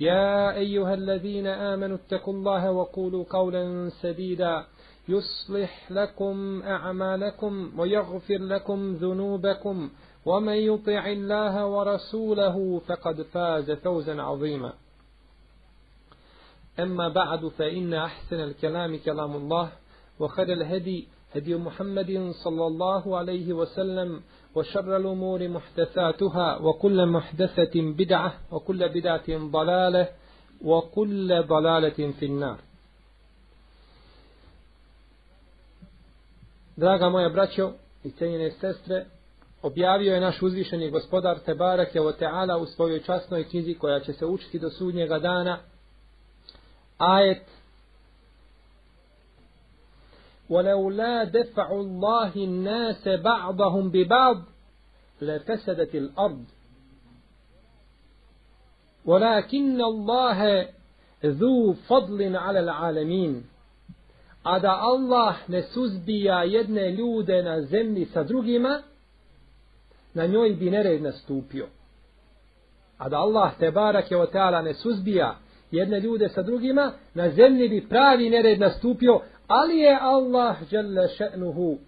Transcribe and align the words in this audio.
يا 0.00 0.56
أيها 0.56 0.94
الذين 0.94 1.46
آمنوا 1.46 1.96
اتقوا 1.96 2.34
الله 2.34 2.72
وقولوا 2.72 3.24
قولا 3.30 3.90
سديدا. 4.02 4.66
يصلح 5.08 5.92
لكم 5.92 6.62
أعمالكم 6.62 7.80
ويغفر 7.80 8.38
لكم 8.38 8.94
ذنوبكم. 8.94 9.90
ومن 10.26 10.52
يطع 10.52 11.06
الله 11.06 11.66
ورسوله 11.66 12.80
فقد 12.86 13.22
فاز 13.22 13.70
فوزا 13.70 14.22
عظيما. 14.22 14.72
أما 16.80 17.08
بعد 17.08 17.48
فإن 17.48 17.94
أحسن 17.94 18.40
الكلام 18.40 18.96
كلام 18.96 19.36
الله 19.36 19.72
وخير 20.18 20.52
الهدي 20.52 21.08
هدي 21.34 21.56
محمد 21.56 22.32
صلى 22.44 22.66
الله 22.66 23.16
عليه 23.16 23.52
وسلم 23.52 24.22
وشر 24.55 24.97
الأمور 24.97 25.47
محدثاتها 25.47 26.57
وكل 26.57 27.05
محدثة 27.05 27.71
بدعة 27.75 28.33
وكل 28.51 28.89
بدعة 28.89 29.29
ضلالة 29.29 30.07
وكل 30.61 31.43
ضلالة 31.43 32.11
في 32.19 32.25
النار 32.25 32.57
Draga 36.77 37.09
moja 37.09 37.29
braćo 37.29 37.73
i 38.03 38.11
cijenjene 38.11 38.51
sestre, 38.51 39.05
objavio 39.61 40.13
je 40.13 40.21
naš 40.21 40.41
uzvišeni 40.41 40.89
gospodar 40.89 41.39
Tebarak 41.39 41.95
je 41.95 42.01
Teala 42.19 42.57
u 42.57 42.65
svojoj 42.65 43.03
časnoj 43.03 43.43
knjizi 43.43 43.73
koja 43.73 43.99
će 43.99 44.13
se 44.13 44.25
učiti 44.25 44.59
do 44.59 44.69
sudnjega 44.69 45.19
dana 45.19 45.57
ajet 46.97 47.43
ولولا 50.50 51.24
دفع 51.24 51.72
الله 51.72 52.36
الناس 52.36 53.08
بعضهم 53.08 53.90
ببعض 53.90 54.36
لفسدت 55.20 55.94
الأرض 55.94 56.44
ولكن 59.04 59.80
الله 59.80 60.68
ذو 61.24 61.72
فضل 61.72 62.36
على 62.36 62.60
العالمين 62.60 63.44
a 64.44 64.58
da 64.60 64.72
Allah 64.80 65.36
ne 65.48 65.62
suzbija 65.62 66.42
jedne 66.44 66.90
ljude 66.90 67.42
na 67.42 67.62
zemlji 67.62 68.04
sa 68.04 68.22
drugima, 68.22 68.82
na 70.14 70.26
njoj 70.26 70.50
bi 70.54 70.70
nered 70.70 71.02
nastupio. 71.02 71.66
A 72.98 73.08
da 73.08 73.18
Allah 73.18 73.52
te 73.58 73.70
barak 73.70 74.10
je 74.10 74.18
ne 74.62 74.74
suzbija 74.74 75.36
jedne 75.70 76.00
ljude 76.00 76.28
sa 76.28 76.42
drugima, 76.42 76.92
na 77.14 77.30
zemlji 77.30 77.68
bi 77.68 77.88
pravi 77.88 78.30
nered 78.30 78.60
nastupio, 78.60 79.20
ali 79.46 79.78
je 79.78 79.98
Allah 80.00 80.56
jalla 80.70 81.08
še'nuhu 81.18 81.78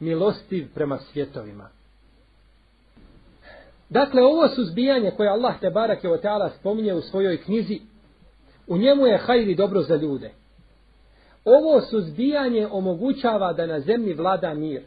milostiv 0.00 0.68
prema 0.74 0.98
svjetovima. 0.98 1.68
Dakle, 3.88 4.22
ovo 4.22 4.48
suzbijanje 4.48 5.10
koje 5.16 5.28
Allah 5.28 5.60
te 5.60 5.70
barak 5.70 6.04
je 6.04 6.12
o 6.12 6.16
teala 6.16 6.50
spominje 6.50 6.94
u 6.94 7.00
svojoj 7.00 7.42
knjizi, 7.42 7.80
u 8.66 8.76
njemu 8.76 9.06
je 9.06 9.18
hajri 9.18 9.54
dobro 9.54 9.82
za 9.82 9.96
ljude. 9.96 10.30
Ovo 11.44 11.80
suzbijanje 11.80 12.68
omogućava 12.70 13.52
da 13.52 13.66
na 13.66 13.80
zemlji 13.80 14.14
vlada 14.14 14.54
mir. 14.54 14.82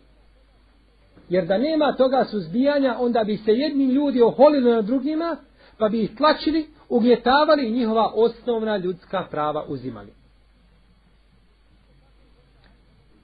Jer 1.29 1.45
da 1.45 1.57
nema 1.57 1.95
toga 1.95 2.25
suzbijanja, 2.31 2.95
onda 3.00 3.23
bi 3.23 3.38
se 3.38 3.51
jedni 3.51 3.85
ljudi 3.85 4.22
oholili 4.22 4.72
na 4.72 4.81
drugima, 4.81 5.38
pa 5.78 5.89
bi 5.89 6.03
ih 6.03 6.16
tlačili, 6.18 6.68
ugnjetavali 6.89 7.68
i 7.68 7.72
njihova 7.72 8.12
osnovna 8.16 8.78
ljudska 8.78 9.28
prava 9.31 9.66
uzimali. 9.68 10.19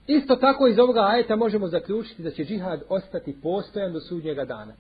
Isto 0.07 0.35
tako 0.35 0.67
iz 0.67 0.79
ovoga 0.79 1.07
ajeta 1.07 1.35
možemo 1.35 1.67
zaključiti 1.67 2.23
da 2.23 2.31
će 2.31 2.45
džihad 2.45 2.83
ostati 2.89 3.35
postojan 3.41 3.93
do 3.93 3.99
sudnjega 3.99 4.45
dana. 4.45 4.73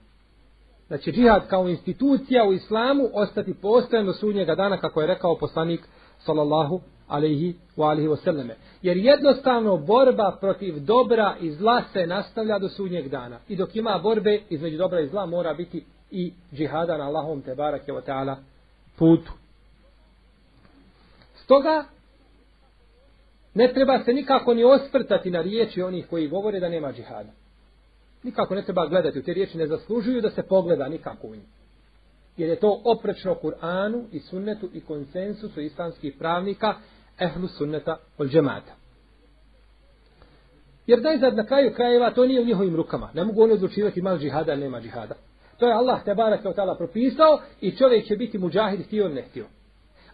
Da 0.89 0.97
će 0.97 1.11
džihad 1.11 1.47
kao 1.47 1.67
institucija 1.67 2.47
u 2.47 2.53
islamu 2.53 3.09
ostati 3.13 3.53
postojan 3.53 4.05
do 4.05 4.13
sudnjega 4.13 4.55
dana, 4.55 4.77
kako 4.77 5.01
je 5.01 5.07
rekao 5.07 5.37
poslanik 5.37 5.87
sallallahu 6.19 6.81
alaihi 7.07 7.55
wa 7.77 7.89
alihi 7.89 8.07
wasallame. 8.07 8.53
Jer 8.81 8.97
jednostavno 8.97 9.77
borba 9.77 10.37
protiv 10.41 10.79
dobra 10.79 11.35
i 11.41 11.51
zla 11.51 11.83
se 11.93 12.07
nastavlja 12.07 12.59
do 12.59 12.69
sudnjeg 12.69 13.09
dana. 13.09 13.39
I 13.47 13.55
dok 13.55 13.75
ima 13.75 13.99
borbe 14.03 14.41
između 14.49 14.77
dobra 14.77 14.99
i 14.99 15.07
zla 15.07 15.25
mora 15.25 15.53
biti 15.53 15.85
i 16.11 16.33
džihada 16.53 16.97
na 16.97 17.03
Allahom 17.03 17.41
te 17.41 17.55
barake 17.55 17.91
wa 17.91 18.01
ta'ala 18.07 18.35
putu. 18.97 19.31
Stoga 21.35 21.85
ne 23.55 23.73
treba 23.73 24.03
se 24.03 24.13
nikako 24.13 24.53
ni 24.53 24.63
osprtati 24.63 25.31
na 25.31 25.41
riječi 25.41 25.81
onih 25.81 26.07
koji 26.09 26.27
govore 26.27 26.59
da 26.59 26.69
nema 26.69 26.93
džihada. 26.93 27.31
Nikako 28.23 28.55
ne 28.55 28.61
treba 28.61 28.87
gledati 28.87 29.19
u 29.19 29.23
te 29.23 29.33
riječi, 29.33 29.57
ne 29.57 29.67
zaslužuju 29.67 30.21
da 30.21 30.29
se 30.29 30.43
pogleda 30.43 30.87
nikako 30.87 31.27
u 31.27 31.35
njih. 31.35 31.47
Jer 32.37 32.49
je 32.49 32.55
to 32.55 32.81
oprečno 32.85 33.35
Kur'anu 33.43 34.03
i 34.11 34.19
sunnetu 34.19 34.69
i 34.73 34.81
konsensusu 34.81 35.61
islamskih 35.61 36.13
pravnika 36.19 36.75
ehlu 37.19 37.47
sunneta 37.47 37.97
od 38.17 38.29
džemata. 38.29 38.75
Jer 40.87 41.01
najzad 41.01 41.35
na 41.35 41.45
kraju 41.45 41.73
krajeva 41.73 42.11
to 42.11 42.25
nije 42.25 42.41
u 42.41 42.45
njihovim 42.45 42.75
rukama. 42.75 43.09
Ne 43.13 43.23
mogu 43.23 43.43
oni 43.43 43.53
odlučivati 43.53 43.99
ima 43.99 44.17
džihada 44.17 44.55
nema 44.55 44.81
džihada. 44.81 45.15
To 45.57 45.67
je 45.67 45.73
Allah 45.73 46.03
te 46.03 46.15
barak 46.15 46.43
kao 46.43 46.53
tala 46.53 46.75
propisao 46.75 47.39
i 47.61 47.71
čovjek 47.71 48.05
će 48.05 48.15
biti 48.15 48.37
muđahid 48.37 48.85
htio 48.85 49.05
ili 49.05 49.13
ne 49.13 49.21
htio. 49.21 49.45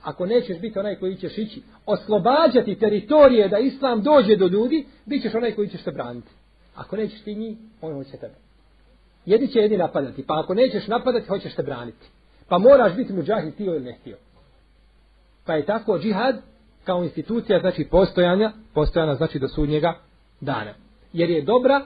Ako 0.04 0.26
nećeš 0.26 0.60
biti 0.60 0.80
onaj 0.80 0.96
koji 0.96 1.16
ćeš 1.16 1.38
ići 1.38 1.62
oslobađati 1.86 2.76
teritorije 2.76 3.48
da 3.48 3.60
islam 3.60 4.02
dođe 4.02 4.36
do 4.36 4.48
ljudi, 4.48 4.86
bit 5.06 5.22
ćeš 5.22 5.36
onaj 5.36 5.52
koji 5.52 5.68
ćeš 5.68 5.84
se 5.84 5.92
braniti. 5.92 6.30
Ako 6.76 6.96
nećeš 6.96 7.22
ti 7.22 7.36
njih, 7.36 7.58
on 7.82 7.94
hoće 7.94 8.12
tebe. 8.12 8.34
Jedni 9.26 9.48
će 9.48 9.60
jedni 9.60 9.78
napadati, 9.78 10.24
pa 10.28 10.40
ako 10.40 10.54
nećeš 10.54 10.88
napadati, 10.88 11.28
hoćeš 11.28 11.56
se 11.56 11.64
braniti. 11.64 12.08
Pa 12.48 12.58
moraš 12.58 12.96
biti 12.96 13.14
muđahid 13.14 13.54
htio 13.54 13.76
ili 13.76 13.86
ne 13.86 13.98
htio. 14.02 14.18
Pa 15.46 15.54
je 15.54 15.66
tako 15.66 16.00
džihad 16.00 16.36
kao 16.84 17.04
institucija, 17.04 17.60
znači 17.60 17.88
postojanja, 17.92 18.52
postojana 18.74 19.16
znači 19.16 19.40
do 19.40 19.48
sudnjega 19.48 20.00
dana. 20.42 20.74
Jer 21.14 21.30
je 21.30 21.42
dobra 21.42 21.82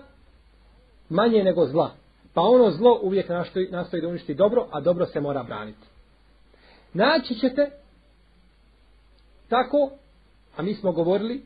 manje 1.10 1.44
nego 1.44 1.66
zla. 1.66 1.92
Pa 2.34 2.42
ono 2.42 2.72
zlo 2.72 3.00
uvijek 3.04 3.30
nastoji, 3.30 3.68
nastoji 3.72 4.02
da 4.02 4.08
uništi 4.08 4.34
dobro, 4.34 4.68
a 4.72 4.80
dobro 4.82 5.06
se 5.06 5.22
mora 5.22 5.44
braniti. 5.44 5.88
Naći 6.94 7.36
ćete 7.36 7.72
tako, 9.50 9.92
a 10.56 10.62
mi 10.62 10.74
smo 10.74 10.92
govorili 10.92 11.42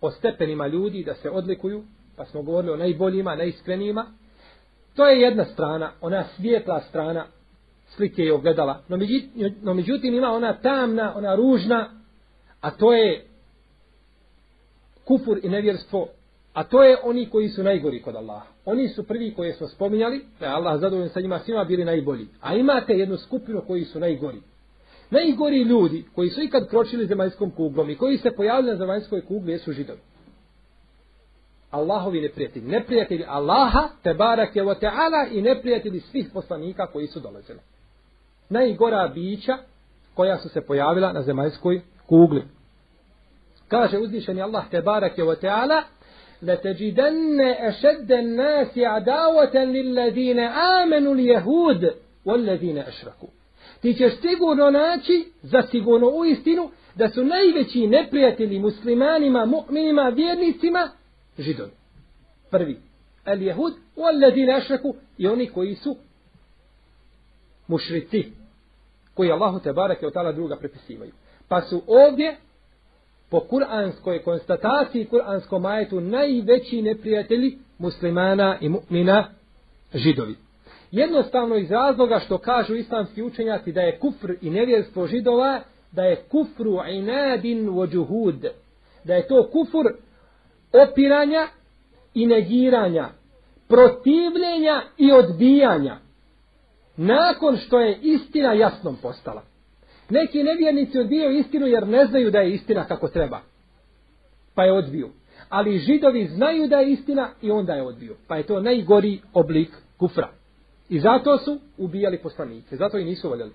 o 0.00 0.10
stepenima 0.10 0.66
ljudi 0.66 1.04
da 1.04 1.14
se 1.14 1.30
odlikuju, 1.30 1.84
pa 2.16 2.24
smo 2.24 2.42
govorili 2.42 2.72
o 2.72 2.76
najboljima, 2.76 3.36
najiskrenijima. 3.36 4.06
To 4.96 5.06
je 5.06 5.20
jedna 5.20 5.44
strana, 5.44 5.92
ona 6.00 6.24
svijetla 6.36 6.80
strana 6.80 7.26
slike 7.96 8.22
je 8.22 8.34
ogledala. 8.34 8.82
No 8.88 8.96
međutim, 8.96 9.56
no 9.62 9.74
međutim 9.74 10.14
ima 10.14 10.28
ona 10.28 10.52
tamna, 10.52 11.12
ona 11.16 11.34
ružna, 11.34 11.90
a 12.60 12.70
to 12.70 12.92
je 12.92 13.26
kufur 15.04 15.38
i 15.42 15.48
nevjerstvo, 15.48 16.08
a 16.52 16.64
to 16.64 16.82
je 16.82 16.96
oni 17.02 17.30
koji 17.30 17.48
su 17.48 17.62
najgori 17.62 18.02
kod 18.02 18.16
Allaha. 18.16 18.46
Oni 18.64 18.88
su 18.88 19.02
prvi 19.02 19.34
koji 19.34 19.52
smo 19.52 19.68
spominjali, 19.68 20.24
da 20.40 20.46
je 20.46 20.52
Allah 20.52 20.80
zadovoljen 20.80 21.08
sa 21.08 21.20
njima 21.20 21.38
svima 21.38 21.64
bili 21.64 21.84
najbolji. 21.84 22.26
A 22.40 22.54
imate 22.54 22.92
jednu 22.92 23.16
skupinu 23.16 23.62
koji 23.66 23.84
su 23.84 24.00
najgori. 24.00 24.40
Najgori 25.09 25.61
ljudi 25.61 26.05
koji 26.15 26.29
su 26.29 26.41
ikad 26.41 26.69
kročili 26.69 27.07
zemaljskom 27.07 27.51
kuglom 27.51 27.89
i 27.89 27.95
koji 27.95 28.17
se 28.17 28.31
pojavili 28.31 28.71
na 28.71 28.77
zemaljskoj 28.77 29.25
kugli 29.25 29.51
jesu 29.51 29.71
židovi. 29.71 29.99
Allahovi 31.71 32.21
neprijatelji. 32.21 32.65
Neprijatelji 32.65 33.25
Allaha, 33.27 33.89
te 34.03 34.13
barake 34.13 34.61
wa 34.61 34.75
ta'ala 34.81 35.27
i 35.31 35.41
neprijatelji 35.41 35.99
svih 35.99 36.29
poslanika 36.33 36.87
koji 36.87 37.07
su 37.07 37.19
dolazili. 37.19 37.59
Najgora 38.49 39.07
bića 39.07 39.57
koja 40.13 40.37
su 40.37 40.49
se 40.49 40.61
pojavila 40.61 41.13
na 41.13 41.21
zemaljskoj 41.21 41.81
kugli. 42.07 42.43
Kaže 43.67 43.97
uzvišeni 43.97 44.41
Allah 44.41 44.69
te 44.71 44.81
barake 44.81 45.23
wa 45.23 45.35
ta'ala 45.41 45.83
لتجدن 46.41 47.41
أشد 47.41 48.11
الناس 48.11 48.77
عداوة 48.77 49.55
للذين 49.55 50.39
آمنوا 50.39 51.13
اليهود 51.13 51.93
والذين 52.25 52.77
أشركوا 52.77 53.29
ti 53.80 53.94
ćeš 53.94 54.12
sigurno 54.20 54.70
naći, 54.70 55.32
za 55.42 55.62
sigurno 55.70 56.08
u 56.08 56.24
istinu, 56.24 56.70
da 56.94 57.08
su 57.08 57.24
najveći 57.24 57.86
neprijatelji 57.86 58.58
muslimanima, 58.58 59.46
mu'minima, 59.46 60.14
vjernicima, 60.14 60.90
židovi. 61.38 61.70
Prvi, 62.50 62.78
al 63.24 63.42
jehud, 63.42 63.72
u 63.96 64.02
alladine 64.04 64.54
ašraku, 64.54 64.94
i 65.18 65.26
oni 65.26 65.46
koji 65.46 65.74
su 65.74 65.96
mušrici, 67.68 68.24
koji 69.14 69.30
Allahu 69.30 69.60
te 69.60 69.72
barake 69.72 70.06
od 70.06 70.12
tala 70.12 70.32
druga 70.32 70.56
prepisivaju. 70.56 71.12
Pa 71.48 71.62
su 71.62 71.82
ovdje, 71.86 72.36
po 73.30 73.40
kuranskoj 73.40 74.22
konstataciji, 74.22 75.04
kuranskom 75.04 75.62
majetu, 75.62 76.00
najveći 76.00 76.82
neprijatelji 76.82 77.58
muslimana 77.78 78.58
i 78.60 78.68
mu'mina, 78.68 79.24
židovi. 79.94 80.34
Jednostavno 80.92 81.56
iz 81.56 81.70
razloga 81.70 82.18
što 82.18 82.38
kažu 82.38 82.74
islamski 82.74 83.22
učenjaci 83.22 83.72
da 83.72 83.80
je 83.80 83.98
kufr 83.98 84.32
i 84.40 84.50
nevjerstvo 84.50 85.06
židova, 85.06 85.60
da 85.92 86.02
je 86.02 86.16
kufru 86.16 86.78
inadin 86.88 87.68
vođuhud. 87.68 88.46
Da 89.04 89.14
je 89.14 89.28
to 89.28 89.50
kufr 89.52 89.88
opiranja 90.72 91.48
i 92.14 92.26
negiranja, 92.26 93.08
protivljenja 93.68 94.82
i 94.98 95.12
odbijanja. 95.12 95.96
Nakon 96.96 97.56
što 97.56 97.80
je 97.80 97.98
istina 98.02 98.52
jasnom 98.52 98.96
postala. 99.02 99.42
Neki 100.10 100.42
nevjernici 100.42 100.98
odbijaju 100.98 101.38
istinu 101.38 101.66
jer 101.66 101.86
ne 101.88 102.06
znaju 102.06 102.30
da 102.30 102.38
je 102.38 102.54
istina 102.54 102.84
kako 102.84 103.08
treba. 103.08 103.40
Pa 104.54 104.64
je 104.64 104.72
odbiju. 104.72 105.10
Ali 105.48 105.78
židovi 105.78 106.26
znaju 106.26 106.68
da 106.68 106.76
je 106.76 106.92
istina 106.92 107.30
i 107.42 107.50
onda 107.50 107.72
je 107.72 107.82
odbiju. 107.82 108.16
Pa 108.28 108.36
je 108.36 108.42
to 108.42 108.60
najgori 108.60 109.20
oblik 109.34 109.70
kufra. 109.98 110.39
I 110.90 111.00
zato 111.00 111.38
su 111.38 111.58
ubijali 111.78 112.18
poslanike. 112.18 112.76
Zato 112.76 112.98
i 112.98 113.04
nisu 113.04 113.28
voljeli. 113.28 113.52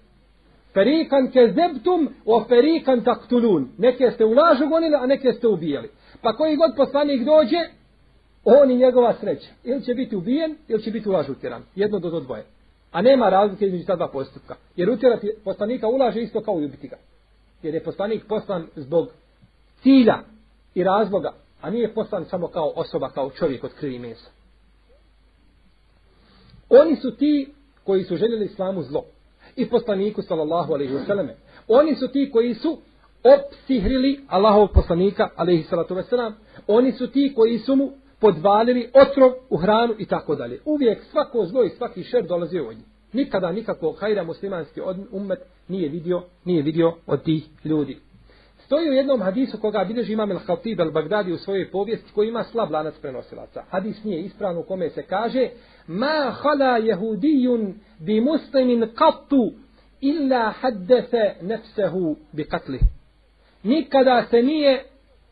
Ferikan 0.73 1.31
ke 1.31 1.53
zebtum 1.55 2.09
o 2.25 2.43
ferikan 2.43 3.03
taktulun. 3.03 3.69
Neke 3.77 4.11
ste 4.11 4.25
u 4.25 4.33
lažu 4.33 4.67
gonili, 4.69 4.95
a 4.95 5.05
neke 5.05 5.33
ste 5.33 5.47
ubijali. 5.47 5.89
Pa 6.21 6.33
koji 6.33 6.55
god 6.55 6.71
poslanik 6.77 7.25
dođe, 7.25 7.57
on 8.43 8.71
i 8.71 8.77
njegova 8.77 9.13
sreća. 9.13 9.47
Ili 9.63 9.83
će 9.83 9.93
biti 9.93 10.15
ubijen, 10.15 10.55
ili 10.67 10.83
će 10.83 10.91
biti 10.91 11.09
u 11.09 11.11
lažu 11.11 11.31
utjeran. 11.31 11.63
Jedno 11.75 11.99
do 11.99 12.19
dvoje. 12.19 12.45
A 12.91 13.01
nema 13.01 13.29
razlike 13.29 13.65
između 13.65 13.85
ta 13.85 13.95
dva 13.95 14.07
postupka. 14.07 14.55
Jer 14.75 14.89
utjerati 14.89 15.31
poslanika 15.43 15.87
ulaže 15.87 16.21
isto 16.21 16.41
kao 16.41 16.61
i 16.61 16.65
ubiti 16.65 16.87
ga. 16.87 16.97
Jer 17.63 17.73
je 17.73 17.83
poslanik 17.83 18.23
poslan 18.27 18.67
zbog 18.75 19.07
cilja 19.81 20.19
i 20.75 20.83
razloga, 20.83 21.33
a 21.61 21.69
nije 21.69 21.93
poslan 21.93 22.25
samo 22.25 22.47
kao 22.47 22.71
osoba, 22.75 23.09
kao 23.09 23.29
čovjek 23.29 23.63
od 23.63 23.73
krvi 23.73 23.99
mesa. 23.99 24.34
Oni 26.81 26.95
su 26.95 27.11
ti 27.11 27.53
koji 27.83 28.03
su 28.03 28.15
željeli 28.15 28.45
islamu 28.45 28.83
zlo. 28.83 29.03
I 29.55 29.69
poslaniku 29.69 30.21
sallallahu 30.21 30.73
alaihi 30.73 30.93
wasallam. 30.93 31.29
Oni 31.67 31.95
su 31.95 32.07
ti 32.07 32.29
koji 32.33 32.53
su 32.53 32.77
opsihrili 33.23 34.19
Allahov 34.27 34.67
poslanika 34.67 35.29
alaihi 35.35 35.63
salatu 35.63 35.95
wasallam. 35.95 36.31
Oni 36.67 36.91
su 36.91 37.07
ti 37.07 37.33
koji 37.35 37.59
su 37.59 37.75
mu 37.75 37.91
podvalili 38.19 38.89
otrov 38.93 39.31
u 39.49 39.57
hranu 39.57 39.95
i 39.99 40.05
tako 40.05 40.35
dalje. 40.35 40.59
Uvijek 40.65 41.03
svako 41.03 41.45
zlo 41.45 41.63
i 41.63 41.69
svaki 41.69 42.03
šer 42.03 42.27
dolazi 42.27 42.59
od 42.59 42.75
njih. 42.75 42.85
Nikada 43.13 43.51
nikako 43.51 43.91
hajra 43.91 44.23
muslimanski 44.23 44.81
ummet 45.11 45.39
nije 45.67 45.89
vidio, 45.89 46.23
nije 46.45 46.61
vidio 46.61 46.93
od 47.07 47.23
tih 47.23 47.45
ljudi. 47.63 47.97
Stoji 48.65 48.89
u 48.89 48.93
jednom 48.93 49.21
hadisu 49.21 49.57
koga 49.61 49.83
bilježi 49.83 50.13
imam 50.13 50.31
el 50.31 50.39
Khatib 50.39 50.79
el 50.79 50.91
Bagdadi 50.91 51.33
u 51.33 51.37
svojoj 51.37 51.71
povijesti 51.71 52.11
koji 52.15 52.27
ima 52.27 52.43
slab 52.43 52.71
lanac 52.71 52.95
prenosilaca. 53.01 53.63
Hadis 53.69 54.03
nije 54.03 54.21
ispravno 54.21 54.59
u 54.59 54.63
kome 54.63 54.89
se 54.89 55.03
kaže 55.03 55.49
Ma 55.87 56.31
hala 56.31 56.77
jehudijun 56.77 57.73
bi 57.99 58.21
muslimin 58.21 58.81
qattu 58.81 59.53
illa 60.01 60.53
haddese 60.61 61.35
nefsehu 61.41 62.15
bi 62.31 62.43
katli. 62.43 62.79
Nikada 63.63 64.25
se 64.29 64.41
nije 64.41 64.85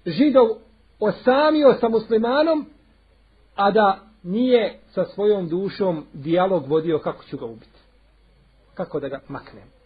židov 0.06 0.48
osamio 1.00 1.74
sa 1.80 1.90
muslimanom, 1.90 2.66
a 3.56 3.72
da 3.72 4.00
nije 4.24 4.80
sa 4.90 5.06
svojom 5.06 5.50
dušom 5.50 6.06
dijalog 6.14 6.68
vodio 6.68 7.00
kako 7.00 7.24
ću 7.24 7.38
ga 7.38 7.46
ubiti. 7.46 7.80
Kako 8.74 9.00
da 9.00 9.08
ga 9.08 9.20
maknem. 9.28 9.83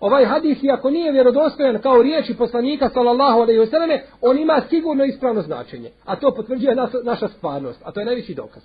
Ovaj 0.00 0.24
hadis, 0.24 0.62
iako 0.62 0.90
nije 0.90 1.12
vjerodostojan 1.12 1.80
kao 1.82 2.02
riječi 2.02 2.36
poslanika, 2.36 2.90
sallallahu 2.90 3.40
alaihi 3.40 3.60
vseleme, 3.60 4.02
on 4.20 4.38
ima 4.38 4.62
sigurno 4.68 5.04
ispravno 5.04 5.42
značenje. 5.42 5.90
A 6.04 6.16
to 6.16 6.34
potvrđuje 6.34 6.74
nas, 6.74 6.90
naša 7.04 7.28
stvarnost. 7.28 7.82
A 7.84 7.92
to 7.92 8.00
je 8.00 8.06
najviši 8.06 8.34
dokaz. 8.34 8.62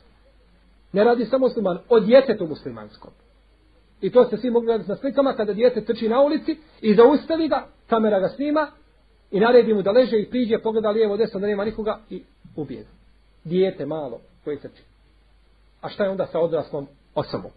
Ne 0.93 1.03
radi 1.03 1.25
samo 1.25 1.45
musliman, 1.45 1.79
o 1.89 1.99
djetetu 1.99 2.47
muslimanskom. 2.47 3.11
I 4.01 4.09
to 4.09 4.25
ste 4.25 4.37
svi 4.37 4.49
mogli 4.49 4.69
raditi 4.69 4.89
na 4.89 4.95
slikama, 4.95 5.33
kada 5.33 5.53
djete 5.53 5.85
trči 5.85 6.09
na 6.09 6.21
ulici 6.21 6.57
i 6.81 6.95
zaustavi 6.95 7.47
ga, 7.47 7.67
kamera 7.87 8.19
ga 8.19 8.29
snima 8.29 8.67
i 9.31 9.39
naredi 9.39 9.73
mu 9.73 9.81
da 9.81 9.91
leže 9.91 10.19
i 10.19 10.29
priđe, 10.29 10.59
pogleda 10.59 10.89
lijevo, 10.89 11.17
desno, 11.17 11.39
da 11.39 11.47
nema 11.47 11.65
nikoga 11.65 11.99
i 12.09 12.23
ubije 12.55 12.81
ga. 12.81 12.89
Dijete 13.43 13.85
malo 13.85 14.19
koje 14.43 14.59
trči. 14.59 14.83
A 15.81 15.89
šta 15.89 16.03
je 16.03 16.09
onda 16.09 16.25
sa 16.25 16.39
odraslom 16.39 16.87
osobom? 17.15 17.51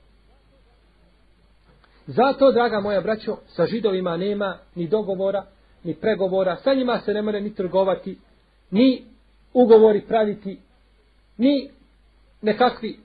Zato, 2.08 2.52
draga 2.52 2.80
moja 2.80 3.00
braćo, 3.00 3.36
sa 3.46 3.66
židovima 3.66 4.16
nema 4.16 4.58
ni 4.74 4.86
dogovora, 4.86 5.44
ni 5.84 5.94
pregovora, 5.94 6.56
sa 6.56 6.74
njima 6.74 7.00
se 7.04 7.14
ne 7.14 7.22
more 7.22 7.40
ni 7.40 7.54
trgovati, 7.54 8.18
ni 8.70 9.04
ugovori 9.52 10.00
praviti, 10.00 10.60
ni 11.36 11.70
nekakvi 12.42 12.98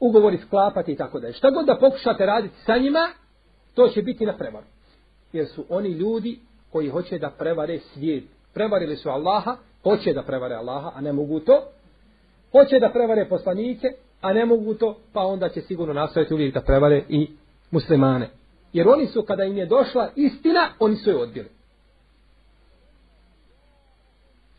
ugovori 0.00 0.38
sklapati 0.38 0.92
i 0.92 0.96
tako 0.96 1.20
da 1.20 1.26
je. 1.26 1.32
Šta 1.32 1.50
god 1.50 1.66
da 1.66 1.78
pokušate 1.80 2.26
raditi 2.26 2.54
sa 2.66 2.78
njima, 2.78 3.08
to 3.74 3.88
će 3.88 4.02
biti 4.02 4.26
na 4.26 4.36
prevaru. 4.36 4.66
Jer 5.32 5.46
su 5.46 5.64
oni 5.68 5.88
ljudi 5.88 6.38
koji 6.72 6.88
hoće 6.88 7.18
da 7.18 7.30
prevare 7.30 7.78
svijet. 7.78 8.24
Prevarili 8.54 8.96
su 8.96 9.08
Allaha, 9.08 9.56
hoće 9.82 10.12
da 10.12 10.22
prevare 10.22 10.54
Allaha, 10.54 10.92
a 10.94 11.00
ne 11.00 11.12
mogu 11.12 11.40
to. 11.40 11.62
Hoće 12.52 12.78
da 12.78 12.90
prevare 12.90 13.28
poslanike, 13.28 13.88
a 14.23 14.33
ne 14.33 14.45
mogu 14.45 14.73
to, 14.73 14.97
pa 15.13 15.21
onda 15.21 15.49
će 15.49 15.61
sigurno 15.61 15.93
nastaviti 15.93 16.33
uvijek 16.33 16.53
da 16.53 16.61
prevare 16.61 17.03
i 17.09 17.27
muslimane. 17.71 18.29
Jer 18.73 18.87
oni 18.89 19.07
su, 19.07 19.21
kada 19.21 19.43
im 19.43 19.57
je 19.57 19.65
došla 19.65 20.09
istina, 20.15 20.69
oni 20.79 20.95
su 20.95 21.09
je 21.09 21.17
odbili. 21.17 21.49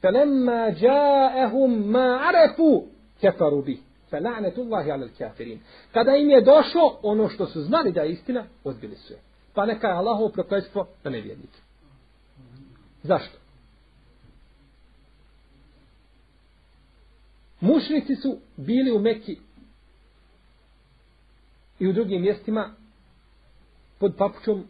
فَلَمَّا 0.03 0.69
جَاءَهُمْ 0.71 1.71
مَا 1.93 2.09
عَرَفُوا 2.25 2.83
كَفَرُوا 3.23 3.63
بِهِ 3.63 3.79
فَلَعْنَةُ 4.11 4.57
عَلَى 4.77 5.05
الْكَافِرِينَ 5.05 5.59
Kada 5.93 6.17
im 6.17 6.31
je 6.31 6.41
došlo 6.41 6.99
ono 7.03 7.29
što 7.29 7.47
su 7.47 7.63
znali 7.63 7.93
da 7.93 8.01
je 8.01 8.13
istina, 8.13 8.45
odbili 8.65 8.97
su 8.97 9.13
je. 9.13 9.19
Pa 9.55 9.67
neka 9.67 9.87
je 9.87 9.95
Allahov 9.95 10.29
prokletstvo 10.29 10.87
da 11.05 11.11
ne 11.11 11.21
vjednike. 11.21 11.59
Zašto? 13.03 13.39
Mušnici 17.61 18.17
su 18.17 18.37
bili 18.57 18.93
u 18.93 18.99
Mekki 18.99 19.39
i 21.80 21.88
u 21.88 21.94
drugim 21.94 22.22
mjestima 22.22 22.70
pod 24.00 24.16
papučom, 24.18 24.64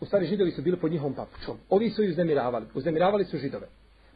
u 0.00 0.04
stvari 0.04 0.26
židovi 0.26 0.50
su 0.50 0.62
bili 0.62 0.76
pod 0.76 0.90
njihovom 0.90 1.14
papučom. 1.14 1.56
Ovi 1.68 1.90
su 1.90 2.02
ih 2.02 2.10
uznemiravali. 2.10 2.66
Uznemiravali 2.74 3.24
su 3.24 3.38
židove. 3.38 3.66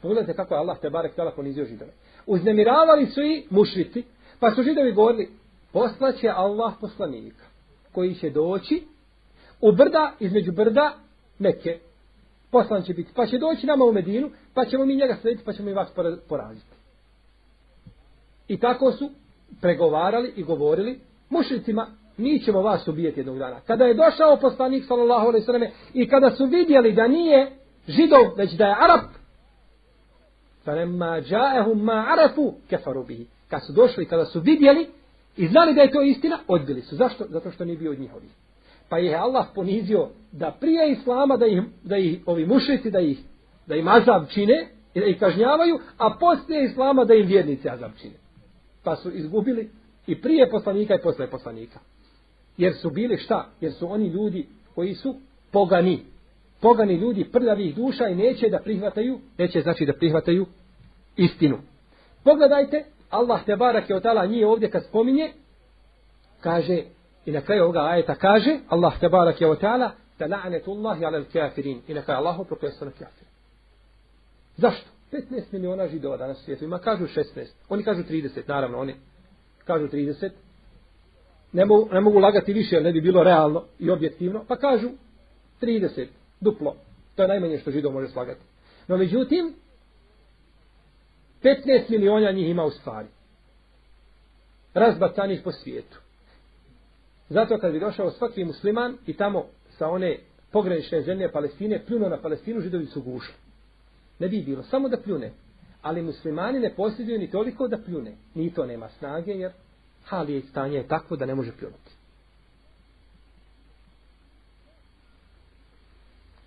Pogledajte 0.03 0.35
kako 0.35 0.55
je 0.55 0.59
Allah 0.59 0.79
te 0.81 0.91
barek 0.91 1.15
tala 1.15 1.33
ponizio 1.33 1.65
židove. 1.65 1.93
Uznemiravali 2.27 3.07
su 3.07 3.23
i 3.23 3.47
mušriti 3.51 4.05
pa 4.41 4.51
su 4.51 4.63
židovi 4.63 4.93
govorili, 4.93 5.29
poslaće 5.73 6.29
Allah 6.29 6.75
poslanika, 6.81 7.45
koji 7.93 8.15
će 8.15 8.31
doći 8.31 8.83
u 9.61 9.73
brda, 9.73 10.13
između 10.21 10.53
brda, 10.53 10.99
neke, 11.39 11.79
poslan 12.51 12.83
će 12.83 12.95
biti, 12.95 13.11
pa 13.15 13.27
će 13.27 13.39
doći 13.39 13.67
nama 13.67 13.85
u 13.85 13.93
Medinu, 13.93 14.31
pa 14.55 14.65
ćemo 14.65 14.85
mi 14.85 14.97
njega 14.97 15.17
slediti, 15.21 15.45
pa 15.45 15.53
ćemo 15.53 15.71
i 15.71 15.73
vas 15.73 15.89
poraziti. 16.29 16.75
I 18.49 18.59
tako 18.59 18.93
su 18.93 19.11
pregovarali 19.61 20.33
i 20.37 20.43
govorili 20.43 21.01
mušicima 21.31 21.87
mi 22.17 22.39
ćemo 22.39 22.63
vas 22.63 22.89
ubijeti 22.89 23.21
jednog 23.21 23.39
dana. 23.39 23.61
Kada 23.61 23.85
je 23.85 23.95
došao 23.95 24.37
poslanik 24.37 24.85
sallallahu 24.85 25.27
alejhi 25.27 25.43
ve 25.43 25.47
selleme 25.47 25.71
i 25.95 26.09
kada 26.09 26.31
su 26.31 26.47
vidjeli 26.47 26.93
da 26.93 27.09
nije 27.09 27.51
židov, 27.89 28.35
već 28.37 28.53
da 28.53 28.67
je 28.67 28.77
arab, 28.81 29.01
falamma 30.65 31.21
ja'ahum 31.21 31.83
ma 31.83 32.07
arafu 32.13 32.55
kafaru 32.71 33.05
bihi. 33.05 33.27
Kad 33.49 33.67
su 33.67 33.73
došli, 33.73 34.07
kada 34.07 34.25
su 34.25 34.41
vidjeli 34.41 34.87
i 35.37 35.49
znali 35.49 35.75
da 35.75 35.81
je 35.81 35.91
to 35.91 36.03
istina, 36.03 36.39
odbili 36.49 36.83
su. 36.83 36.97
Zašto? 36.97 37.25
Zato 37.29 37.51
što 37.51 37.65
nije 37.65 37.77
bio 37.77 37.91
od 37.91 38.01
njihovih. 38.01 38.31
Pa 38.89 38.99
je 38.99 39.15
Allah 39.15 39.47
ponizio 39.55 40.09
da 40.33 40.57
prije 40.61 40.93
islama 40.93 41.37
da 41.37 41.47
ih, 41.47 41.63
da 41.83 41.97
ih 41.97 42.21
ovi 42.27 42.47
mušici 42.47 42.91
da 42.91 43.01
ih 43.01 43.19
da 43.67 43.75
im 43.75 43.89
azab 43.89 44.29
čine 44.29 44.69
i 44.95 45.01
da 45.01 45.07
ih 45.07 45.19
kažnjavaju, 45.19 45.79
a 45.99 46.17
poslije 46.21 46.65
islama 46.65 47.05
da 47.05 47.15
im 47.15 47.27
vjernici 47.27 47.69
azab 47.69 47.91
čine. 48.01 48.15
Pa 48.85 48.97
su 48.97 49.11
izgubili 49.11 49.71
i 50.07 50.21
prije 50.21 50.51
poslanika 50.51 50.95
i 50.95 51.03
posle 51.03 51.31
poslanika. 51.31 51.79
Jer 52.57 52.75
su 52.75 52.91
bili 52.91 53.17
šta? 53.17 53.49
Jer 53.61 53.73
su 53.73 53.93
oni 53.93 54.07
ljudi 54.09 54.47
koji 54.75 54.95
su 54.95 55.17
pogani. 55.53 56.01
pogani 56.61 56.95
ljudi 56.95 57.25
prljavih 57.33 57.77
duša 57.77 58.09
i 58.09 58.15
neće 58.15 58.49
da 58.49 58.59
prihvataju, 58.59 59.19
neće 59.39 59.61
znači 59.61 59.87
da 59.87 59.93
prihvataju 59.93 60.47
istinu. 61.17 61.59
Pogledajte, 62.25 62.85
Allah 63.11 63.45
te 63.45 63.57
barak 63.57 63.91
je 63.91 63.97
otala 63.97 64.27
nije 64.27 64.47
ovdje 64.47 64.71
kad 64.71 64.85
spominje, 64.85 65.33
kaže, 66.41 66.83
i 67.27 67.33
na 67.33 67.41
kraju 67.41 67.63
ovoga 67.63 67.81
ajeta 67.81 68.15
kaže, 68.15 68.59
Allah 68.69 69.01
te 69.01 69.09
barak 69.09 69.41
je 69.41 69.51
otala, 69.51 69.91
da 70.19 70.27
la'anetullahi 70.27 71.07
ala 71.07 71.25
kafirin 71.33 71.83
i 71.89 71.95
na 71.95 72.03
kraju 72.03 72.19
Allahu 72.19 72.45
proklestvo 72.45 72.85
na 72.85 72.91
kafirin. 72.91 73.31
Zašto? 74.57 74.91
15 75.13 75.43
miliona 75.53 75.89
židova 75.89 76.17
danas 76.17 76.41
u 76.41 76.45
svijetu 76.45 76.65
ima, 76.65 76.79
kažu 76.79 77.05
16, 77.07 77.47
oni 77.69 77.83
kažu 77.83 78.03
30, 78.03 78.49
naravno, 78.49 78.79
oni 78.79 78.95
kažu 79.65 79.87
30, 79.87 80.31
ne 81.55 81.65
mogu, 81.65 81.89
ne 81.93 82.01
mogu 82.01 82.19
lagati 82.19 82.53
više, 82.53 82.81
ne 82.81 82.93
bi 82.93 83.01
bilo 83.01 83.23
realno 83.23 83.65
i 83.79 83.91
objektivno, 83.91 84.45
pa 84.49 84.57
kažu 84.57 84.89
30, 85.63 86.07
duplo. 86.41 86.77
To 87.15 87.23
je 87.23 87.29
najmanje 87.29 87.59
što 87.59 87.71
židov 87.71 87.93
može 87.93 88.09
slagati. 88.09 88.41
No 88.89 88.97
međutim, 88.97 89.55
15 91.43 91.91
miliona 91.91 92.31
njih 92.31 92.49
ima 92.49 92.65
u 92.65 92.71
stvari. 92.71 93.09
Razbacanih 94.75 95.41
po 95.45 95.53
svijetu. 95.53 95.99
Zato 97.29 97.59
kad 97.59 97.73
bi 97.73 97.81
došao 97.81 98.11
svaki 98.11 98.45
musliman 98.45 98.97
i 99.07 99.17
tamo 99.17 99.47
sa 99.79 99.89
one 99.89 100.19
pogranične 100.53 101.03
zemlje 101.03 101.33
Palestine, 101.33 101.83
pljuno 101.87 102.09
na 102.09 102.21
Palestinu, 102.21 102.61
židovi 102.61 102.87
su 102.87 103.03
gušli. 103.03 103.35
Ne 104.19 104.29
bi 104.29 104.43
bilo, 104.43 104.63
samo 104.63 104.89
da 104.89 105.01
pljune. 105.01 105.33
Ali 105.83 106.03
muslimani 106.03 106.61
ne 106.61 106.75
posjeduju 106.75 107.19
ni 107.19 107.31
toliko 107.31 107.69
da 107.69 107.79
pljune. 107.79 108.13
Ni 108.35 108.55
to 108.55 108.67
nema 108.67 108.89
snage, 108.89 109.33
jer 109.33 109.53
hali 110.05 110.35
je 110.35 110.43
stanje 110.43 110.77
je 110.77 110.89
takvo 110.89 111.17
da 111.17 111.27
ne 111.27 111.35
može 111.35 111.53
pljunuti. 111.53 111.91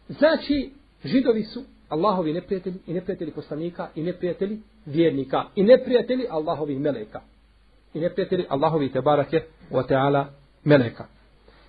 Znači, 0.09 0.71
židovi 1.05 1.43
su 1.43 1.63
Allahovi 1.89 2.33
neprijatelji 2.33 2.79
i 2.87 2.93
neprijatelji 2.93 3.31
poslanika 3.31 3.89
i 3.95 4.03
neprijatelji 4.03 4.59
vjernika 4.85 5.43
i 5.55 5.63
neprijatelji 5.63 6.27
Allahovi 6.29 6.79
meleka. 6.79 7.21
I 7.93 7.99
neprijatelji 7.99 8.45
Allahovi 8.49 8.91
tebarake 8.91 9.43
o 9.71 9.83
teala 9.83 10.29
meleka. 10.63 11.05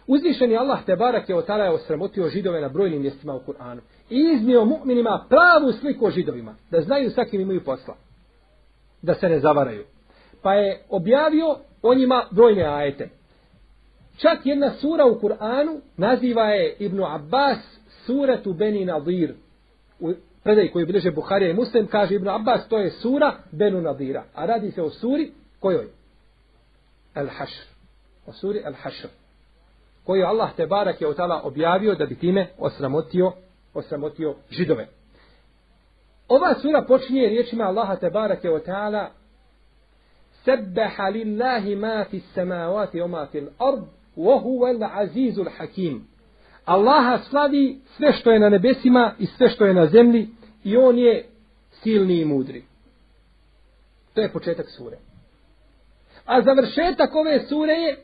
Uzvišeni 0.06 0.56
Allah 0.56 0.84
tebarake 0.84 1.34
o 1.34 1.42
teala 1.42 1.64
je 1.64 1.70
osramotio 1.70 2.28
židove 2.28 2.60
na 2.60 2.68
brojnim 2.68 3.02
mjestima 3.02 3.34
u 3.34 3.40
Kur'anu. 3.40 3.80
I 4.10 4.30
iznio 4.34 4.64
mu'minima 4.64 5.26
pravu 5.28 5.72
sliku 5.72 6.06
o 6.06 6.10
židovima. 6.10 6.54
Da 6.70 6.80
znaju 6.80 7.10
sa 7.10 7.24
kim 7.24 7.40
imaju 7.40 7.64
posla. 7.64 7.96
Da 9.02 9.14
se 9.14 9.28
ne 9.28 9.40
zavaraju. 9.40 9.84
Pa 10.42 10.54
je 10.54 10.82
objavio 10.88 11.56
o 11.82 11.94
njima 11.94 12.24
brojne 12.30 12.64
ajete. 12.64 13.08
Čak 14.16 14.38
jedna 14.46 14.70
sura 14.70 15.06
u 15.06 15.20
Kur'anu 15.20 15.80
naziva 15.96 16.44
je 16.44 16.76
Ibnu 16.78 17.04
Abbas 17.06 17.58
suratu 18.06 18.52
Beni 18.52 18.84
Nadir. 18.84 19.34
U 20.00 20.12
predaj 20.42 20.68
koji 20.68 20.86
bliže 20.86 21.10
Buharija 21.10 21.50
i 21.50 21.54
Muslim 21.54 21.86
kaže 21.86 22.14
Ibnu 22.14 22.30
Abbas 22.30 22.68
to 22.68 22.78
je 22.78 22.90
sura 22.90 23.32
Benu 23.52 23.80
Nadira. 23.80 24.24
A 24.34 24.46
radi 24.46 24.70
se 24.70 24.82
o 24.82 24.90
suri 24.90 25.32
kojoj? 25.60 25.88
Al-Hašr. 27.14 27.66
O 28.26 28.32
suri 28.32 28.62
Al-Hašr. 28.64 29.08
Koju 30.04 30.26
Allah 30.26 30.50
te 30.56 30.66
barak 30.66 31.00
je 31.00 31.08
otala 31.08 31.40
objavio 31.44 31.94
da 31.94 32.06
bi 32.06 32.18
time 32.18 32.48
osramotio, 32.58 33.32
osramotio 33.74 34.34
židove. 34.50 34.88
Ova 36.28 36.54
sura 36.62 36.84
počinje 36.88 37.28
riječima 37.28 37.64
Allaha 37.64 37.96
te 37.96 38.10
barak 38.10 38.44
je 40.47 40.53
otala 40.53 40.63
سبح 40.73 41.01
لله 41.01 41.75
ما 41.75 42.03
في 42.03 42.17
السماوات 42.17 42.95
وما 42.95 43.25
في 43.25 43.39
الأرض 43.39 43.87
وهو 44.17 44.67
العزيز 44.67 45.39
الحكيم 45.39 46.13
Allaha 46.65 47.19
slavi 47.29 47.77
sve 47.97 48.13
što 48.13 48.31
je 48.31 48.39
na 48.39 48.49
nebesima 48.49 49.13
i 49.19 49.25
sve 49.25 49.49
što 49.49 49.65
je 49.65 49.73
na 49.73 49.87
zemlji 49.87 50.27
i 50.63 50.77
on 50.77 50.97
je 50.97 51.25
silni 51.71 52.19
i 52.21 52.25
mudri. 52.25 52.63
To 54.13 54.21
je 54.21 54.31
početak 54.31 54.65
sure. 54.69 54.97
A 56.25 56.41
završetak 56.41 57.15
ove 57.15 57.39
sure 57.49 57.73
je 57.73 57.97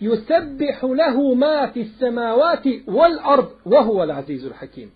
yusabbihu 0.00 0.96
lahu 0.98 1.34
ma 1.34 1.70
fi 1.72 1.84
samawati 1.84 2.84
wal 2.86 3.18
ard 3.24 3.46
wa 3.64 3.84
huwa 3.84 4.02
al 4.02 4.10
azizul 4.10 4.52
hakim. 4.52 4.90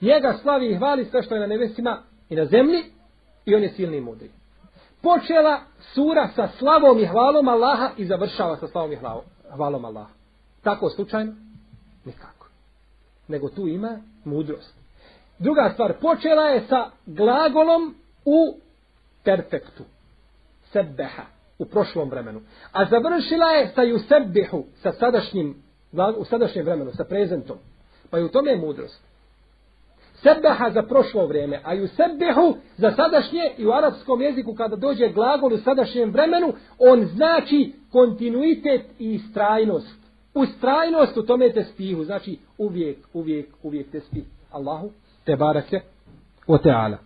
Njega 0.00 0.38
slavi 0.42 0.66
i 0.66 0.76
hvali 0.76 1.04
sve 1.04 1.22
što 1.22 1.34
je 1.34 1.40
na 1.40 1.46
nebesima 1.46 2.02
i 2.30 2.36
na 2.36 2.44
zemlji 2.44 2.82
i 3.46 3.54
on 3.54 3.62
je 3.62 3.68
silni 3.68 3.96
i 3.96 4.00
mudri. 4.00 4.30
Počela 5.05 5.59
sura 5.93 6.29
sa 6.35 6.49
slavom 6.57 6.99
i 6.99 7.05
hvalom 7.05 7.47
Allaha 7.47 7.89
i 7.97 8.05
završava 8.05 8.57
sa 8.57 8.67
slavom 8.67 8.91
i 8.91 8.97
hvalom 9.55 9.85
Allaha. 9.85 10.09
Tako 10.63 10.89
slučajno? 10.89 11.33
Nikako. 12.05 12.47
Nego 13.27 13.49
tu 13.49 13.67
ima 13.67 13.99
mudrost. 14.23 14.73
Druga 15.39 15.69
stvar, 15.73 15.93
počela 16.01 16.43
je 16.43 16.67
sa 16.69 16.89
glagolom 17.05 17.95
u 18.25 18.57
perfektu. 19.23 19.83
Sebeha. 20.71 21.23
U 21.59 21.65
prošlom 21.65 22.09
vremenu. 22.09 22.41
A 22.71 22.85
završila 22.85 23.49
je 23.51 23.71
sa 23.75 23.81
jusebihu, 23.81 24.65
Sa 24.81 24.93
sadašnjim, 24.93 25.63
u 26.17 26.25
sadašnjem 26.25 26.65
vremenu. 26.65 26.91
Sa 26.93 27.03
prezentom. 27.03 27.57
Pa 28.09 28.19
i 28.19 28.23
u 28.23 28.29
tome 28.29 28.51
je 28.51 28.57
mudrost. 28.57 29.01
Sebeha 30.15 30.69
za 30.69 30.83
prošlo 30.83 31.25
vrijeme. 31.27 31.61
A 31.63 31.75
yusebbihu 31.75 32.55
za 32.77 32.91
sadašnje 32.91 33.51
i 33.57 33.65
u 33.65 33.71
arapskom 33.71 34.21
jeziku 34.21 34.55
kada 34.55 34.75
dođe 34.75 35.09
glagol 35.09 35.53
u 35.53 35.57
sadašnjem 35.57 36.11
vremenu, 36.11 36.53
on 36.79 37.05
znači 37.05 37.73
kontinuitet 37.91 38.81
i 38.99 39.13
istrajnost 39.13 40.05
ustrajnost 40.35 41.17
u 41.17 41.25
tome 41.25 41.53
te 41.53 41.63
spihu, 41.63 42.03
znači 42.03 42.37
uvijek, 42.57 42.97
uvijek, 43.13 43.49
uvijek 43.63 43.91
te 43.91 43.99
spih. 43.99 44.23
Allahu 44.51 44.91
te 45.25 45.35
barake 45.35 45.81
o 46.47 46.57
teala. 46.57 46.97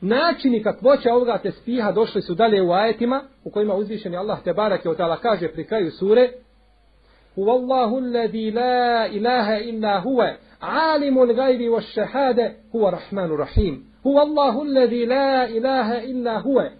Načini 0.00 0.62
kakvoća 0.62 1.14
ovoga 1.14 1.38
te 1.38 1.52
spiha 1.52 1.92
došli 1.92 2.22
su 2.22 2.34
dalje 2.34 2.62
u 2.62 2.72
ajetima 2.72 3.22
u 3.44 3.50
kojima 3.50 3.74
uzvišeni 3.74 4.16
Allah 4.16 4.42
te 4.44 4.52
barake 4.52 4.88
o 4.88 4.94
teala 4.94 5.16
kaže 5.16 5.48
pri 5.48 5.66
kraju 5.66 5.90
sure 5.90 6.30
Huvallahu 7.34 7.96
alladhi 7.96 8.50
la 8.50 9.06
ilaha 9.06 9.56
illa 9.56 10.00
huve 10.00 10.38
gajbi 11.34 11.68
wa 11.68 11.82
shahade 11.82 12.56
huwa 12.72 12.90
rahmanu 12.90 13.36
rahim. 13.36 13.84
Huwa 14.02 14.22
Allahu 14.22 14.62
alladhi 14.62 15.06
la 15.06 15.48
ilaha 15.48 16.02
illa 16.02 16.38
huwa 16.40 16.70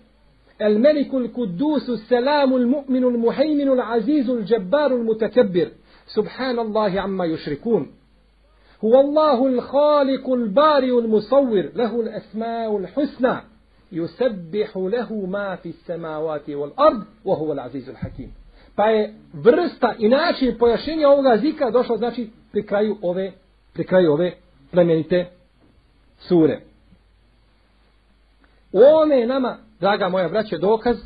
الملك 0.62 1.14
القدوس 1.14 1.90
السلام 1.90 2.56
المؤمن 2.56 3.04
المهيمن 3.04 3.68
العزيز 3.68 4.30
الجبار 4.30 4.94
المتكبر. 4.94 5.68
سبحان 6.06 6.58
الله 6.58 7.00
عما 7.00 7.24
يشركون. 7.24 7.90
هو 8.84 9.00
الله 9.00 9.46
الخالق 9.46 10.30
البارئ 10.30 10.98
المصور. 10.98 11.70
له 11.74 12.00
الأسماء 12.00 12.76
الحسنى. 12.78 13.36
يسبح 13.92 14.76
له 14.76 15.26
ما 15.26 15.56
في 15.56 15.68
السماوات 15.68 16.50
والأرض 16.50 17.04
وهو 17.24 17.52
العزيز 17.52 17.88
الحكيم. 17.88 18.32
Pa 18.76 18.86
je 18.86 19.14
vrsta 19.34 19.94
i 19.98 20.08
način 20.08 20.58
pojašenja 20.58 21.08
ovoga 21.08 21.36
zika 21.36 21.70
došla 21.70 21.96
znači 21.96 22.30
pri 23.72 23.84
kraju 23.84 24.12
ove 24.12 24.32
plemenite 24.70 25.30
sure. 26.18 26.60
U 28.72 28.78
ovome 28.78 29.16
je 29.16 29.26
nama 29.26 29.58
draga 29.80 30.08
moja 30.08 30.28
braće, 30.28 30.58
dokaz 30.58 30.96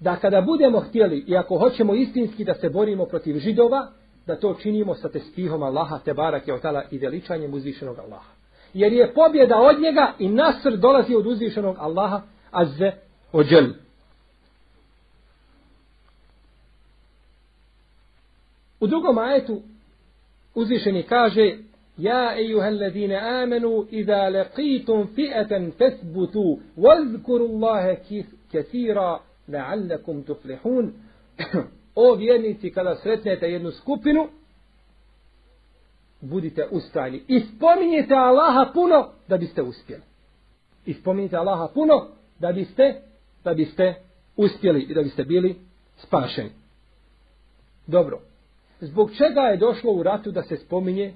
da 0.00 0.16
kada 0.16 0.40
budemo 0.40 0.80
htjeli 0.80 1.24
i 1.26 1.36
ako 1.36 1.58
hoćemo 1.58 1.94
istinski 1.94 2.44
da 2.44 2.54
se 2.54 2.70
borimo 2.70 3.04
protiv 3.04 3.38
židova, 3.38 3.90
da 4.26 4.36
to 4.36 4.54
činimo 4.62 4.94
sa 4.94 5.08
testihom 5.08 5.62
Allaha, 5.62 5.98
te 5.98 6.14
barak 6.14 6.48
je 6.48 6.54
otala 6.54 6.82
i 6.90 6.98
veličanjem 6.98 7.54
uzvišenog 7.54 7.98
Allaha. 7.98 8.30
Jer 8.74 8.92
je 8.92 9.14
pobjeda 9.14 9.56
od 9.56 9.80
njega 9.80 10.12
i 10.18 10.28
nasr 10.28 10.76
dolazi 10.76 11.14
od 11.14 11.26
uzvišenog 11.26 11.76
Allaha, 11.78 12.22
azze 12.50 12.92
ođel. 13.32 13.66
U 18.80 18.86
drugom 18.86 19.18
ajetu 19.18 19.62
uzvišeni 20.54 21.02
kaže 21.02 21.56
Ja 21.98 22.36
ejuha 22.38 22.66
alladine 22.66 23.16
amenu 23.16 23.86
idha 23.90 24.30
laqitum 24.30 25.06
fi'atan 25.16 25.72
fasbutu 25.78 26.60
wazkuru 26.76 27.44
Allahe 27.48 28.24
kathira 28.52 29.20
la'allakum 29.48 30.24
tuflihun 30.24 30.92
O 31.96 32.14
vjernici 32.14 32.70
kada 32.70 32.96
sretnete 32.96 33.46
jednu 33.46 33.70
skupinu 33.70 34.28
budite 36.20 36.66
ustali. 36.70 37.24
i 37.28 37.40
spominjete 37.40 38.14
Allaha 38.14 38.72
puno 38.72 39.08
da 39.28 39.36
biste 39.36 39.62
uspjeli. 39.62 40.02
I 40.86 40.96
Allaha 41.32 41.68
puno 41.74 42.06
da 42.38 42.52
biste 42.52 43.00
da 43.44 43.54
biste 43.54 43.94
uspjeli 44.36 44.80
i 44.82 44.94
da 44.94 45.02
biste 45.02 45.24
bili 45.24 45.56
spašeni. 45.96 46.50
Dobro. 47.86 48.20
Zbog 48.80 49.10
čega 49.10 49.40
je 49.40 49.56
došlo 49.56 49.92
u 49.92 50.02
ratu 50.02 50.30
da 50.30 50.42
se 50.42 50.56
spominje 50.56 51.14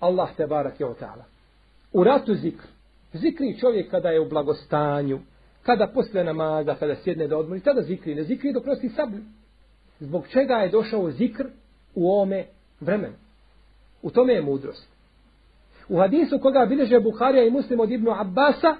Allah 0.00 0.28
te 0.36 0.46
barak 0.46 0.80
je 0.80 0.86
ta'ala. 0.98 1.24
U 1.92 2.04
ratu 2.04 2.34
zikr. 2.34 2.64
Zikri 3.12 3.58
čovjek 3.60 3.90
kada 3.90 4.08
je 4.08 4.20
u 4.20 4.28
blagostanju, 4.28 5.18
kada 5.62 5.86
posle 5.86 6.24
namaza, 6.24 6.74
kada 6.74 6.96
sjedne 6.96 7.26
do 7.26 7.38
odmori, 7.38 7.60
tada 7.60 7.82
zikri. 7.82 8.14
Ne 8.14 8.22
zikri 8.22 8.52
dok 8.52 8.66
nosi 8.66 8.88
sablju. 8.88 9.20
Zbog 10.00 10.28
čega 10.28 10.54
je 10.54 10.68
došao 10.68 11.10
zikr 11.10 11.44
u 11.94 12.20
ome 12.20 12.44
vremenu? 12.80 13.14
U 14.02 14.10
tome 14.10 14.32
je 14.32 14.42
mudrost. 14.42 14.88
U 15.88 15.98
hadisu 15.98 16.38
koga 16.38 16.66
bileže 16.66 17.00
Buharija 17.00 17.44
i 17.44 17.50
Muslim 17.50 17.80
od 17.80 17.90
Ibnu 17.90 18.10
Abbasa, 18.20 18.76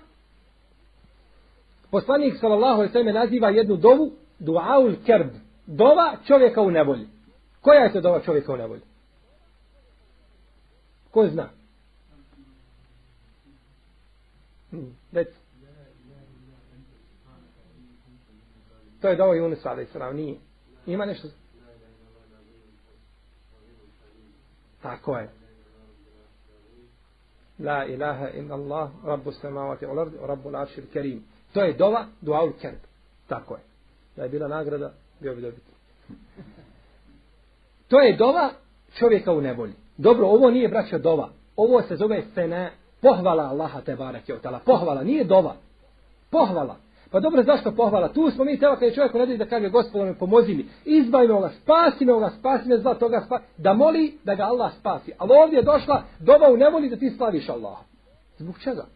poslanik 1.90 2.36
sallallahu 2.40 2.80
alejhi 2.80 3.06
ve 3.06 3.12
naziva 3.12 3.48
jednu 3.48 3.76
dovu 3.76 4.12
duaul 4.38 4.94
kerb, 5.06 5.28
dova 5.66 6.16
čovjeka 6.26 6.62
u 6.62 6.70
nevolji. 6.70 7.06
Koja 7.60 7.80
je 7.80 7.92
to 7.92 8.00
dova 8.00 8.20
čovjeka 8.20 8.52
u 8.52 8.56
nevolji? 8.56 8.89
Ko 11.10 11.26
zna? 11.26 11.48
Hmm, 14.70 14.96
To 19.00 19.08
je 19.08 19.16
dao 19.16 19.34
Yunus 19.34 19.66
a.s. 19.66 20.14
nije. 20.14 20.38
Ima 20.86 21.04
nešto? 21.04 21.28
Tako 24.82 25.16
je. 25.16 25.30
La 27.58 27.84
ilaha 27.84 28.28
illa 28.28 28.54
Allah, 28.54 28.90
rabbu 29.04 29.32
samavati 29.32 29.86
u 29.86 29.92
lardi, 29.92 30.16
rabbu 30.22 30.50
l'aršir 30.50 30.82
kerim. 30.92 31.24
To 31.52 31.62
je 31.62 31.72
dova, 31.72 32.06
duaul 32.20 32.52
kerb. 32.60 32.78
Tako 33.28 33.54
je. 33.54 33.60
Da 34.16 34.22
je 34.22 34.28
bila 34.28 34.48
nagrada, 34.48 34.92
bio 35.20 35.34
bi 35.34 35.42
dobiti. 35.42 35.70
To 37.88 38.00
je 38.00 38.16
dova 38.16 38.52
čovjeka 38.98 39.32
u 39.32 39.40
nevolji. 39.40 39.72
Dobro, 40.00 40.26
ovo 40.26 40.50
nije 40.50 40.68
braćo 40.68 40.98
dova. 40.98 41.28
Ovo 41.56 41.82
se 41.82 41.96
zove 41.96 42.22
sene, 42.34 42.72
pohvala 43.00 43.42
Allaha 43.42 43.80
te 43.80 43.96
bareke 43.96 44.34
otala. 44.34 44.58
Pohvala, 44.58 45.02
nije 45.02 45.24
dova. 45.24 45.54
Pohvala. 46.30 46.76
Pa 47.10 47.20
dobro, 47.20 47.42
zašto 47.42 47.72
pohvala? 47.72 48.08
Tu 48.08 48.30
smo 48.30 48.44
mi 48.44 48.58
tela 48.58 48.74
kada 48.74 48.86
je 48.86 48.94
čovjek 48.94 49.14
ne 49.14 49.36
da 49.36 49.46
kaže 49.46 49.68
gospodo 49.68 50.04
me 50.04 50.14
pomozi 50.14 50.54
mi, 50.54 50.66
izbavi 50.84 51.28
me 51.28 51.34
ovoga, 51.34 51.50
spasi 51.62 52.04
me 52.04 52.12
ovoga, 52.12 52.30
spasi 52.38 52.68
me 52.68 52.78
zla 52.78 52.94
toga, 52.94 53.22
spasi, 53.26 53.44
da 53.56 53.74
moli 53.74 54.18
da 54.24 54.34
ga 54.34 54.42
Allah 54.42 54.72
spasi. 54.80 55.12
Ali 55.18 55.30
ovdje 55.44 55.56
je 55.56 55.62
došla 55.62 56.02
doba 56.18 56.50
u 56.52 56.56
nevoli 56.56 56.90
da 56.90 56.96
ti 56.96 57.10
slaviš 57.10 57.48
Allaha. 57.48 57.82
Zbog 58.38 58.58
čega? 58.58 58.86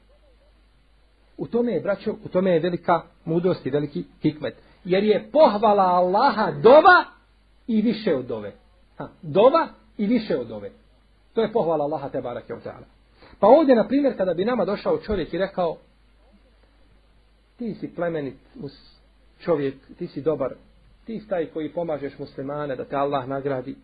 U 1.38 1.46
tome 1.46 1.72
je, 1.72 1.80
braćo, 1.80 2.14
u 2.24 2.28
tome 2.28 2.50
je 2.50 2.60
velika 2.60 3.00
mudrost 3.24 3.66
i 3.66 3.70
veliki 3.70 4.04
hikmet. 4.22 4.54
Jer 4.84 5.04
je 5.04 5.28
pohvala 5.32 5.84
Allaha 5.84 6.50
dova 6.62 7.04
i 7.66 7.82
više 7.82 8.14
od 8.14 8.24
dove. 8.24 8.52
Ha, 8.98 9.08
dova 9.22 9.68
i 9.98 10.06
više 10.06 10.38
od 10.38 10.50
ove. 10.50 10.70
To 11.34 11.42
je 11.42 11.52
pohvala 11.52 11.84
Allaha 11.84 12.08
te 12.08 12.20
barake 12.20 12.54
taala. 12.64 12.86
Pa 13.40 13.46
ovdje, 13.46 13.74
na 13.74 13.88
primjer, 13.88 14.16
kada 14.16 14.34
bi 14.34 14.44
nama 14.44 14.64
došao 14.64 14.98
čovjek 14.98 15.34
i 15.34 15.38
rekao, 15.38 15.76
ti 17.58 17.74
si 17.74 17.94
plemenit 17.94 18.36
mus, 18.54 18.72
čovjek, 19.38 19.74
ti 19.98 20.06
si 20.06 20.22
dobar, 20.22 20.54
ti 21.06 21.20
si 21.20 21.28
taj 21.28 21.46
koji 21.46 21.72
pomažeš 21.72 22.18
muslimane 22.18 22.76
da 22.76 22.84
te 22.84 22.96
Allah 22.96 23.28
nagradi. 23.28 23.76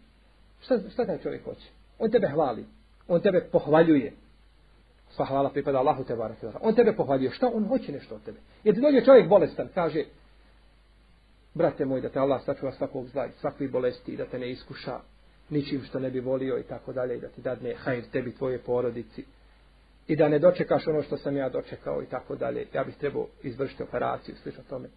Šta, 0.60 0.78
šta 0.92 1.06
taj 1.06 1.18
čovjek 1.18 1.44
hoće? 1.44 1.70
On 1.98 2.10
tebe 2.10 2.28
hvali. 2.28 2.64
On 3.08 3.20
tebe 3.20 3.48
pohvaljuje. 3.52 4.12
Sva 5.10 5.24
hvala 5.24 5.50
pripada 5.50 5.78
Allahu 5.78 6.04
te 6.04 6.16
barake. 6.16 6.46
On 6.60 6.74
tebe 6.74 6.92
pohvaljuje. 6.96 7.30
Šta 7.30 7.50
on 7.54 7.68
hoće 7.68 7.92
nešto 7.92 8.14
od 8.14 8.22
tebe? 8.22 8.38
Jer 8.64 8.74
ti 8.74 8.80
dođe 8.80 9.04
čovjek 9.04 9.28
bolestan, 9.28 9.68
kaže, 9.74 10.04
brate 11.54 11.84
moj, 11.84 12.00
da 12.00 12.08
te 12.08 12.18
Allah 12.18 12.42
sačuva 12.44 12.72
svakog 12.72 13.06
zla 13.06 13.26
i 13.26 13.30
svakvi 13.40 13.68
bolesti, 13.68 14.16
da 14.16 14.26
te 14.26 14.38
ne 14.38 14.50
iskuša 14.50 15.00
ničim 15.50 15.82
što 15.84 15.98
ne 15.98 16.10
bi 16.10 16.20
volio 16.20 16.58
i 16.58 16.62
tako 16.62 16.92
dalje, 16.92 17.16
i 17.16 17.20
da 17.20 17.28
ti 17.28 17.40
dadne 17.40 17.74
hajr 17.74 18.02
tebi, 18.12 18.34
tvoje 18.34 18.58
porodici, 18.58 19.24
i 20.06 20.16
da 20.16 20.28
ne 20.28 20.38
dočekaš 20.38 20.86
ono 20.86 21.02
što 21.02 21.16
sam 21.16 21.36
ja 21.36 21.48
dočekao 21.48 22.02
i 22.02 22.06
tako 22.06 22.36
dalje. 22.36 22.66
Ja 22.74 22.84
bih 22.84 22.96
trebao 22.96 23.26
izvršiti 23.42 23.82
operaciju, 23.82 24.34
slično 24.42 24.62
tome. 24.68 24.88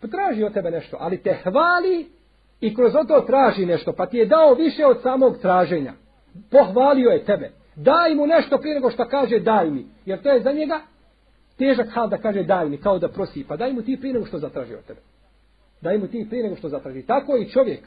Pa 0.00 0.06
Potraži 0.06 0.44
od 0.44 0.52
tebe 0.52 0.70
nešto, 0.70 0.96
ali 1.00 1.22
te 1.22 1.38
hvali 1.42 2.06
i 2.60 2.74
kroz 2.74 2.92
to 3.08 3.20
traži 3.26 3.66
nešto, 3.66 3.92
pa 3.92 4.06
ti 4.06 4.16
je 4.16 4.26
dao 4.26 4.54
više 4.54 4.86
od 4.86 5.02
samog 5.02 5.38
traženja. 5.38 5.92
Pohvalio 6.50 7.10
je 7.10 7.24
tebe. 7.24 7.50
Daj 7.76 8.14
mu 8.14 8.26
nešto 8.26 8.58
prije 8.58 8.74
nego 8.74 8.90
što 8.90 9.08
kaže 9.08 9.38
daj 9.38 9.70
mi. 9.70 9.86
Jer 10.06 10.22
to 10.22 10.30
je 10.30 10.42
za 10.42 10.52
njega 10.52 10.80
težak 11.58 11.88
hal 11.94 12.08
da 12.08 12.18
kaže 12.18 12.42
daj 12.42 12.68
mi, 12.68 12.78
kao 12.78 12.98
da 12.98 13.08
prosi. 13.08 13.44
Pa 13.48 13.56
daj 13.56 13.72
mu 13.72 13.82
ti 13.82 13.96
prije 14.00 14.12
nego 14.12 14.26
što 14.26 14.38
zatraži 14.38 14.74
od 14.74 14.84
tebe. 14.84 15.00
Daj 15.80 15.98
mu 15.98 16.06
ti 16.06 16.26
prije 16.28 16.44
nego 16.44 16.56
što 16.56 16.68
zatraži. 16.68 17.02
Tako 17.02 17.36
i 17.36 17.50
čovjek. 17.50 17.80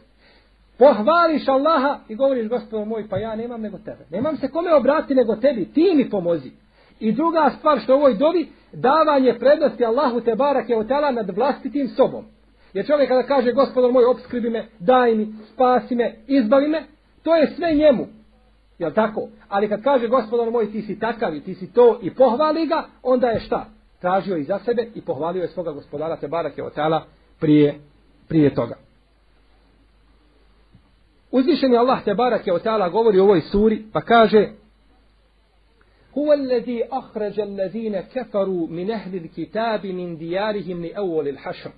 Pohvališ 0.78 1.48
Allaha 1.48 2.00
i 2.10 2.16
govoriš 2.16 2.50
gospodo 2.50 2.86
moj, 2.86 3.10
pa 3.10 3.18
ja 3.18 3.36
nemam 3.36 3.62
nego 3.62 3.78
tebe. 3.78 4.06
Nemam 4.12 4.38
se 4.38 4.48
kome 4.48 4.74
obrati 4.74 5.16
nego 5.16 5.36
tebi, 5.36 5.74
ti 5.74 5.94
mi 5.96 6.10
pomozi. 6.10 6.52
I 7.00 7.12
druga 7.12 7.52
stvar 7.60 7.80
što 7.80 7.96
ovoj 7.96 8.14
dovi, 8.14 8.48
davanje 8.74 9.34
prednosti 9.40 9.86
Allahu 9.86 10.22
te 10.22 10.36
barake 10.36 10.76
od 10.76 10.88
tela 10.88 11.12
nad 11.12 11.36
vlastitim 11.36 11.88
sobom. 11.88 12.26
Jer 12.74 12.86
čovjek 12.86 13.10
kada 13.10 13.24
kaže 13.24 13.52
gospodar 13.52 13.92
moj 13.92 14.06
obskribi 14.06 14.50
me, 14.50 14.66
daj 14.80 15.16
mi, 15.16 15.28
spasi 15.54 15.96
me, 15.96 16.16
izbavi 16.28 16.68
me, 16.68 16.84
to 17.24 17.36
je 17.36 17.54
sve 17.56 17.74
njemu. 17.74 18.08
Jel 18.80 18.92
tako? 18.92 19.28
Ali 19.50 19.70
kad 19.70 19.84
kaže 19.84 20.08
gospodar 20.08 20.52
moj 20.52 20.72
ti 20.72 20.82
si 20.82 21.00
takav 21.00 21.36
i 21.36 21.42
ti 21.42 21.56
si 21.56 21.74
to 21.74 22.00
i 22.02 22.14
pohvali 22.14 22.68
ga, 22.68 22.84
onda 23.04 23.28
je 23.28 23.40
šta? 23.40 23.66
Tražio 24.02 24.38
i 24.38 24.44
za 24.44 24.60
sebe 24.60 24.88
i 24.96 25.02
pohvalio 25.02 25.42
je 25.42 25.48
svoga 25.48 25.72
gospodara 25.72 26.16
te 26.16 26.28
barake 26.28 26.64
od 26.64 26.74
tela 26.74 27.06
prije, 27.40 27.80
prije 28.28 28.56
toga. 28.56 28.76
Uzvišeni 31.35 31.77
Allah 31.77 32.05
te 32.05 32.15
barake 32.15 32.53
od 32.53 32.63
tela 32.63 32.89
govori 32.89 33.21
u 33.21 33.25
ovoj 33.25 33.41
suri 33.41 33.83
pa 33.93 34.01
kaže 34.01 34.49
هو 36.19 36.33
الذي 36.33 36.85
أخرج 36.85 37.41
الذين 37.41 38.01
كفروا 38.01 38.67
من 38.67 38.91
أهل 38.91 39.17
الكتاب 39.17 39.87
من 39.87 40.17
ديارهم 40.17 40.85
لأول 40.85 41.29
الحشر 41.29 41.71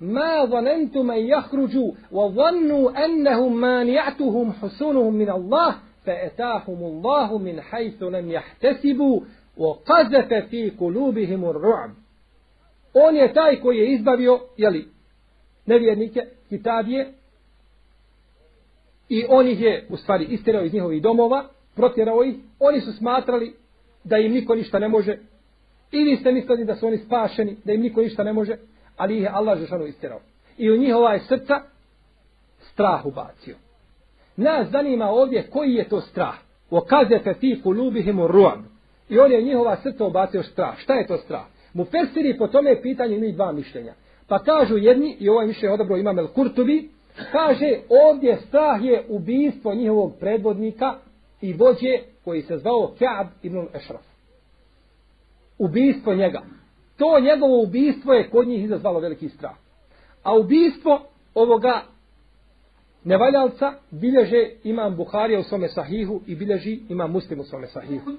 ما 0.00 0.44
ظننتم 0.44 1.10
أن 1.10 1.18
يخرجوا 1.18 1.92
وظنوا 2.12 3.04
أنهم 3.04 3.60
مانعتهم 3.60 4.52
حسنهم 4.52 5.14
من 5.14 5.30
الله 5.30 5.76
فأتاهم 6.04 6.82
الله 6.84 7.38
من 7.38 7.60
حيث 7.60 8.02
لم 8.02 8.30
يحتسبوا 8.30 9.20
وقذف 9.56 10.34
في 10.34 10.70
قلوبهم 10.70 11.44
الرعب 11.44 11.90
On 12.98 13.16
je 13.16 13.32
taj 13.32 13.60
koji 13.60 13.78
je 13.78 13.92
izbavio, 13.92 14.40
jeli, 14.56 14.88
nevjernike, 15.66 16.20
kitabije, 16.48 17.12
i 19.11 19.25
on 19.29 19.47
ih 19.47 19.61
je, 19.61 19.85
u 19.89 19.97
stvari, 19.97 20.25
istirao 20.25 20.63
iz 20.63 20.73
njihovih 20.73 21.01
domova, 21.01 21.43
protjerao 21.75 22.23
ih, 22.23 22.35
oni 22.59 22.81
su 22.81 22.93
smatrali 22.93 23.53
da 24.03 24.17
im 24.17 24.31
niko 24.31 24.55
ništa 24.55 24.79
ne 24.79 24.87
može. 24.87 25.17
I 25.91 26.03
vi 26.03 26.15
ste 26.15 26.31
mislili 26.31 26.65
da 26.65 26.75
su 26.75 26.87
oni 26.87 26.97
spašeni, 26.97 27.57
da 27.63 27.73
im 27.73 27.81
niko 27.81 28.01
ništa 28.01 28.23
ne 28.23 28.33
može, 28.33 28.57
ali 28.97 29.17
ih 29.17 29.23
je 29.23 29.29
Allah 29.33 29.59
Žešanu 29.59 29.85
istirao. 29.85 30.19
I 30.57 30.71
u 30.71 30.77
njihova 30.77 31.13
je 31.13 31.19
srca 31.19 31.61
strah 32.59 33.05
ubacio. 33.05 33.55
Nas 34.37 34.69
zanima 34.69 35.09
ovdje 35.09 35.47
koji 35.49 35.73
je 35.73 35.89
to 35.89 36.01
strah. 36.01 36.35
O 36.69 36.81
kazete 36.81 37.33
ti 37.33 37.59
kulubihim 37.63 38.19
u 38.19 38.27
ruam. 38.27 38.79
I 39.09 39.19
on 39.19 39.31
je 39.31 39.39
u 39.39 39.45
njihova 39.45 39.77
srca 39.83 40.05
ubacio 40.05 40.43
strah. 40.43 40.77
Šta 40.77 40.93
je 40.93 41.07
to 41.07 41.17
strah? 41.17 41.45
Mu 41.73 41.85
persiri 41.85 42.37
po 42.37 42.47
tome 42.47 42.81
pitanje 42.81 43.15
imaju 43.15 43.33
dva 43.33 43.51
mišljenja. 43.51 43.93
Pa 44.27 44.39
kažu 44.39 44.77
jedni, 44.77 45.17
i 45.19 45.29
ovaj 45.29 45.47
mišljenje 45.47 45.73
odabro 45.73 45.97
imam 45.97 46.19
El 46.19 46.27
Kurtubi, 46.27 46.89
kaže 47.31 47.79
ovdje 47.89 48.37
strah 48.47 48.83
je 48.83 49.05
ubijstvo 49.09 49.73
njihovog 49.73 50.13
predvodnika 50.19 50.95
i 51.41 51.53
vođe 51.53 51.99
koji 52.23 52.41
se 52.41 52.57
zvao 52.57 52.93
Ka'ab 52.99 53.27
ibn 53.43 53.67
Ešraf. 53.73 54.01
Ubijstvo 55.57 56.13
njega. 56.13 56.41
To 56.97 57.19
njegovo 57.19 57.63
ubijstvo 57.63 58.13
je 58.13 58.29
kod 58.29 58.47
njih 58.47 58.63
izazvalo 58.63 58.99
veliki 58.99 59.29
strah. 59.29 59.55
A 60.23 60.37
ubijstvo 60.37 61.01
ovoga 61.35 61.81
nevaljalca 63.03 63.73
bilježe 63.91 64.49
imam 64.63 64.95
Buharija 64.95 65.39
u 65.39 65.43
svome 65.43 65.67
sahihu 65.67 66.21
i 66.27 66.35
bilježi 66.35 66.79
imam 66.89 67.11
Muslim 67.11 67.39
u 67.39 67.43
svome 67.43 67.67
sahihu. 67.67 68.11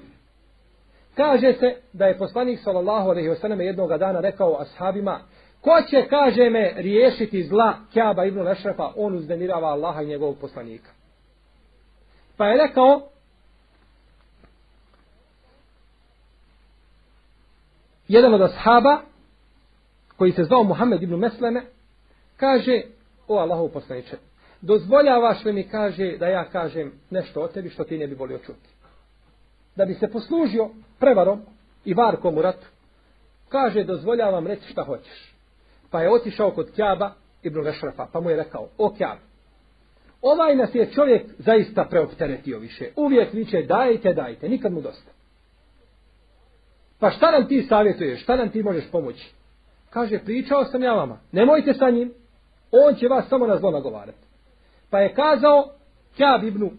Kaže 1.14 1.52
se 1.52 1.74
da 1.92 2.06
je 2.06 2.18
poslanik 2.18 2.60
sallallahu 2.64 3.08
alejhi 3.08 3.28
ve 3.28 3.36
selleme 3.36 3.64
jednog 3.64 3.98
dana 3.98 4.20
rekao 4.20 4.60
ashabima 4.60 5.20
ko 5.62 5.82
će 5.90 6.08
kaže 6.08 6.50
me 6.50 6.72
riješiti 6.76 7.44
zla 7.44 7.74
Kjaba 7.92 8.24
ibn 8.24 8.40
Lešrefa, 8.40 8.92
on 8.96 9.14
uzdemirava 9.14 9.68
Allaha 9.68 10.02
i 10.02 10.06
njegovog 10.06 10.36
poslanika. 10.40 10.90
Pa 12.36 12.46
je 12.46 12.68
rekao 12.68 13.08
jedan 18.08 18.34
od 18.34 18.42
ashaba 18.42 19.00
koji 20.16 20.32
se 20.32 20.44
zvao 20.44 20.62
Muhammed 20.62 21.02
ibn 21.02 21.14
Mesleme 21.14 21.62
kaže 22.36 22.82
o 23.28 23.38
Allahov 23.38 23.68
poslaniče 23.68 24.16
dozvoljavaš 24.60 25.44
li 25.44 25.52
mi 25.52 25.68
kaže 25.68 26.16
da 26.18 26.26
ja 26.26 26.44
kažem 26.44 26.92
nešto 27.10 27.40
o 27.40 27.48
tebi 27.48 27.70
što 27.70 27.84
ti 27.84 27.98
ne 27.98 28.06
bi 28.06 28.14
volio 28.14 28.38
čuti 28.38 28.68
da 29.76 29.84
bi 29.84 29.94
se 29.94 30.10
poslužio 30.10 30.70
prevarom 30.98 31.42
i 31.84 31.94
varkom 31.94 32.38
u 32.38 32.42
ratu 32.42 32.66
kaže 33.48 33.84
dozvoljavam 33.84 34.46
reći 34.46 34.68
šta 34.68 34.84
hoćeš 34.84 35.31
pa 35.92 36.02
je 36.02 36.12
otišao 36.12 36.50
kod 36.50 36.70
Kjaba 36.74 37.10
ibn 37.42 37.64
Rešrafa 37.64 38.06
pa 38.12 38.20
mu 38.20 38.30
je 38.30 38.36
rekao 38.36 38.68
o 38.78 38.94
Kjab 38.94 39.18
ovaj 40.22 40.56
nas 40.56 40.74
je 40.74 40.92
čovjek 40.92 41.22
zaista 41.38 41.84
preopteretio 41.84 42.58
više 42.58 42.90
uvijek 42.96 43.32
viće 43.32 43.62
dajte 43.62 44.12
dajte 44.12 44.48
nikad 44.48 44.72
mu 44.72 44.80
dosta 44.80 45.12
Pa 47.02 47.10
šta 47.10 47.30
nam 47.30 47.48
ti 47.48 47.66
savjetuješ? 47.68 48.22
Šta 48.22 48.36
nam 48.36 48.48
ti 48.48 48.62
možeš 48.62 48.90
pomoći? 48.90 49.32
Kaže, 49.90 50.18
pričao 50.18 50.64
sam 50.64 50.82
ja 50.82 50.92
vama. 50.92 51.18
Nemojte 51.32 51.74
sa 51.74 51.90
njim. 51.90 52.12
On 52.70 52.94
će 52.94 53.08
vas 53.08 53.28
samo 53.28 53.46
na 53.46 53.58
zlo 53.58 53.70
nagovarati. 53.70 54.18
Pa 54.90 54.98
je 54.98 55.14
kazao 55.14 55.68
Kjab 56.16 56.44
ibn, 56.44 56.70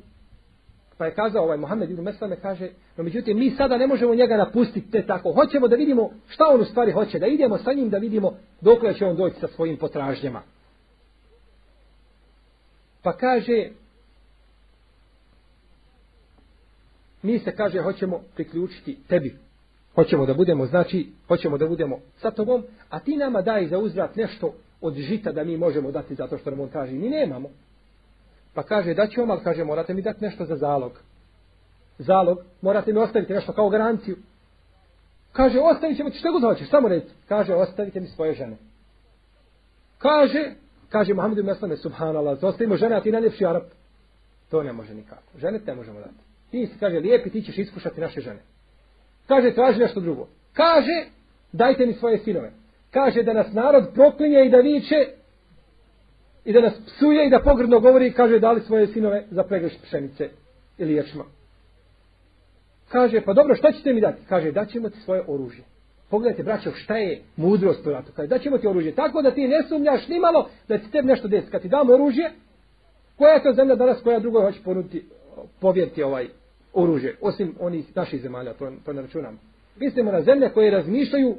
pa 1.03 1.07
je 1.07 1.13
kazao 1.13 1.43
ovaj 1.43 1.57
Mohamed 1.57 1.91
ibn 1.91 2.01
Meslame, 2.01 2.35
kaže, 2.35 2.69
no 2.97 3.03
međutim, 3.03 3.39
mi 3.39 3.51
sada 3.51 3.77
ne 3.77 3.87
možemo 3.87 4.15
njega 4.15 4.37
napustiti 4.37 4.91
te 4.91 5.05
tako. 5.05 5.33
Hoćemo 5.33 5.67
da 5.67 5.75
vidimo 5.75 6.09
šta 6.27 6.43
on 6.53 6.61
u 6.61 6.65
stvari 6.65 6.91
hoće, 6.91 7.19
da 7.19 7.27
idemo 7.27 7.57
sa 7.57 7.73
njim 7.73 7.89
da 7.89 7.97
vidimo 7.97 8.37
dok 8.61 8.79
će 8.97 9.05
on 9.05 9.15
doći 9.15 9.39
sa 9.39 9.47
svojim 9.47 9.77
potražnjama. 9.77 10.41
Pa 13.01 13.13
kaže, 13.13 13.69
mi 17.21 17.39
se 17.39 17.55
kaže, 17.55 17.81
hoćemo 17.81 18.21
priključiti 18.35 18.97
tebi. 19.07 19.37
Hoćemo 19.95 20.25
da 20.25 20.33
budemo, 20.33 20.65
znači, 20.65 21.07
hoćemo 21.27 21.57
da 21.57 21.67
budemo 21.67 21.99
sa 22.17 22.31
tobom, 22.31 22.63
a 22.89 22.99
ti 22.99 23.17
nama 23.17 23.41
daj 23.41 23.67
za 23.67 23.77
uzvrat 23.77 24.15
nešto 24.15 24.53
od 24.81 24.93
žita 24.93 25.31
da 25.31 25.43
mi 25.43 25.57
možemo 25.57 25.91
dati 25.91 26.15
zato 26.15 26.37
što 26.37 26.49
nam 26.49 26.59
on 26.59 26.69
kaže, 26.69 26.91
mi 26.91 27.09
nemamo. 27.09 27.49
Pa 28.53 28.63
kaže, 28.63 28.93
da 28.93 29.07
ću 29.07 29.21
vam, 29.21 29.31
ali 29.31 29.43
kaže, 29.43 29.63
morate 29.63 29.93
mi 29.93 30.01
dati 30.01 30.23
nešto 30.23 30.45
za 30.45 30.55
zalog. 30.55 30.99
Zalog, 31.97 32.37
morate 32.61 32.93
mi 32.93 32.99
ostaviti 32.99 33.33
nešto 33.33 33.53
kao 33.53 33.69
garanciju. 33.69 34.17
Kaže, 35.31 35.59
ostavit 35.59 35.97
ćemo 35.97 36.09
ti 36.09 36.17
što 36.17 36.31
god 36.31 36.41
hoćeš, 36.41 36.69
samo 36.69 36.87
reći. 36.87 37.07
Kaže, 37.27 37.53
ostavite 37.53 37.99
mi 37.99 38.07
svoje 38.07 38.33
žene. 38.33 38.57
Kaže, 39.97 40.51
kaže 40.89 41.13
Muhammed 41.13 41.37
ibn 41.37 41.47
Meslame, 41.47 41.77
subhanallah, 41.77 42.43
ostavimo 42.43 42.77
žene, 42.77 42.95
a 42.95 43.01
ti 43.01 43.11
najljepši 43.11 43.45
Arab. 43.45 43.63
To 44.49 44.63
ne 44.63 44.73
može 44.73 44.93
nikako. 44.93 45.37
Žene 45.37 45.59
te 45.59 45.75
možemo 45.75 45.99
dati. 45.99 46.13
Ti 46.51 46.67
si, 46.67 46.79
kaže, 46.79 46.99
lijepi, 46.99 47.29
ti 47.29 47.41
ćeš 47.41 47.57
iskušati 47.57 48.01
naše 48.01 48.21
žene. 48.21 48.39
Kaže, 49.27 49.53
traži 49.53 49.79
nešto 49.79 49.99
drugo. 49.99 50.27
Kaže, 50.53 51.05
dajte 51.51 51.85
mi 51.85 51.93
svoje 51.93 52.17
sinove. 52.17 52.51
Kaže, 52.91 53.23
da 53.23 53.33
nas 53.33 53.53
narod 53.53 53.89
proklinje 53.93 54.45
i 54.45 54.49
da 54.49 54.57
viče, 54.57 54.95
i 56.45 56.53
da 56.53 56.61
nas 56.61 56.73
psuje 56.85 57.27
i 57.27 57.29
da 57.29 57.39
pogrdno 57.39 57.79
govori 57.79 58.07
i 58.07 58.13
kaže 58.13 58.39
dali 58.39 58.61
svoje 58.61 58.87
sinove 58.87 59.23
za 59.31 59.43
pregršt 59.43 59.81
pšenice 59.83 60.29
ili 60.77 60.93
ječma. 60.93 61.23
Kaže, 62.89 63.21
pa 63.21 63.33
dobro, 63.33 63.55
šta 63.55 63.71
ćete 63.71 63.93
mi 63.93 64.01
dati? 64.01 64.21
Kaže, 64.29 64.51
daćemo 64.51 64.89
ti 64.89 64.99
svoje 64.99 65.23
oružje. 65.27 65.63
Pogledajte, 66.09 66.43
braćo, 66.43 66.71
šta 66.71 66.97
je 66.97 67.21
mudrost 67.35 67.87
u 67.87 67.89
ratu? 67.89 68.11
Kaže, 68.15 68.27
daćemo 68.27 68.57
ti 68.57 68.67
oružje. 68.67 68.91
Tako 68.91 69.21
da 69.21 69.31
ti 69.31 69.47
ne 69.47 69.63
sumnjaš 69.69 70.07
ni 70.07 70.19
malo 70.19 70.49
da 70.67 70.77
ti 70.77 70.91
tebi 70.91 71.07
nešto 71.07 71.27
desi. 71.27 71.51
Kad 71.51 71.61
ti 71.61 71.69
damo 71.69 71.93
oružje, 71.93 72.31
koja 73.17 73.33
je 73.33 73.43
to 73.43 73.53
zemlja 73.53 73.75
danas 73.75 74.01
koja 74.01 74.19
drugoj 74.19 74.41
hoće 74.41 74.59
ponuditi, 74.63 75.05
povjeriti 75.59 76.03
ovaj 76.03 76.27
oružje? 76.73 77.15
Osim 77.21 77.55
onih 77.59 77.95
naših 77.95 78.21
zemalja, 78.21 78.53
to, 78.53 78.71
to 78.85 78.93
ne 78.93 79.01
računamo. 79.01 79.37
Mislimo 79.79 80.11
na 80.11 80.21
zemlje 80.21 80.49
koje 80.49 80.71
razmišljaju 80.71 81.35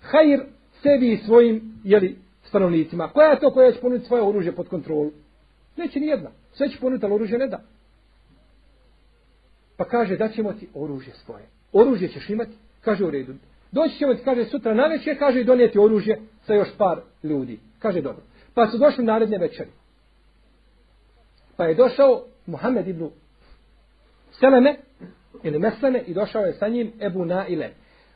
hajir 0.00 0.40
sebi 0.82 1.12
i 1.12 1.16
svojim, 1.16 1.74
jeli, 1.84 2.16
stanovnicima. 2.50 3.08
Koja 3.08 3.30
je 3.30 3.40
to 3.40 3.50
koja 3.50 3.72
će 3.72 3.80
ponuditi 3.80 4.06
svoje 4.06 4.22
oružje 4.22 4.52
pod 4.52 4.68
kontrolu? 4.68 5.12
Neće 5.76 6.00
ni 6.00 6.06
jedna. 6.06 6.30
Sve 6.52 6.68
će 6.68 6.80
ponuditi, 6.80 7.06
ali 7.06 7.14
oružje 7.14 7.38
ne 7.38 7.46
da. 7.46 7.60
Pa 9.76 9.84
kaže, 9.84 10.16
da 10.16 10.28
ćemo 10.28 10.52
ti 10.52 10.68
oružje 10.74 11.12
svoje. 11.14 11.44
Oružje 11.72 12.08
ćeš 12.08 12.30
imati, 12.30 12.52
kaže 12.80 13.04
u 13.04 13.10
redu. 13.10 13.34
Doći 13.72 13.98
ćemo 13.98 14.14
ti, 14.14 14.22
kaže, 14.24 14.44
sutra 14.44 14.74
na 14.74 14.86
večer, 14.86 15.18
kaže, 15.18 15.44
donijeti 15.44 15.78
oružje 15.78 16.20
sa 16.46 16.54
još 16.54 16.68
par 16.78 17.00
ljudi. 17.22 17.58
Kaže, 17.78 18.00
dobro. 18.00 18.22
Pa 18.54 18.66
su 18.66 18.78
došli 18.78 19.04
naredne 19.04 19.38
večeri. 19.38 19.70
Pa 21.56 21.64
je 21.64 21.74
došao 21.74 22.24
Muhammed 22.46 22.88
ibn 22.88 23.08
Seleme, 24.30 24.76
ili 25.42 25.58
Mesleme, 25.58 26.02
i 26.06 26.14
došao 26.14 26.44
je 26.44 26.52
sa 26.52 26.68
njim 26.68 26.92
Ebu 27.00 27.24
Naile. 27.24 27.70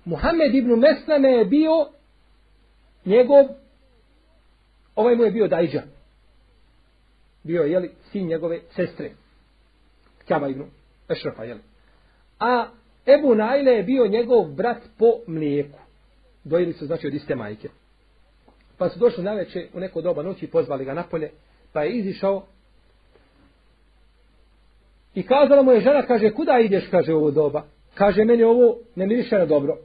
Muhammed 0.04 0.54
ibn 0.54 0.70
Mesleme 0.70 1.30
je 1.32 1.44
bio 1.44 1.86
njegov 3.04 3.46
Ovaj 4.96 5.16
mu 5.16 5.24
je 5.24 5.30
bio 5.30 5.48
Dajđa. 5.48 5.82
Bio 7.42 7.62
je, 7.62 7.72
jeli, 7.72 7.90
sin 8.12 8.26
njegove 8.26 8.60
sestre. 8.70 9.10
Kjaba 10.26 10.48
ibn 10.48 10.64
Ešrafa, 11.08 11.44
jeli. 11.44 11.60
A 12.40 12.66
Ebu 13.06 13.34
Najle 13.34 13.72
je 13.72 13.82
bio 13.82 14.06
njegov 14.06 14.44
brat 14.44 14.82
po 14.98 15.06
mlijeku. 15.26 15.78
Dojeli 16.44 16.72
su, 16.72 16.86
znači, 16.86 17.06
od 17.06 17.14
iste 17.14 17.34
majke. 17.34 17.68
Pa 18.78 18.88
su 18.88 18.98
došli 18.98 19.24
na 19.24 19.32
veče 19.32 19.68
u 19.74 19.80
neko 19.80 20.00
doba 20.00 20.22
noći 20.22 20.44
i 20.44 20.50
pozvali 20.50 20.84
ga 20.84 20.94
napolje. 20.94 21.30
Pa 21.72 21.82
je 21.82 21.90
izišao 21.90 22.46
I 25.14 25.22
kazala 25.22 25.62
mu 25.62 25.72
je 25.72 25.80
žena, 25.80 26.02
kaže, 26.02 26.30
kuda 26.30 26.58
ideš, 26.58 26.88
kaže, 26.90 27.14
ovo 27.14 27.30
doba? 27.30 27.62
Kaže, 27.94 28.24
meni 28.24 28.42
ovo 28.42 28.78
ne 28.94 29.06
miriše 29.06 29.38
na 29.38 29.46
dobro. 29.46 29.78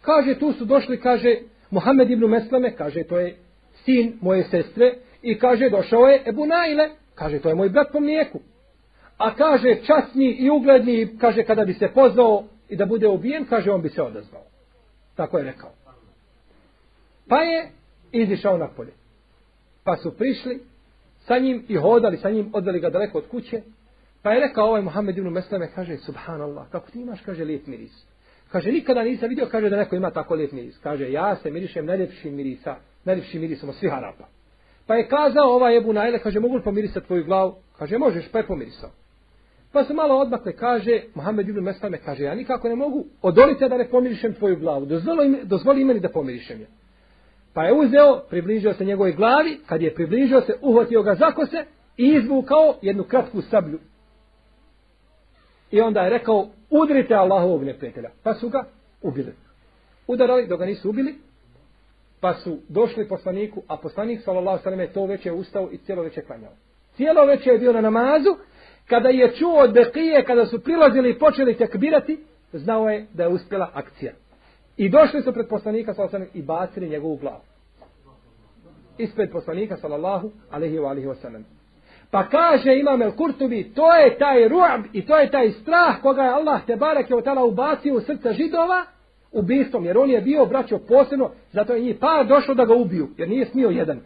Kaže, 0.00 0.38
tu 0.38 0.52
su 0.52 0.64
došli, 0.64 1.00
kaže, 1.00 1.36
Muhammed 1.70 2.10
ibn 2.10 2.24
Meslame, 2.24 2.76
kaže, 2.76 3.04
to 3.04 3.18
je 3.18 3.36
sin 3.84 4.18
moje 4.20 4.44
sestre 4.44 4.94
i 5.22 5.38
kaže 5.38 5.70
došao 5.70 6.06
je 6.06 6.22
Ebu 6.26 6.46
Naile, 6.46 6.88
kaže 7.14 7.38
to 7.38 7.48
je 7.48 7.54
moj 7.54 7.68
brat 7.68 7.92
po 7.92 8.00
mlijeku. 8.00 8.40
A 9.18 9.34
kaže 9.34 9.74
časni 9.86 10.24
i 10.24 10.50
ugledni, 10.50 11.18
kaže 11.18 11.42
kada 11.42 11.64
bi 11.64 11.74
se 11.74 11.88
pozvao 11.88 12.44
i 12.68 12.76
da 12.76 12.86
bude 12.86 13.08
ubijen, 13.08 13.44
kaže 13.44 13.70
on 13.70 13.82
bi 13.82 13.88
se 13.88 14.02
odazvao. 14.02 14.42
Tako 15.16 15.38
je 15.38 15.44
rekao. 15.44 15.70
Pa 17.28 17.36
je 17.36 17.70
izišao 18.12 18.58
na 18.58 18.68
polje. 18.68 18.92
Pa 19.84 19.96
su 19.96 20.16
prišli 20.16 20.60
sa 21.26 21.38
njim 21.38 21.64
i 21.68 21.76
hodali 21.76 22.16
sa 22.16 22.30
njim, 22.30 22.50
odveli 22.52 22.80
ga 22.80 22.90
daleko 22.90 23.18
od 23.18 23.28
kuće. 23.28 23.62
Pa 24.22 24.32
je 24.32 24.40
rekao 24.40 24.68
ovaj 24.68 24.82
Muhammed 24.82 25.18
ibn 25.18 25.28
Mesleme, 25.28 25.70
kaže, 25.74 25.96
subhanallah, 25.96 26.70
kako 26.70 26.90
ti 26.90 27.00
imaš, 27.00 27.20
kaže, 27.20 27.44
lijep 27.44 27.66
miris. 27.66 28.04
Kaže, 28.52 28.72
nikada 28.72 29.02
nisam 29.02 29.28
vidio, 29.28 29.46
kaže, 29.50 29.70
da 29.70 29.76
neko 29.76 29.96
ima 29.96 30.10
tako 30.10 30.34
lijep 30.34 30.52
miris. 30.52 30.78
Kaže, 30.78 31.12
ja 31.12 31.36
se 31.36 31.50
mirišem 31.50 31.86
najljepšim 31.86 32.34
mirisa 32.34 32.76
najljepšim 33.04 33.40
mirisom 33.40 33.68
od 33.68 33.74
svih 33.74 33.92
Arapa. 33.92 34.24
Pa 34.86 34.94
je 34.94 35.08
kazao 35.08 35.54
ova 35.54 35.74
Ebu 35.74 35.92
Najle, 35.92 36.18
kaže, 36.18 36.40
mogu 36.40 36.56
li 36.56 36.62
pomirisati 36.62 37.06
tvoju 37.06 37.24
glavu? 37.24 37.54
Kaže, 37.78 37.98
možeš, 37.98 38.28
pa 38.32 38.38
je 38.38 38.46
pomirisao. 38.46 38.90
Pa 39.72 39.84
se 39.84 39.94
malo 39.94 40.14
odmakle, 40.18 40.52
kaže, 40.52 41.02
Mohamed 41.14 41.48
Ibn 41.48 41.60
Meslame, 41.60 41.98
kaže, 41.98 42.24
ja 42.24 42.34
nikako 42.34 42.68
ne 42.68 42.76
mogu, 42.76 43.04
odoliti 43.22 43.68
da 43.68 43.78
ne 43.78 43.88
pomirišem 43.88 44.34
tvoju 44.34 44.56
glavu, 44.56 44.86
dozvoli, 44.86 45.40
dozvoli 45.42 45.84
meni 45.84 46.00
da 46.00 46.08
pomirišem 46.08 46.60
je. 46.60 46.66
Pa 47.54 47.64
je 47.64 47.72
uzeo, 47.72 48.22
približio 48.30 48.74
se 48.74 48.84
njegovoj 48.84 49.12
glavi, 49.12 49.58
kad 49.66 49.82
je 49.82 49.94
približio 49.94 50.40
se, 50.40 50.54
uhvatio 50.62 51.02
ga 51.02 51.14
za 51.14 51.32
kose 51.32 51.64
i 51.96 52.06
izvukao 52.06 52.74
jednu 52.82 53.04
kratku 53.04 53.42
sablju. 53.42 53.78
I 55.72 55.80
onda 55.80 56.00
je 56.00 56.10
rekao, 56.10 56.46
udrite 56.70 57.14
Allahovog 57.14 57.64
neprijatelja. 57.64 58.10
Pa 58.22 58.34
su 58.34 58.48
ga 58.48 58.64
ubili. 59.02 59.32
Udarali, 60.06 60.46
dok 60.46 60.58
ga 60.58 60.66
nisu 60.66 60.90
ubili, 60.90 61.14
pa 62.20 62.34
su 62.34 62.58
došli 62.68 63.08
poslaniku, 63.08 63.62
a 63.68 63.76
poslanik 63.76 64.22
sallallahu 64.24 64.62
sallam 64.62 64.80
je 64.80 64.92
to 64.92 65.06
već 65.06 65.26
je 65.26 65.32
ustao 65.32 65.68
i 65.72 65.78
cijelo 65.78 66.02
večer 66.02 66.26
klanjao. 66.26 66.52
Cijelo 66.96 67.26
večer 67.26 67.52
je 67.52 67.58
bio 67.58 67.72
na 67.72 67.80
namazu, 67.80 68.36
kada 68.86 69.08
je 69.08 69.32
čuo 69.36 69.58
od 69.58 69.72
Bekije, 69.72 70.24
kada 70.24 70.46
su 70.46 70.60
prilazili 70.60 71.10
i 71.10 71.18
počeli 71.18 71.56
tekbirati, 71.56 72.18
znao 72.52 72.90
je 72.90 73.06
da 73.12 73.22
je 73.22 73.28
uspjela 73.28 73.70
akcija. 73.74 74.12
I 74.76 74.88
došli 74.88 75.22
su 75.22 75.32
pred 75.32 75.48
poslanika 75.48 75.94
sallallahu 75.94 76.10
sallam 76.10 76.28
i 76.34 76.42
bacili 76.42 76.88
njegovu 76.88 77.16
glavu. 77.16 77.42
Ispred 78.98 79.30
poslanika 79.30 79.76
sallallahu 79.76 80.30
alejhi 80.50 80.78
ve 80.78 80.86
alihi 80.86 81.06
wasallam. 81.06 81.42
Pa 82.12 82.28
kaže 82.28 82.78
Imam 82.78 83.02
El 83.02 83.12
Kurtubi, 83.12 83.72
to 83.74 83.94
je 83.94 84.18
taj 84.18 84.48
ru'b 84.48 84.84
i 84.92 85.06
to 85.06 85.18
je 85.18 85.30
taj 85.30 85.50
strah 85.50 86.02
koga 86.02 86.22
je 86.22 86.28
Allah 86.28 86.60
te 86.66 86.76
barek 86.76 87.10
je 87.10 87.16
otala 87.16 87.44
ubacio 87.44 87.94
u 87.94 88.00
srca 88.00 88.32
židova, 88.32 88.84
ubistvom, 89.32 89.84
jer 89.84 89.98
on 89.98 90.10
je 90.10 90.20
bio 90.20 90.46
braćo 90.46 90.78
posebno, 90.78 91.30
zato 91.52 91.74
je 91.74 91.80
njih 91.80 91.96
par 92.00 92.26
došlo 92.26 92.54
da 92.54 92.64
ga 92.64 92.74
ubiju, 92.74 93.08
jer 93.16 93.28
nije 93.28 93.46
smio 93.46 93.68
jedan. 93.68 94.00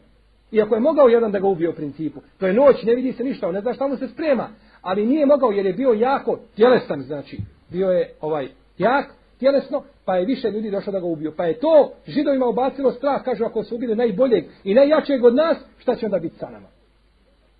Iako 0.52 0.74
je 0.74 0.80
mogao 0.80 1.08
jedan 1.08 1.32
da 1.32 1.38
ga 1.38 1.46
ubije 1.46 1.68
u 1.70 1.74
principu. 1.74 2.20
To 2.38 2.46
je 2.46 2.52
noć, 2.52 2.82
ne 2.82 2.94
vidi 2.94 3.12
se 3.12 3.24
ništa, 3.24 3.48
on 3.48 3.54
ne 3.54 3.60
zna 3.60 3.74
šta 3.74 3.88
mu 3.88 3.96
se 3.96 4.08
sprema. 4.08 4.48
Ali 4.82 5.06
nije 5.06 5.26
mogao 5.26 5.50
jer 5.50 5.66
je 5.66 5.72
bio 5.72 5.92
jako 5.92 6.38
tjelesan, 6.56 7.02
znači. 7.02 7.38
Bio 7.70 7.90
je 7.90 8.14
ovaj 8.20 8.48
jak, 8.78 9.06
tjelesno, 9.38 9.82
pa 10.04 10.16
je 10.16 10.26
više 10.26 10.50
ljudi 10.50 10.70
došlo 10.70 10.92
da 10.92 11.00
ga 11.00 11.06
ubiju. 11.06 11.32
Pa 11.36 11.44
je 11.44 11.58
to 11.58 11.92
židovima 12.06 12.46
ubacilo 12.46 12.92
strah, 12.92 13.22
kažu 13.24 13.44
ako 13.44 13.64
su 13.64 13.74
ubili 13.74 13.96
najboljeg 13.96 14.44
i 14.64 14.74
najjačeg 14.74 15.24
od 15.24 15.34
nas, 15.34 15.56
šta 15.78 15.94
će 15.94 16.06
onda 16.06 16.18
biti 16.18 16.38
sa 16.38 16.50
nama? 16.50 16.75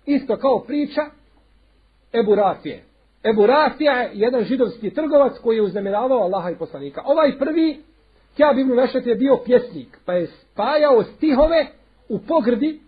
Isto 0.07 0.37
kao 0.37 0.59
priča 0.59 1.01
Ebu 2.13 2.35
Rafije. 2.35 2.83
Ebu 3.23 3.45
Rafija 3.45 3.93
je 3.93 4.09
jedan 4.13 4.43
židovski 4.43 4.89
trgovac 4.89 5.33
koji 5.43 5.55
je 5.55 5.61
uznemiravao 5.61 6.19
Allaha 6.19 6.49
i 6.51 6.55
poslanika. 6.55 7.01
Ovaj 7.05 7.37
prvi, 7.39 7.83
Kjab 8.35 8.57
ibn 8.57 8.71
Vešet 8.71 9.05
je 9.05 9.15
bio 9.15 9.37
pjesnik, 9.45 9.97
pa 10.05 10.13
je 10.13 10.27
spajao 10.27 11.03
stihove 11.03 11.67
u 12.09 12.19
pogrdi 12.19 12.79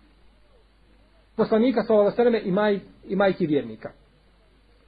poslanika 1.35 1.83
sa 1.83 2.11
sveme 2.11 2.41
i, 2.45 2.51
maj, 2.51 2.79
i 3.07 3.15
majki 3.15 3.47
vjernika. 3.47 3.91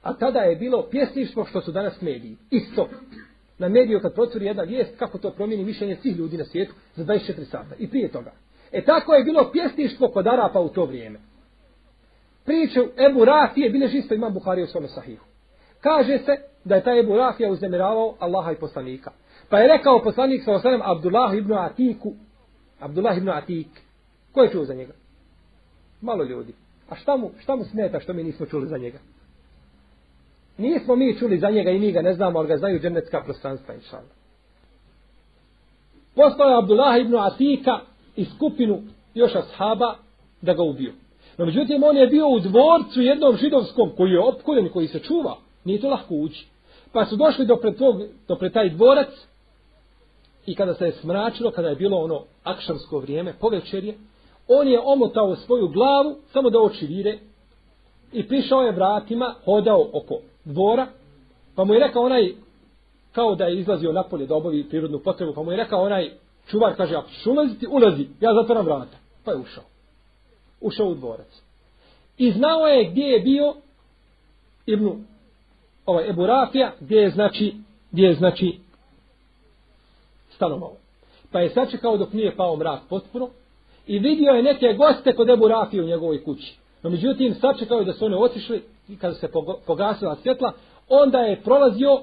A 0.02 0.12
tada 0.12 0.38
je 0.38 0.56
bilo 0.56 0.86
pjesništvo 0.90 1.44
što 1.44 1.60
su 1.60 1.72
danas 1.72 2.00
mediji. 2.00 2.36
Isto. 2.50 2.88
Na 3.58 3.68
mediju 3.68 4.00
kad 4.00 4.14
procuri 4.14 4.46
jedna 4.46 4.62
vijest, 4.62 4.98
kako 4.98 5.18
to 5.18 5.30
promijeni 5.30 5.64
mišljenje 5.64 5.96
svih 5.96 6.16
ljudi 6.16 6.36
na 6.36 6.44
svijetu 6.44 6.72
za 6.94 7.04
24 7.04 7.44
sata. 7.44 7.74
I 7.78 7.88
prije 7.88 8.08
toga. 8.08 8.32
E 8.72 8.84
tako 8.84 9.14
je 9.14 9.24
bilo 9.24 9.50
pjesništvo 9.52 10.08
kod 10.08 10.26
Arapa 10.26 10.60
u 10.60 10.68
to 10.68 10.84
vrijeme 10.84 11.18
priče 12.44 12.80
Ebu 13.10 13.24
Rafije 13.24 13.70
bileži 13.70 13.98
isto 13.98 14.14
imam 14.14 14.34
Buhari 14.34 14.62
u 14.62 14.66
svome 14.66 14.88
sahihu. 14.88 15.24
Kaže 15.80 16.18
se 16.18 16.36
da 16.64 16.74
je 16.74 16.84
taj 16.84 17.00
Ebu 17.00 17.16
Rafija 17.16 17.50
uznemiravao 17.50 18.14
Allaha 18.18 18.52
i 18.52 18.56
poslanika. 18.56 19.10
Pa 19.48 19.58
je 19.58 19.68
rekao 19.68 20.02
poslanik 20.02 20.44
sa 20.44 20.52
osanem 20.52 20.80
Abdullah 20.84 21.34
ibn 21.34 21.52
Atiku. 21.52 22.12
Abdullah 22.80 23.16
ibn 23.16 23.28
Atik. 23.28 23.68
Ko 24.32 24.42
je 24.42 24.50
čuo 24.50 24.64
za 24.64 24.74
njega? 24.74 24.92
Malo 26.00 26.24
ljudi. 26.24 26.54
A 26.88 26.96
šta 26.96 27.16
mu, 27.16 27.30
šta 27.38 27.56
mu 27.56 27.64
smeta 27.64 28.00
što 28.00 28.12
mi 28.12 28.24
nismo 28.24 28.46
čuli 28.46 28.66
za 28.66 28.78
njega? 28.78 28.98
Nismo 30.58 30.96
mi 30.96 31.18
čuli 31.18 31.38
za 31.38 31.50
njega 31.50 31.70
i 31.70 31.78
mi 31.78 31.92
ga 31.92 32.02
ne 32.02 32.14
znamo, 32.14 32.38
ali 32.38 32.48
ga 32.48 32.56
znaju 32.56 32.78
džennetska 32.78 33.22
prostranstva, 33.24 33.74
inša 33.74 33.96
Allah. 33.96 34.10
Poslao 36.14 36.48
je 36.48 36.58
Abdullah 36.58 37.00
ibn 37.00 37.16
Atika 37.16 37.80
i 38.16 38.24
skupinu 38.24 38.82
još 39.14 39.34
ashaba 39.34 39.94
da 40.42 40.54
ga 40.54 40.62
ubiju. 40.62 40.92
No 41.42 41.46
međutim, 41.46 41.82
on 41.82 41.96
je 41.96 42.06
bio 42.06 42.28
u 42.28 42.38
dvorcu 42.38 43.02
jednom 43.02 43.36
židovskom 43.36 43.90
koji 43.96 44.10
je 44.10 44.20
opkoljen, 44.20 44.68
koji 44.68 44.88
se 44.88 44.98
čuva. 44.98 45.36
Nije 45.64 45.80
to 45.80 45.88
lahko 45.88 46.14
ući. 46.14 46.46
Pa 46.92 47.04
su 47.04 47.16
došli 47.16 47.46
do 47.46 47.56
pred, 47.56 47.76
tog, 47.78 48.02
do 48.28 48.36
pred 48.36 48.52
taj 48.52 48.70
dvorac 48.70 49.08
i 50.46 50.54
kada 50.54 50.74
se 50.74 50.84
je 50.84 50.92
smračilo, 50.92 51.50
kada 51.50 51.68
je 51.68 51.76
bilo 51.76 51.98
ono 51.98 52.22
akšamsko 52.44 52.98
vrijeme, 52.98 53.34
po 53.40 53.48
večerje, 53.48 53.94
on 54.48 54.68
je 54.68 54.80
omotao 54.84 55.36
svoju 55.36 55.68
glavu, 55.68 56.16
samo 56.32 56.50
da 56.50 56.60
oči 56.60 56.86
vire, 56.86 57.18
i 58.12 58.28
prišao 58.28 58.62
je 58.62 58.72
vratima, 58.72 59.34
hodao 59.44 59.88
oko 59.92 60.18
dvora, 60.44 60.86
pa 61.54 61.64
mu 61.64 61.74
je 61.74 61.80
rekao 61.80 62.02
onaj, 62.02 62.32
kao 63.12 63.34
da 63.34 63.44
je 63.44 63.60
izlazio 63.60 63.92
napolje 63.92 64.26
da 64.26 64.34
obavi 64.34 64.68
prirodnu 64.68 64.98
potrebu, 64.98 65.32
pa 65.34 65.42
mu 65.42 65.50
je 65.50 65.56
rekao 65.56 65.82
onaj 65.82 66.10
čuvar, 66.46 66.76
kaže, 66.76 66.94
ako 66.94 67.08
ćeš 67.08 67.26
ulaziti, 67.26 67.66
ulazi, 67.66 68.06
ja 68.20 68.34
zatvoram 68.34 68.64
vrata. 68.64 68.96
Pa 69.24 69.30
je 69.30 69.36
ušao. 69.36 69.71
Ušao 70.62 70.86
u 70.86 70.94
dvorac. 70.94 71.42
I 72.18 72.30
znao 72.30 72.66
je 72.66 72.90
gdje 72.90 73.04
je 73.04 73.20
bio 73.20 73.54
Ibnu, 74.66 74.96
ovaj, 75.86 76.10
Ebu 76.10 76.26
Rafija, 76.26 76.72
gdje 76.80 76.96
je 76.96 77.10
znači, 77.10 77.54
gdje 77.90 78.06
je 78.06 78.14
znači 78.14 78.58
stanovao. 80.34 80.72
Pa 81.32 81.40
je 81.40 81.50
sačekao 81.50 81.96
dok 81.96 82.12
nije 82.12 82.36
pao 82.36 82.56
mrak 82.56 82.80
potpuno 82.88 83.28
i 83.86 83.98
vidio 83.98 84.32
je 84.32 84.42
neke 84.42 84.74
goste 84.78 85.14
kod 85.14 85.30
Ebu 85.30 85.48
Rafije 85.48 85.82
u 85.82 85.86
njegovoj 85.86 86.24
kući. 86.24 86.54
No 86.82 86.90
međutim, 86.90 87.34
sačekao 87.34 87.78
je 87.78 87.84
da 87.84 87.92
su 87.92 88.04
one 88.04 88.16
otišli 88.16 88.62
i 88.88 88.96
kada 88.96 89.14
se 89.14 89.28
pogasila 89.66 90.16
svjetla, 90.16 90.52
onda 90.88 91.18
je 91.18 91.40
prolazio 91.42 92.00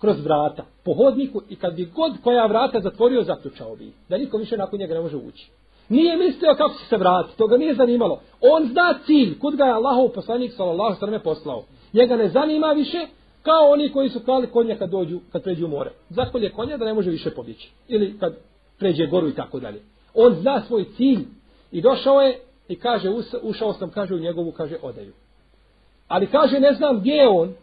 kroz 0.00 0.24
vrata 0.24 0.64
po 0.84 0.94
hodniku 0.94 1.42
i 1.48 1.56
kad 1.56 1.74
bi 1.74 1.84
god 1.84 2.12
koja 2.24 2.46
vrata 2.46 2.80
zatvorio, 2.80 3.22
zaključao 3.22 3.76
bi. 3.76 3.92
Da 4.08 4.18
niko 4.18 4.36
više 4.36 4.56
nakon 4.56 4.78
njega 4.78 4.94
ne 4.94 5.00
može 5.00 5.16
ući. 5.16 5.50
Nije 5.90 6.16
mislio 6.16 6.54
kako 6.54 6.74
će 6.78 6.84
se 6.84 6.96
vratiti, 6.96 7.38
to 7.38 7.46
ga 7.46 7.56
nije 7.56 7.74
zanimalo. 7.74 8.20
On 8.40 8.66
zna 8.66 8.98
cilj, 9.06 9.38
kud 9.38 9.56
ga 9.56 9.64
je 9.64 9.72
Allahov 9.72 10.08
poslanik 10.08 10.52
sallallahu 10.52 11.00
sallam 11.00 11.20
poslao. 11.24 11.64
Njega 11.92 12.16
ne 12.16 12.28
zanima 12.28 12.66
više 12.66 13.06
kao 13.42 13.70
oni 13.70 13.92
koji 13.92 14.08
su 14.08 14.20
klali 14.20 14.46
konja 14.46 14.76
kad 14.76 14.90
dođu, 14.90 15.20
kad 15.32 15.42
pređu 15.42 15.66
u 15.66 15.68
more. 15.68 15.90
Zakolje 16.08 16.50
konja 16.50 16.76
da 16.76 16.84
ne 16.84 16.94
može 16.94 17.10
više 17.10 17.30
pobjeći. 17.30 17.70
Ili 17.88 18.18
kad 18.18 18.36
pređe 18.78 19.06
goru 19.06 19.28
i 19.28 19.34
tako 19.34 19.60
dalje. 19.60 19.82
On 20.14 20.34
zna 20.34 20.62
svoj 20.66 20.84
cilj 20.96 21.24
i 21.72 21.80
došao 21.80 22.20
je 22.20 22.40
i 22.68 22.76
kaže, 22.76 23.08
ušao 23.42 23.72
sam, 23.72 23.90
kaže 23.90 24.14
u 24.14 24.18
njegovu, 24.18 24.52
kaže, 24.52 24.76
odaju. 24.82 25.12
Ali 26.08 26.26
kaže, 26.26 26.60
ne 26.60 26.72
znam 26.72 27.00
gdje 27.00 27.12
je 27.12 27.28
on, 27.28 27.54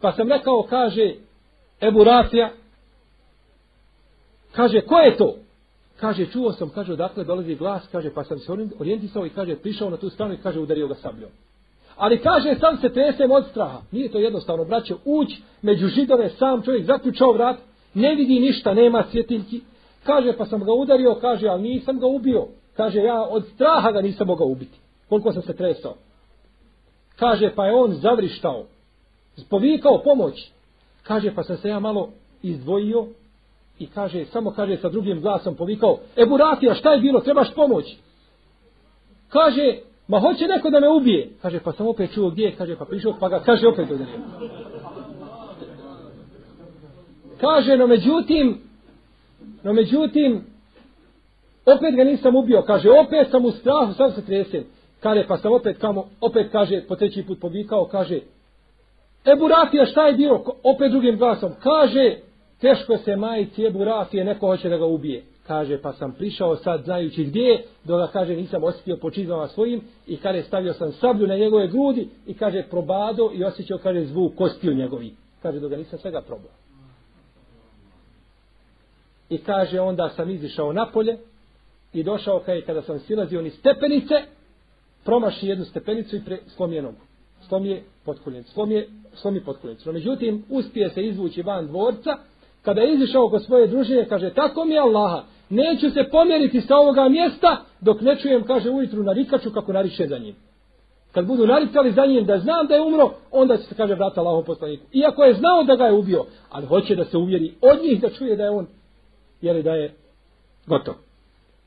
pa 0.00 0.12
sam 0.12 0.28
rekao, 0.28 0.62
kaže, 0.62 1.14
Ebu 1.80 2.04
Rafija, 2.04 2.50
kaže, 4.52 4.80
ko 4.80 4.98
je 4.98 5.16
to? 5.16 5.34
Kaže, 6.02 6.26
čuo 6.26 6.52
sam, 6.52 6.70
kaže, 6.70 6.92
odakle 6.92 7.24
dolazi 7.24 7.54
glas, 7.54 7.82
kaže, 7.92 8.10
pa 8.10 8.24
sam 8.24 8.38
se 8.38 8.52
orijentisao 8.78 9.26
i 9.26 9.30
kaže, 9.30 9.56
prišao 9.56 9.90
na 9.90 9.96
tu 9.96 10.10
stranu 10.10 10.34
i 10.34 10.42
kaže, 10.42 10.60
udario 10.60 10.88
ga 10.88 10.94
sabljom. 10.94 11.30
Ali 11.96 12.18
kaže, 12.18 12.54
sam 12.60 12.76
se 12.76 12.88
tresem 12.88 13.30
od 13.30 13.46
straha. 13.50 13.82
Nije 13.92 14.08
to 14.08 14.18
jednostavno, 14.18 14.64
braće, 14.64 14.94
uć 15.04 15.28
među 15.62 15.88
židove, 15.88 16.30
sam 16.30 16.62
čovjek 16.62 16.84
zaključao 16.84 17.32
vrat, 17.32 17.56
ne 17.94 18.14
vidi 18.14 18.40
ništa, 18.40 18.74
nema 18.74 19.04
svjetiljki. 19.10 19.60
Kaže, 20.04 20.32
pa 20.38 20.46
sam 20.46 20.64
ga 20.64 20.72
udario, 20.72 21.14
kaže, 21.20 21.48
ali 21.48 21.62
nisam 21.62 21.98
ga 21.98 22.06
ubio. 22.06 22.46
Kaže, 22.76 23.00
ja 23.00 23.22
od 23.22 23.46
straha 23.54 23.92
ga 23.92 24.00
nisam 24.00 24.26
mogao 24.26 24.46
ubiti. 24.46 24.78
Koliko 25.08 25.32
sam 25.32 25.42
se 25.42 25.56
tresao. 25.56 25.94
Kaže, 27.16 27.52
pa 27.54 27.66
je 27.66 27.74
on 27.74 27.92
zavrištao. 27.92 28.64
Povikao 29.50 30.02
pomoć. 30.02 30.50
Kaže, 31.02 31.34
pa 31.34 31.42
sam 31.42 31.56
se 31.56 31.68
ja 31.68 31.80
malo 31.80 32.08
izdvojio 32.42 33.06
i 33.78 33.86
kaže, 33.86 34.24
samo 34.24 34.50
kaže 34.50 34.76
sa 34.76 34.88
drugim 34.88 35.20
glasom 35.20 35.54
povikao, 35.54 35.98
Ebu 36.16 36.36
Rafija, 36.36 36.74
šta 36.74 36.92
je 36.92 37.00
bilo, 37.00 37.20
trebaš 37.20 37.54
pomoć? 37.54 37.96
Kaže, 39.28 39.78
ma 40.08 40.20
hoće 40.20 40.46
neko 40.46 40.70
da 40.70 40.80
me 40.80 40.88
ubije. 40.88 41.30
Kaže, 41.42 41.60
pa 41.60 41.72
sam 41.72 41.86
opet 41.86 42.14
čuo 42.14 42.30
gdje, 42.30 42.54
kaže, 42.58 42.76
pa 42.76 42.84
prišao, 42.84 43.16
pa 43.20 43.28
ga, 43.28 43.40
kaže, 43.40 43.68
opet 43.68 43.90
udario. 43.90 44.14
Kaže, 47.40 47.76
no 47.76 47.86
međutim, 47.86 48.58
no 49.62 49.72
međutim, 49.72 50.44
opet 51.66 51.94
ga 51.96 52.04
nisam 52.04 52.36
ubio. 52.36 52.62
Kaže, 52.62 52.90
opet 52.90 53.30
sam 53.30 53.44
u 53.44 53.50
strahu, 53.50 53.92
sam 53.92 54.10
se 54.12 54.24
tresem. 54.24 54.64
Kaže, 55.00 55.24
pa 55.28 55.38
sam 55.38 55.52
opet, 55.52 55.78
kamo, 55.78 56.08
opet 56.20 56.52
kaže, 56.52 56.82
po 56.88 56.96
treći 56.96 57.26
put 57.26 57.40
povikao, 57.40 57.84
kaže, 57.84 58.20
Ebu 59.26 59.48
Rafija, 59.48 59.86
šta 59.86 60.06
je 60.06 60.12
bilo? 60.12 60.44
Opet 60.62 60.90
drugim 60.90 61.18
glasom. 61.18 61.52
Kaže, 61.62 62.16
teško 62.62 62.98
se 62.98 63.16
majici 63.16 63.64
Ebu 63.64 63.84
Rafije, 63.84 64.24
neko 64.24 64.46
hoće 64.46 64.68
da 64.68 64.76
ga 64.76 64.86
ubije. 64.86 65.22
Kaže, 65.46 65.82
pa 65.82 65.92
sam 65.92 66.12
prišao 66.12 66.56
sad 66.56 66.84
znajući 66.84 67.24
gdje, 67.24 67.64
dok 67.84 68.00
ga 68.00 68.06
kaže, 68.06 68.36
nisam 68.36 68.64
osjetio 68.64 68.96
po 68.96 69.10
čizmama 69.10 69.48
svojim 69.48 69.80
i 70.06 70.16
kaže, 70.16 70.42
stavio 70.42 70.72
sam 70.72 70.92
sablju 70.92 71.26
na 71.26 71.36
njegove 71.36 71.68
grudi 71.68 72.08
i 72.26 72.34
kaže, 72.34 72.62
probado 72.70 73.30
i 73.34 73.44
osjećao, 73.44 73.78
kaže, 73.78 74.04
zvuk 74.04 74.34
kostiju 74.34 74.74
njegovi. 74.74 75.14
Kaže, 75.42 75.60
dok 75.60 75.70
ga 75.70 75.76
nisam 75.76 75.98
svega 75.98 76.20
probao. 76.20 76.50
I 79.28 79.38
kaže, 79.38 79.80
onda 79.80 80.08
sam 80.08 80.30
izišao 80.30 80.72
napolje 80.72 81.18
i 81.92 82.02
došao 82.02 82.40
kaj 82.40 82.60
kada 82.60 82.82
sam 82.82 82.98
silazio 82.98 83.42
ni 83.42 83.50
stepenice, 83.50 84.14
promaši 85.04 85.46
jednu 85.46 85.64
stepenicu 85.64 86.16
i 86.16 86.24
pre, 86.24 86.38
slomi 86.46 86.76
je 86.76 86.82
nogu. 86.82 87.00
Slomi 87.48 87.68
je 87.68 87.82
potkoljenicu. 88.04 88.52
Slomi 88.52 88.74
je, 88.74 88.88
slomi 89.14 89.44
potkoljenicu. 89.44 89.88
No, 89.88 89.92
međutim, 89.92 90.44
uspije 90.50 90.90
se 90.90 91.02
izvući 91.02 91.42
van 91.42 91.66
dvorca, 91.66 92.18
kada 92.62 92.80
je 92.80 92.94
izišao 92.94 93.28
kod 93.28 93.44
svoje 93.44 93.66
družine, 93.66 94.08
kaže, 94.08 94.30
tako 94.30 94.64
mi 94.64 94.74
je 94.74 94.80
Allaha, 94.80 95.24
neću 95.50 95.90
se 95.90 96.04
pomeriti 96.10 96.60
sa 96.60 96.76
ovoga 96.76 97.08
mjesta, 97.08 97.64
dok 97.80 98.00
ne 98.00 98.16
čujem, 98.16 98.44
kaže, 98.44 98.70
ujutru 98.70 99.02
narikaču 99.02 99.50
kako 99.50 99.72
nariče 99.72 100.06
za 100.06 100.18
njim. 100.18 100.34
Kad 101.12 101.26
budu 101.26 101.46
narikali 101.46 101.92
za 101.92 102.06
njim 102.06 102.26
da 102.26 102.38
znam 102.38 102.66
da 102.66 102.74
je 102.74 102.82
umro, 102.82 103.10
onda 103.30 103.56
će 103.56 103.62
se, 103.62 103.74
kaže, 103.74 103.94
vrata 103.94 104.20
Allahom 104.20 104.44
poslaniku. 104.44 104.84
Iako 104.92 105.24
je 105.24 105.34
znao 105.34 105.64
da 105.64 105.76
ga 105.76 105.84
je 105.84 105.92
ubio, 105.92 106.24
ali 106.50 106.66
hoće 106.66 106.96
da 106.96 107.04
se 107.04 107.16
uvjeri 107.16 107.54
od 107.60 107.82
njih 107.82 108.00
da 108.00 108.10
čuje 108.10 108.36
da 108.36 108.44
je 108.44 108.50
on, 108.50 108.66
jer 109.40 109.62
da 109.62 109.74
je 109.74 109.94
gotov. 110.66 110.94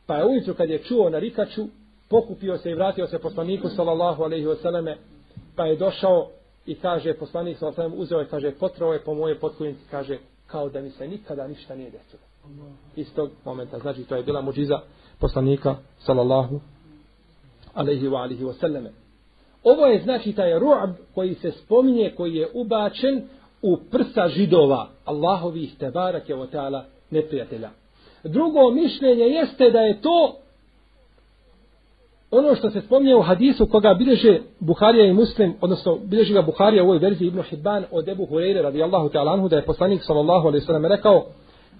Pa 0.07 0.15
je 0.15 0.25
ujutru 0.25 0.53
kad 0.53 0.69
je 0.69 0.83
čuo 0.83 1.09
narikaču, 1.09 1.67
pokupio 2.09 2.57
se 2.57 2.71
i 2.71 2.75
vratio 2.75 3.07
se 3.07 3.19
poslaniku 3.19 3.69
sallallahu 3.69 4.23
alaihi 4.23 4.45
wasallame, 4.45 4.95
pa 5.55 5.65
je 5.65 5.75
došao 5.75 6.27
i 6.65 6.75
kaže, 6.75 7.13
poslanik 7.13 7.57
sallallahu 7.57 7.81
alaihi 7.81 8.01
uzeo 8.01 8.19
je, 8.19 8.25
kaže, 8.25 8.51
potrao 8.51 8.93
je 8.93 9.03
po 9.03 9.13
moje 9.13 9.39
potkunici, 9.39 9.81
kaže, 9.91 10.17
kao 10.47 10.69
da 10.69 10.81
mi 10.81 10.89
se 10.89 11.07
nikada 11.07 11.47
ništa 11.47 11.75
nije 11.75 11.91
desilo. 11.91 12.21
Iz 12.95 13.13
tog 13.15 13.29
momenta, 13.45 13.79
znači 13.79 14.03
to 14.03 14.15
je 14.15 14.23
bila 14.23 14.41
muđiza 14.41 14.79
poslanika 15.19 15.75
sallallahu 15.99 16.59
alaihi 17.73 18.07
wa 18.07 18.21
alihi 18.21 18.43
wasallame. 18.43 18.89
Ovo 19.63 19.85
je 19.85 20.01
znači 20.03 20.33
taj 20.33 20.51
ru'ab 20.51 20.93
koji 21.15 21.35
se 21.35 21.51
spominje, 21.51 22.13
koji 22.17 22.35
je 22.35 22.49
ubačen 22.53 23.21
u 23.61 23.77
prsa 23.91 24.27
židova, 24.27 24.89
Allahovih 25.05 25.77
tebarake 25.77 26.35
wa 26.35 26.47
ta'ala 26.51 26.83
neprijatelja. 27.09 27.69
Drugo 28.23 28.71
mišljenje 28.71 29.23
jeste 29.23 29.71
da 29.71 29.79
je 29.79 30.01
to 30.01 30.37
ono 32.31 32.55
što 32.55 32.69
se 32.69 32.81
spominje 32.81 33.15
u 33.15 33.21
hadisu 33.21 33.67
koga 33.67 33.93
bilježe 33.93 34.39
Buharija 34.59 35.05
i 35.05 35.13
Muslim, 35.13 35.53
odnosno 35.61 35.97
bilježi 36.03 36.33
ga 36.33 36.41
Buharija 36.41 36.83
u 36.83 36.85
ovoj 36.85 36.97
verziji 36.97 37.27
Ibn 37.27 37.41
Hibban 37.41 37.85
od 37.91 38.07
Ebu 38.07 38.25
Hureyre 38.25 38.61
radijallahu 38.61 39.09
ta'ala 39.09 39.33
anhu 39.33 39.49
da 39.49 39.55
je 39.55 39.65
poslanik 39.65 40.03
sallallahu 40.03 40.47
alaihi 40.47 40.65
sallam 40.65 40.85
rekao 40.85 41.25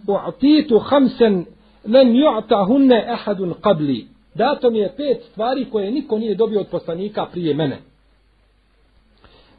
U'titu 0.08 0.80
hamsen 0.80 1.46
len 1.88 2.16
ju'tahunne 2.16 3.14
ahadun 3.14 3.54
qabli. 3.62 4.06
Dato 4.36 4.70
mi 4.70 4.80
je 4.80 4.94
pet 4.98 5.24
stvari 5.32 5.66
koje 5.72 5.92
niko 5.92 6.18
nije 6.18 6.36
dobio 6.36 6.60
od 6.60 6.68
poslanika 6.68 7.26
prije 7.32 7.54
mene. 7.54 7.78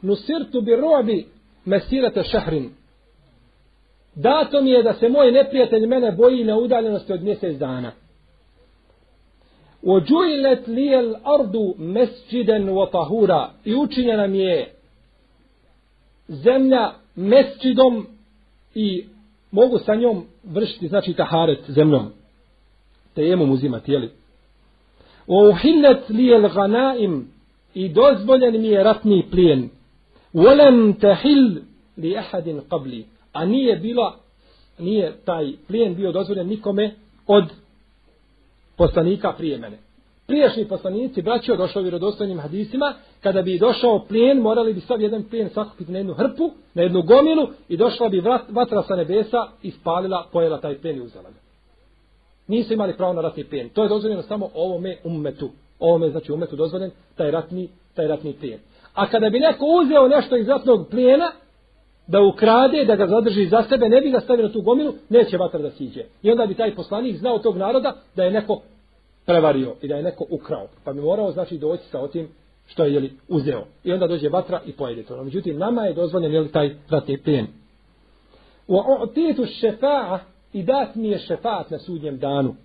Nusirtu 0.01 0.61
bi 0.61 0.75
robi 0.75 1.27
mesirate 1.65 2.23
šahrin. 2.23 2.69
Dato 4.15 4.61
mi 4.61 4.71
je 4.71 4.83
da 4.83 4.93
se 4.93 5.09
moj 5.09 5.31
neprijatelj 5.31 5.85
mene 5.85 6.11
boji 6.11 6.43
na 6.43 6.57
udaljenosti 6.57 7.13
od 7.13 7.23
mjesec 7.23 7.57
dana. 7.57 7.91
Ođujlet 9.83 10.67
lijel 10.67 11.15
ardu 11.23 11.75
mesđiden 11.77 12.69
wa 12.69 12.91
tahura 12.91 13.49
i 13.65 13.75
učinjena 13.75 14.27
mi 14.27 14.39
je 14.39 14.73
zemlja 16.27 16.91
mesđidom 17.15 18.07
i 18.75 19.05
mogu 19.51 19.79
sa 19.79 19.95
njom 19.95 20.25
vršiti, 20.43 20.87
znači 20.87 21.13
taharet 21.13 21.59
zemljom. 21.67 22.07
Tejemom 23.13 23.51
uzimati, 23.51 23.91
jeli? 23.91 24.09
O 25.27 25.49
uhillet 25.49 26.09
lijel 26.09 26.43
i 27.73 27.89
dozvoljen 27.89 28.61
mi 28.61 28.67
je 28.67 28.83
ratni 28.83 29.25
plijen. 29.31 29.69
Volem 30.33 30.93
tehil 30.93 31.61
li 31.97 32.17
ahadin 32.17 32.61
qabli. 32.69 33.03
A 33.33 33.45
nije 33.45 33.75
bila, 33.75 34.15
nije 34.79 35.13
taj 35.25 35.53
plijen 35.67 35.95
bio 35.95 36.11
dozvoljen 36.11 36.47
nikome 36.47 36.95
od 37.27 37.43
poslanika 38.77 39.33
prije 39.37 39.57
mene. 39.57 39.77
Priješnji 40.27 40.67
poslanici, 40.67 41.21
braćo, 41.21 41.55
došao 41.55 41.81
vjerodostojnim 41.81 42.39
hadisima, 42.39 42.93
kada 43.21 43.41
bi 43.41 43.59
došao 43.59 44.05
plijen, 44.07 44.37
morali 44.37 44.73
bi 44.73 44.79
sav 44.79 45.01
jedan 45.01 45.23
plijen 45.23 45.49
sakupiti 45.49 45.91
na 45.91 45.97
jednu 45.97 46.13
hrpu, 46.13 46.51
na 46.73 46.81
jednu 46.81 47.01
gomilu 47.01 47.47
i 47.69 47.77
došla 47.77 48.09
bi 48.09 48.23
vatra 48.49 48.83
sa 48.83 48.95
nebesa 48.95 49.47
i 49.63 49.71
spalila, 49.71 50.27
pojela 50.31 50.61
taj 50.61 50.77
plijen 50.77 50.97
i 50.97 51.01
uzela 51.01 51.29
ga. 51.29 51.39
Nisu 52.47 52.73
imali 52.73 52.97
pravo 52.97 53.13
na 53.13 53.21
ratni 53.21 53.43
plijen. 53.43 53.69
To 53.69 53.83
je 53.83 53.89
dozvoljeno 53.89 54.21
samo 54.21 54.49
ovome 54.53 54.97
ummetu. 55.03 55.49
Ovome, 55.79 56.09
znači 56.09 56.31
ummetu 56.31 56.55
dozvoljen, 56.55 56.91
taj 57.15 57.31
ratni, 57.31 57.69
taj 57.95 58.07
ratni 58.07 58.33
plijen. 58.33 58.59
A 58.93 59.09
kada 59.09 59.29
bi 59.29 59.39
neko 59.39 59.65
uzeo 59.65 60.07
nešto 60.07 60.37
iz 60.37 60.47
ratnog 60.47 60.87
plijena, 60.89 61.31
da 62.07 62.21
ukrade, 62.21 62.85
da 62.85 62.95
ga 62.95 63.07
zadrži 63.07 63.45
za 63.45 63.63
sebe, 63.69 63.89
ne 63.89 64.01
bi 64.01 64.11
ga 64.11 64.19
stavio 64.19 64.47
na 64.47 64.53
tu 64.53 64.61
gomilu, 64.61 64.93
neće 65.09 65.37
vatra 65.37 65.59
da 65.59 65.71
siđe. 65.71 66.03
I 66.23 66.31
onda 66.31 66.45
bi 66.45 66.53
taj 66.53 66.75
poslanik 66.75 67.17
znao 67.17 67.39
tog 67.39 67.57
naroda 67.57 67.95
da 68.15 68.23
je 68.23 68.31
neko 68.31 68.61
prevario 69.25 69.75
i 69.81 69.87
da 69.87 69.95
je 69.95 70.03
neko 70.03 70.25
ukrao. 70.29 70.67
Pa 70.83 70.93
bi 70.93 71.01
morao 71.01 71.31
znači 71.31 71.57
doći 71.57 71.83
sa 71.91 71.99
otim 71.99 72.27
što 72.67 72.83
je 72.83 72.93
jeli, 72.93 73.11
uzeo. 73.27 73.65
I 73.83 73.93
onda 73.93 74.07
dođe 74.07 74.29
vatra 74.29 74.61
i 74.65 74.71
pojede 74.71 75.03
to. 75.03 75.23
Međutim, 75.23 75.57
nama 75.57 75.85
je 75.85 75.93
dozvoljen 75.93 76.33
jeli, 76.33 76.51
taj 76.51 76.75
ratni 76.89 77.17
plijen. 77.17 77.47
U 78.67 78.77
otijetu 78.99 79.45
šefa'a 79.45 80.19
i 80.53 80.63
dat 80.63 80.95
mi 80.95 81.07
je 81.07 81.17
šefa'at 81.17 81.71
na 81.71 81.79
sudnjem 81.79 82.17
danu. 82.17 82.55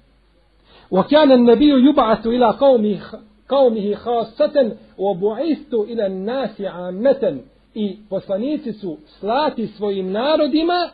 U 0.90 1.02
kjanen 1.08 1.44
nebiju 1.44 1.76
juba'atu 1.76 2.34
ila 2.34 2.56
qavmih 2.58 3.14
qaumihi 3.46 3.94
khassatan 3.94 4.72
wa 4.98 5.12
bu'istu 5.20 5.86
ila 5.88 6.04
an-nasi 6.04 6.66
ameten 6.66 7.42
i 7.74 7.98
poslanici 8.08 8.72
su 8.72 8.98
slati 9.18 9.66
svojim 9.66 10.12
narodima 10.12 10.90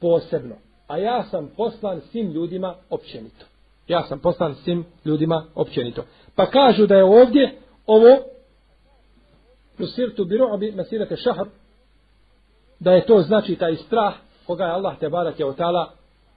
posebno. 0.00 0.54
A 0.86 0.98
ja 0.98 1.24
sam 1.30 1.50
poslan 1.56 2.00
svim 2.00 2.30
ljudima 2.30 2.74
općenito. 2.90 3.46
Ja 3.88 4.02
sam 4.02 4.18
poslan 4.18 4.54
svim 4.54 4.84
ljudima 5.04 5.44
općenito. 5.54 6.04
Pa 6.34 6.46
kažu 6.46 6.86
da 6.86 6.94
je 6.94 7.04
ovdje 7.04 7.58
ovo 7.86 8.18
nusirtu 9.78 10.24
biru'abi 10.24 10.76
masirate 10.76 11.16
šahar 11.16 11.46
da 12.80 12.92
je 12.92 13.06
to 13.06 13.22
znači 13.22 13.56
taj 13.56 13.76
strah 13.76 14.14
koga 14.46 14.64
je 14.64 14.70
Allah 14.70 14.98
te 14.98 15.08
barak 15.08 15.40
je 15.40 15.46
otala 15.46 15.90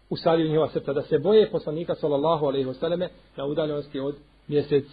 usadio 0.10 0.48
njihova 0.48 0.70
srca 0.70 0.93
da 0.93 1.02
se 1.02 1.20
boje 1.20 1.52
poslanika 1.52 1.96
sallallahu 1.96 2.46
alejhi 2.46 2.67
ve 2.67 2.74
selleme 2.74 3.10
na 3.36 3.46
udaljenosti 3.46 4.00
od 4.00 4.15
mjesec 4.48 4.86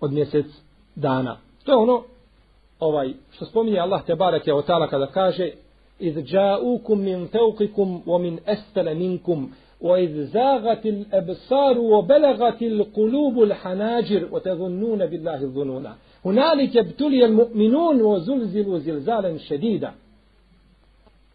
od 0.00 0.12
mjesec 0.12 0.46
dana. 0.94 1.38
To 1.64 1.72
je 1.72 1.76
ono 1.76 2.04
ovaj 2.80 3.14
što 3.30 3.44
spominje 3.44 3.78
Allah 3.78 4.04
te 4.06 4.14
bareke 4.14 4.52
ve 4.52 4.62
taala 4.62 4.88
kada 4.88 5.06
kaže 5.06 5.50
iz 5.98 6.16
ja'ukum 6.16 6.96
min 6.96 7.28
fawqikum 7.28 8.00
wa 8.06 8.18
min 8.18 8.38
asfala 8.46 8.94
minkum 8.94 9.52
wa 9.80 10.00
iz 10.00 10.30
zaghatil 10.32 11.04
absar 11.12 11.78
wa 11.78 12.02
balaghatil 12.02 12.84
qulubul 12.94 13.52
hanajir 13.62 14.28
wa 14.30 14.40
tadhunnuna 14.40 15.06
billahi 15.06 15.46
dhununa. 15.46 15.94
Hunalika 16.22 16.80
ibtuliya 16.80 17.26
almu'minun 17.26 18.00
wa 18.00 18.18
zulzilu 18.20 18.78
zilzalan 18.78 19.38
shadida. 19.38 19.92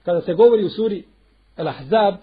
Kada 0.06 0.22
se 0.22 0.34
govori 0.34 0.66
u 0.66 0.70
suri 0.70 1.04
al-ahzab 1.58 2.16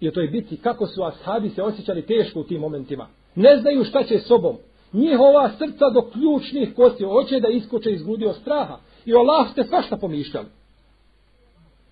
i 0.00 0.08
o 0.08 0.10
toj 0.10 0.26
biti 0.26 0.56
kako 0.56 0.86
su 0.86 1.04
ashabi 1.04 1.50
se 1.50 1.62
osjećali 1.62 2.02
teško 2.02 2.40
u 2.40 2.44
tim 2.44 2.60
momentima. 2.60 3.06
Ne 3.34 3.56
znaju 3.56 3.84
šta 3.84 4.04
će 4.04 4.18
sobom. 4.18 4.56
Njihova 4.94 5.50
srca 5.58 5.90
do 5.90 6.02
ključnih 6.12 6.74
kosti 6.76 7.04
hoće 7.04 7.40
da 7.40 7.48
iskoče 7.48 7.92
iz 7.92 8.02
grudi 8.02 8.26
od 8.26 8.36
straha. 8.36 8.78
I 9.04 9.14
o 9.14 9.18
Allah 9.18 9.52
ste 9.52 9.64
svašta 9.64 9.96
pomišljali. 9.96 10.46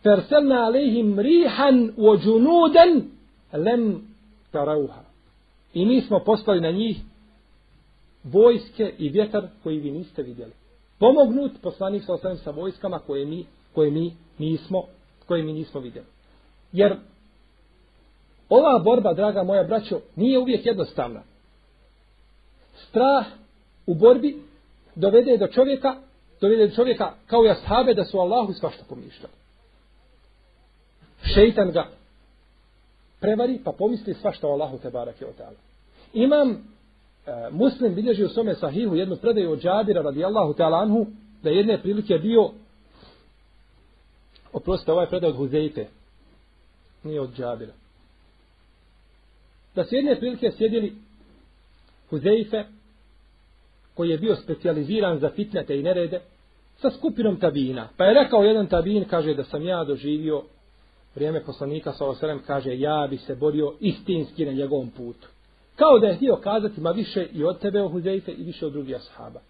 Ferselna 0.03 0.55
alejhim 0.55 1.19
rihan 1.19 1.93
u 1.97 2.17
džunuden 2.17 3.11
lem 3.53 4.03
tarauha. 4.51 5.01
I 5.75 5.87
mi 5.87 6.01
smo 6.01 6.19
poslali 6.19 6.61
na 6.61 6.71
njih 6.71 7.01
vojske 8.25 8.95
i 8.99 9.09
vjetar 9.09 9.47
koji 9.63 9.79
vi 9.79 9.91
niste 9.91 10.23
vidjeli. 10.23 10.53
Pomognut 10.99 11.53
poslanik 11.63 12.05
sa 12.05 12.15
osvijem 12.15 12.37
sa 12.37 12.51
vojskama 12.51 12.99
koje 12.99 13.27
mi, 13.27 13.47
koje 13.75 13.91
mi 13.91 14.17
nismo, 14.39 14.83
koje 15.27 15.43
mi 15.43 15.53
nismo 15.53 15.81
vidjeli. 15.81 16.07
Jer 16.73 16.97
ova 18.49 18.79
borba, 18.79 19.15
draga 19.15 19.43
moja 19.43 19.65
braćo, 19.65 20.01
nije 20.17 20.39
uvijek 20.39 20.67
jednostavna 20.67 21.23
strah 22.75 23.27
u 23.87 23.95
borbi 23.95 24.43
dovede 24.95 25.37
do 25.37 25.47
čovjeka, 25.47 25.97
dovede 26.41 26.67
do 26.67 26.75
čovjeka 26.75 27.13
kao 27.27 27.45
i 27.45 27.51
ashabe 27.51 27.95
da 27.95 28.05
su 28.05 28.19
Allahu 28.19 28.53
svašta 28.53 28.85
pomišljali. 28.89 29.35
Šeitan 31.35 31.71
ga 31.71 31.89
prevari 33.21 33.61
pa 33.65 33.73
pomisli 33.73 34.15
svašta 34.15 34.49
o 34.49 34.51
Allahu 34.51 34.79
te 34.79 34.91
barake 34.91 35.27
o 35.27 35.33
ta'ala. 35.39 35.57
Imam 36.13 36.51
e, 36.51 36.57
muslim 37.51 37.95
bilježi 37.95 38.25
u 38.25 38.29
svome 38.29 38.55
sahihu 38.55 38.95
jednu 38.95 39.17
predaju 39.17 39.53
od 39.53 39.61
Džabira 39.61 40.03
radijallahu 40.03 40.53
ta'ala 40.53 40.83
anhu 40.83 41.07
da 41.43 41.51
jedne 41.51 41.83
prilike 41.83 42.19
bio 42.19 42.51
oprostite 44.53 44.93
ovaj 44.93 45.07
predaj 45.07 45.31
od 45.31 45.37
Huzeyte 45.37 45.85
nije 47.05 47.21
od 47.21 47.37
Džabira 47.37 47.73
da 49.75 49.85
su 49.85 49.95
jedne 49.95 50.19
prilike 50.19 50.51
sjedili 50.57 50.93
Huzeife, 52.13 52.65
koji 53.95 54.11
je 54.11 54.19
bio 54.19 54.37
specijaliziran 54.37 55.19
za 55.19 55.31
fitnete 55.31 55.79
i 55.79 55.83
nerede, 55.83 56.21
sa 56.77 56.91
skupinom 56.91 57.37
tabina. 57.37 57.89
Pa 57.97 58.05
je 58.05 58.15
rekao 58.15 58.43
jedan 58.43 58.67
tabin, 58.67 59.05
kaže 59.05 59.35
da 59.35 59.45
sam 59.45 59.65
ja 59.65 59.85
doživio 59.85 60.43
vrijeme 61.15 61.45
poslanika 61.45 61.93
sa 61.93 62.07
osalem, 62.07 62.41
kaže 62.47 62.79
ja 62.79 63.07
bi 63.11 63.17
se 63.17 63.35
borio 63.35 63.75
istinski 63.81 64.47
na 64.47 64.53
njegovom 64.53 64.91
putu. 64.91 65.29
Kao 65.77 65.99
da 65.99 66.07
je 66.07 66.17
htio 66.17 66.37
kazati, 66.37 66.81
ma 66.81 66.91
više 66.91 67.27
i 67.33 67.45
od 67.45 67.59
tebe 67.59 67.83
o 67.83 67.89
Huzeife 67.89 68.33
i 68.33 68.45
više 68.45 68.67
od 68.67 68.73
drugih 68.73 68.97
ashaba. 68.97 69.41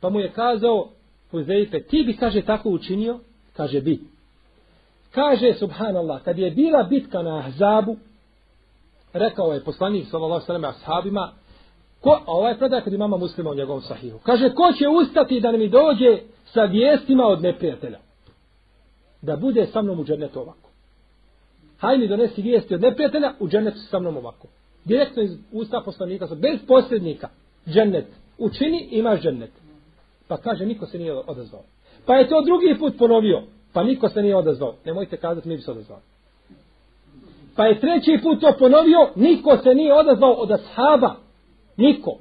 Pa 0.00 0.10
mu 0.10 0.20
je 0.20 0.32
kazao 0.32 0.88
Huzeife, 1.30 1.80
ti 1.80 2.02
bi, 2.06 2.16
kaže, 2.16 2.42
tako 2.42 2.68
učinio? 2.70 3.18
Kaže, 3.52 3.80
bi. 3.80 4.00
Kaže, 5.10 5.54
subhanallah, 5.54 6.22
kad 6.22 6.38
je 6.38 6.50
bila 6.50 6.82
bitka 6.82 7.22
na 7.22 7.38
Ahzabu, 7.38 7.96
rekao 9.12 9.52
je 9.52 9.64
poslanik 9.64 10.08
sallallahu 10.10 10.44
alejhi 10.48 10.62
ve 10.62 10.68
ashabima 10.68 11.32
ko 12.00 12.10
a 12.10 12.32
ovaj 12.32 12.58
predaj 12.58 12.80
kod 12.80 12.92
imama 12.92 13.16
muslima 13.16 13.50
u 13.50 13.54
njegovom 13.54 13.82
sahihu. 13.82 14.18
Kaže 14.18 14.54
ko 14.54 14.72
će 14.78 14.88
ustati 14.88 15.40
da 15.40 15.52
mi 15.52 15.68
dođe 15.68 16.18
sa 16.44 16.62
vijestima 16.62 17.26
od 17.26 17.42
neprijatelja? 17.42 17.98
Da 19.22 19.36
bude 19.36 19.66
sa 19.66 19.82
mnom 19.82 20.00
u 20.00 20.04
džennetu 20.04 20.40
ovako. 20.40 20.70
Haj 21.78 21.98
mi 21.98 22.08
donesi 22.08 22.42
vijesti 22.42 22.74
od 22.74 22.80
neprijatelja 22.80 23.32
u 23.40 23.48
džennetu 23.48 23.78
sa 23.78 23.98
mnom 23.98 24.16
ovako. 24.16 24.48
Direktno 24.84 25.22
iz 25.22 25.30
usta 25.52 25.82
poslanika 25.84 26.26
bez 26.34 26.60
posrednika 26.66 27.28
džennet. 27.68 28.06
Učini 28.38 28.88
imaš 28.90 29.20
džennet. 29.22 29.50
Pa 30.28 30.36
kaže 30.36 30.66
niko 30.66 30.86
se 30.86 30.98
nije 30.98 31.14
odazvao. 31.14 31.62
Pa 32.06 32.16
je 32.16 32.28
to 32.28 32.42
drugi 32.42 32.78
put 32.78 32.98
ponovio. 32.98 33.42
Pa 33.72 33.82
niko 33.82 34.08
se 34.08 34.22
nije 34.22 34.36
odazvao. 34.36 34.74
Nemojte 34.84 35.16
kazati 35.16 35.48
mi 35.48 35.56
bi 35.56 35.62
se 35.62 35.70
odazvao 35.70 36.00
Pa 37.56 37.66
je 37.66 37.80
treći 37.80 38.18
put 38.22 38.40
to 38.40 38.52
ponovio, 38.58 39.10
niko 39.16 39.56
se 39.56 39.74
nije 39.74 39.94
odazvao 39.94 40.32
od 40.32 40.50
ashaba. 40.50 41.14
Niko. 41.76 42.18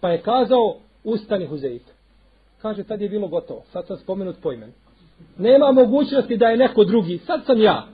Pa 0.00 0.08
je 0.08 0.22
kazao, 0.22 0.76
ustani 1.04 1.46
Huzeit. 1.46 1.82
Kaže, 2.62 2.84
tad 2.84 3.00
je 3.00 3.08
bilo 3.08 3.28
gotovo. 3.28 3.62
Sad 3.72 3.86
sam 3.86 3.96
spomenut 3.96 4.36
po 4.42 4.52
imenu. 4.52 4.72
Nema 5.38 5.72
mogućnosti 5.72 6.36
da 6.36 6.46
je 6.46 6.56
neko 6.56 6.84
drugi. 6.84 7.18
Sad 7.18 7.44
sam 7.46 7.60
ja. 7.60 7.86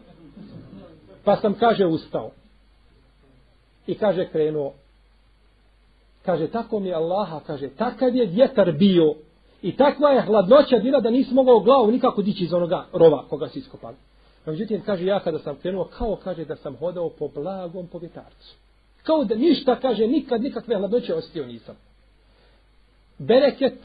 Pa 1.25 1.37
sam, 1.37 1.55
kaže, 1.55 1.87
ustao. 1.87 2.31
I 3.87 3.95
kaže, 3.95 4.29
krenuo. 4.29 4.73
Kaže, 6.25 6.49
tako 6.49 6.81
mi 6.81 6.89
je 6.89 6.95
Allaha, 6.95 7.41
kaže, 7.47 7.69
takav 7.69 8.17
je 8.17 8.27
vjetar 8.27 8.73
bio. 8.73 9.15
I 9.63 9.77
takva 9.77 10.11
je 10.11 10.23
hladnoća 10.23 10.79
bila 10.79 11.01
da 11.01 11.11
nisi 11.11 11.35
mogao 11.35 11.61
glavu 11.61 11.91
nikako 11.91 12.23
dići 12.23 12.45
iz 12.45 12.53
onoga 12.53 12.87
rova 12.93 13.25
koga 13.29 13.49
si 13.49 13.59
iskopali. 13.59 13.97
Međutim, 14.47 14.83
kaže, 14.87 15.07
ja 15.07 15.21
kada 15.21 15.39
sam 15.39 15.57
krenuo, 15.57 15.85
kao 15.85 16.17
kaže 16.25 16.45
da 16.45 16.57
sam 16.57 16.77
hodao 16.77 17.11
po 17.11 17.29
blagom 17.29 17.87
povjetarcu. 17.87 18.55
Kao 19.03 19.25
da 19.25 19.35
ništa, 19.35 19.81
kaže, 19.81 20.07
nikad 20.07 20.43
nikakve 20.43 20.77
hladnoće 20.77 21.15
ostio 21.15 21.47
nisam. 21.47 21.77
Bereket 23.19 23.79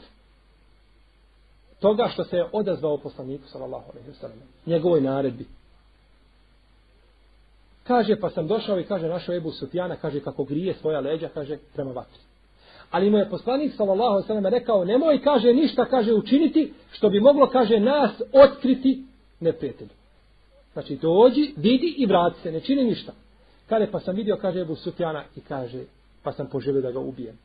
toga 1.80 2.08
što 2.12 2.24
se 2.24 2.36
je 2.36 2.46
odazvao 2.52 2.98
poslaniku, 2.98 3.48
sallallahu 3.48 3.90
alaihi 3.90 4.10
wa 4.10 4.20
sallam, 4.20 4.38
njegovoj 4.66 5.00
naredbi. 5.00 5.46
Kaže, 7.84 8.20
pa 8.20 8.30
sam 8.30 8.46
došao 8.46 8.80
i 8.80 8.84
kaže, 8.84 9.08
našao 9.08 9.34
Ebu 9.34 9.50
Sufjana, 9.50 9.96
kaže, 9.96 10.20
kako 10.20 10.44
grije 10.44 10.74
svoja 10.74 11.00
leđa, 11.00 11.28
kaže, 11.34 11.58
prema 11.74 11.90
vatri. 11.90 12.20
Ali 12.90 13.10
mu 13.10 13.18
je 13.18 13.30
poslanik, 13.30 13.74
sallallahu 13.74 14.10
alaihi 14.10 14.24
wa 14.24 14.26
sallam, 14.26 14.46
rekao, 14.46 14.84
nemoj, 14.84 15.22
kaže, 15.22 15.52
ništa, 15.52 15.84
kaže, 15.84 16.12
učiniti, 16.12 16.72
što 16.90 17.10
bi 17.10 17.20
moglo, 17.20 17.46
kaže, 17.46 17.80
nas 17.80 18.22
otkriti 18.32 19.04
neprijatelju. 19.40 19.97
Znači 20.78 20.96
dođi, 20.96 21.54
vidi 21.56 21.94
i 21.98 22.06
vrati 22.06 22.40
se, 22.40 22.52
ne 22.52 22.60
čini 22.60 22.84
ništa. 22.84 23.12
Kaže, 23.68 23.90
pa 23.90 24.00
sam 24.00 24.16
vidio, 24.16 24.36
kaže 24.36 24.60
Ebu 24.60 24.74
Sufjana 24.74 25.24
i 25.36 25.40
kaže, 25.40 25.84
pa 26.22 26.32
sam 26.32 26.46
poželio 26.46 26.82
da 26.82 26.90
ga 26.90 27.00
ubijem. 27.00 27.38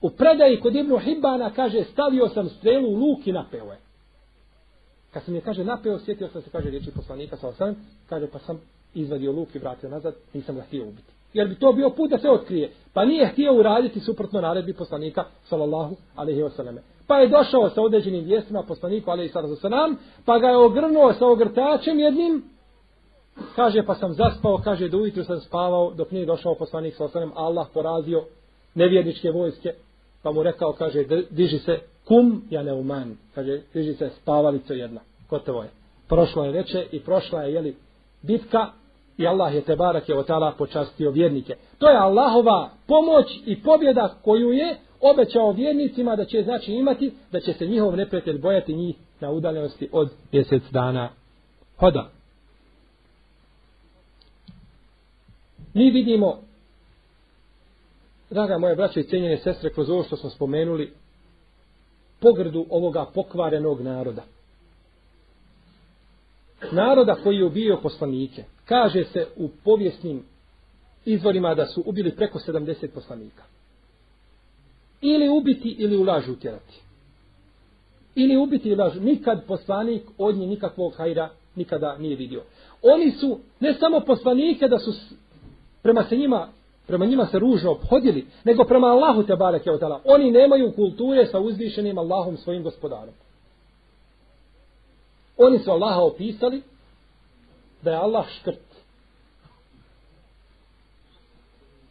U 0.00 0.10
predaji 0.10 0.60
kod 0.60 0.76
Ibnu 0.76 0.98
Hibbana 0.98 1.50
kaže, 1.50 1.84
stavio 1.84 2.28
sam 2.28 2.48
strelu 2.48 2.88
u 2.88 2.96
luk 2.96 3.26
i 3.26 3.32
napeo 3.32 3.64
je. 3.64 3.78
Kad 5.12 5.22
sam 5.24 5.34
je, 5.34 5.40
kaže, 5.40 5.64
napeo, 5.64 5.98
sjetio 5.98 6.28
sam 6.28 6.42
se, 6.42 6.50
kaže, 6.50 6.70
riječi 6.70 6.90
poslanika, 6.90 7.36
sa 7.36 7.48
osam, 7.48 7.76
kaže, 8.08 8.26
pa 8.26 8.38
sam 8.38 8.60
izvadio 8.94 9.32
luk 9.32 9.54
i 9.54 9.58
vratio 9.58 9.90
nazad, 9.90 10.14
nisam 10.34 10.56
ga 10.56 10.62
htio 10.62 10.82
ubiti. 10.82 11.12
Jer 11.32 11.48
bi 11.48 11.54
to 11.54 11.72
bio 11.72 11.90
put 11.90 12.10
da 12.10 12.18
se 12.18 12.30
otkrije. 12.30 12.70
Pa 12.92 13.04
nije 13.04 13.28
htio 13.28 13.54
uraditi 13.54 14.00
suprotno 14.00 14.40
naredbi 14.40 14.72
poslanika, 14.72 15.24
sallallahu 15.44 15.96
alaihi 16.16 16.42
wasallam. 16.42 16.78
Pa 17.06 17.18
je 17.18 17.28
došao 17.28 17.70
sa 17.70 17.82
određenim 17.82 18.24
vijestima 18.24 18.62
poslaniku, 18.62 19.10
alaihi 19.10 19.32
sallam, 19.32 19.96
pa 20.24 20.38
ga 20.38 20.48
je 20.48 20.56
ogrnuo 20.56 21.12
sa 21.12 21.26
ogrtačem 21.26 21.98
jednim, 21.98 22.44
kaže 23.56 23.82
pa 23.86 23.94
sam 23.94 24.12
zaspao, 24.12 24.60
kaže 24.64 24.88
da 24.88 24.96
ujutru 24.96 25.24
sam 25.24 25.40
spavao 25.40 25.92
dok 25.94 26.10
nije 26.10 26.26
došao 26.26 26.54
poslanik 26.54 26.94
sa 26.94 27.04
osanem, 27.04 27.32
Allah 27.34 27.66
porazio 27.74 28.24
nevjerničke 28.74 29.30
vojske, 29.30 29.72
pa 30.22 30.32
mu 30.32 30.42
rekao, 30.42 30.72
kaže, 30.72 31.04
diži 31.30 31.58
se 31.58 31.78
kum, 32.04 32.42
ja 32.50 32.62
ne 32.62 32.72
uman, 32.72 33.16
kaže, 33.34 33.60
diži 33.74 33.94
se 33.94 34.10
spavalico 34.22 34.72
jedna, 34.72 35.00
gotovo 35.30 35.62
je. 35.62 35.70
Prošlo 36.08 36.44
je 36.44 36.52
veče 36.52 36.86
i 36.92 37.00
prošla 37.00 37.42
je, 37.42 37.54
jeli, 37.54 37.76
bitka 38.22 38.70
i 39.16 39.26
Allah 39.26 39.54
je 39.54 39.60
te 39.60 39.76
barak 39.76 40.08
je 40.08 40.18
otala 40.18 40.52
počastio 40.58 41.10
vjernike. 41.10 41.56
To 41.78 41.88
je 41.88 41.96
Allahova 41.96 42.70
pomoć 42.86 43.26
i 43.46 43.62
pobjeda 43.62 44.14
koju 44.22 44.52
je 44.52 44.76
obećao 45.02 45.52
vjernicima 45.52 46.16
da 46.16 46.24
će 46.24 46.42
znači 46.42 46.72
imati, 46.72 47.12
da 47.32 47.40
će 47.40 47.52
se 47.52 47.66
njihov 47.66 47.96
neprijatelj 47.96 48.38
bojati 48.38 48.74
njih 48.74 48.96
na 49.20 49.30
udaljenosti 49.30 49.88
od 49.92 50.10
mjesec 50.32 50.62
dana 50.70 51.10
hoda. 51.78 52.10
Mi 55.74 55.90
vidimo 55.90 56.38
draga 58.30 58.58
moja 58.58 58.74
braće 58.74 59.00
i 59.00 59.04
cijenjene 59.04 59.38
sestre, 59.38 59.72
kroz 59.72 59.90
ovo 59.90 60.02
što 60.02 60.16
smo 60.16 60.30
spomenuli, 60.30 60.92
pogrdu 62.20 62.66
ovoga 62.70 63.06
pokvarenog 63.14 63.80
naroda. 63.80 64.22
Naroda 66.72 67.14
koji 67.22 67.36
je 67.36 67.44
ubio 67.44 67.80
poslanike. 67.82 68.44
Kaže 68.64 69.04
se 69.04 69.26
u 69.36 69.48
povijesnim 69.64 70.24
izvorima 71.04 71.54
da 71.54 71.66
su 71.66 71.82
ubili 71.86 72.16
preko 72.16 72.38
70 72.38 72.88
poslanika 72.94 73.42
Ili 75.01 75.29
ubiti 75.29 75.69
ili 75.69 75.97
u 75.97 76.03
lažu 76.03 76.31
utjerati. 76.31 76.81
Ili 78.15 78.37
ubiti 78.37 78.69
ili 78.69 78.77
lažu. 78.77 79.01
Nikad 79.01 79.45
poslanik 79.45 80.03
od 80.17 80.35
njih 80.35 80.49
nikakvog 80.49 80.93
hajra 80.93 81.29
nikada 81.55 81.97
nije 81.97 82.15
vidio. 82.15 82.43
Oni 82.81 83.11
su 83.11 83.39
ne 83.59 83.73
samo 83.73 83.99
poslanike 83.99 84.67
da 84.67 84.79
su 84.79 84.93
prema 85.81 86.03
se 86.03 86.17
njima 86.17 86.47
prema 86.87 87.05
njima 87.05 87.25
se 87.25 87.39
ružno 87.39 87.71
obhodili, 87.71 88.25
nego 88.43 88.63
prema 88.63 88.87
Allahu 88.87 89.23
te 89.23 89.35
bareke 89.35 89.71
od 89.71 89.79
tala. 89.79 90.01
Oni 90.05 90.31
nemaju 90.31 90.71
kulture 90.71 91.25
sa 91.25 91.39
uzvišenim 91.39 91.97
Allahom 91.97 92.37
svojim 92.37 92.63
gospodarom. 92.63 93.13
Oni 95.37 95.59
su 95.59 95.71
Allaha 95.71 96.01
opisali 96.01 96.61
da 97.81 97.91
je 97.91 97.97
Allah 97.97 98.25
škrt. 98.39 98.67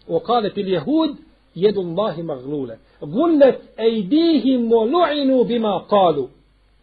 وقالت 0.08 0.58
اليهود 0.58 1.16
jedu 1.55 1.81
Allahi 1.81 2.23
maglule. 2.23 2.79
Gullet 3.01 3.61
ejdihim 3.77 4.67
mo 4.67 4.85
lu'inu 4.85 5.43
bima 5.43 5.85
kalu. 5.89 6.29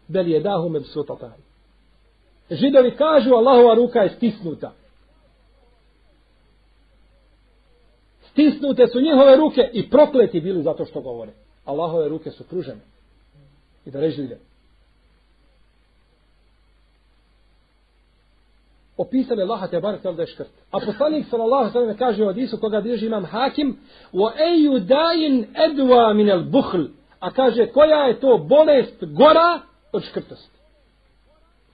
Bel 0.08 0.26
jedahu 0.26 0.62
dahu 0.62 0.68
me 0.68 0.80
bsutatani. 0.80 1.42
Židovi 2.50 2.90
kažu 2.90 3.34
Allahova 3.34 3.74
ruka 3.74 4.00
je 4.00 4.10
stisnuta. 4.10 4.72
Stisnute 8.30 8.86
su 8.86 9.00
njihove 9.00 9.36
ruke 9.36 9.70
i 9.72 9.90
prokleti 9.90 10.40
bili 10.40 10.62
zato 10.62 10.84
što 10.84 11.00
govore. 11.00 11.32
Allahove 11.64 12.08
ruke 12.08 12.30
su 12.30 12.44
pružene. 12.44 12.80
I 13.86 13.90
da 13.90 14.00
režu. 14.00 14.22
Opisane 18.98 19.42
Allaha 19.42 19.66
te 19.66 19.80
bar 19.80 19.98
da 20.02 20.22
je 20.22 20.26
škrt. 20.26 20.50
A 20.70 20.78
poslanik 20.86 21.26
sallallahu 21.30 21.72
sallam 21.72 21.96
kaže 21.96 22.24
u 22.24 22.28
Adisu 22.28 22.58
koga 22.60 22.80
drži 22.80 23.06
imam 23.06 23.24
hakim 23.24 23.76
wa 24.12 24.32
eju 24.54 24.78
dain 24.78 25.46
edwa 25.54 26.14
min 26.14 26.30
al 26.30 26.42
buhl. 26.42 26.84
A 27.20 27.30
kaže 27.30 27.66
koja 27.66 28.04
je 28.04 28.20
to 28.20 28.38
bolest 28.38 29.04
gora 29.04 29.60
od 29.92 30.02
škrtosti. 30.04 30.58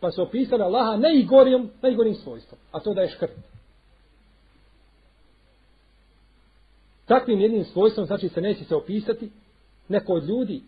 Pa 0.01 0.11
se 0.11 0.23
opisali 0.23 0.63
Allaha 0.63 0.97
najgorim, 0.97 1.71
najgorim 1.83 2.15
svojstvom. 2.15 2.61
A 2.73 2.81
to 2.81 2.95
da 2.95 3.01
je 3.01 3.09
škrt. 3.09 3.33
Takvim 7.07 7.41
jednim 7.41 7.65
svojstvom 7.65 8.07
znači 8.07 8.29
se 8.29 8.41
neće 8.41 8.65
se 8.65 8.77
opisati 8.77 9.31
neko 9.89 10.13
od 10.13 10.25
ljudi, 10.25 10.63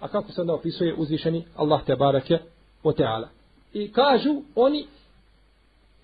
a 0.00 0.08
kako 0.08 0.32
se 0.32 0.40
onda 0.40 0.54
opisuje 0.54 0.94
uzvišeni 0.94 1.44
Allah 1.56 1.84
te 1.86 1.96
barake 1.96 2.38
o 2.82 2.92
teala. 2.92 3.28
I 3.72 3.92
kažu 3.92 4.42
oni 4.54 4.86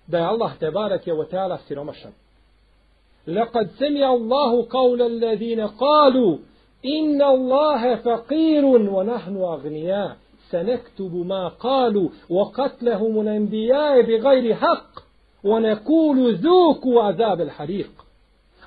da 0.07 0.17
je 0.17 0.23
Allah 0.23 0.51
te 0.59 0.71
barake 0.71 1.11
wa 1.13 1.25
ta'ala 1.25 1.57
siromašan. 1.67 2.11
Lekad 3.27 3.69
semi 3.77 4.03
Allahu 4.03 4.63
kaule 4.63 5.03
allazine 5.05 5.67
kalu, 5.79 6.39
inna 6.81 7.25
Allahe 7.25 7.97
faqirun 8.03 8.87
wa 8.87 9.03
nahnu 9.03 9.47
agnija, 9.53 10.15
se 10.49 10.79
ma 11.25 11.51
kalu, 11.57 12.11
wa 12.29 12.51
katlehumu 12.51 13.23
na 13.23 13.35
imbijaje 13.35 14.03
bi 14.03 14.19
gajri 14.19 14.53
haq, 14.53 15.03
wa 15.43 15.59
nekulu 15.59 16.31
zuku 16.31 16.99
azab 16.99 17.41
al 17.41 17.49
harik. 17.49 17.91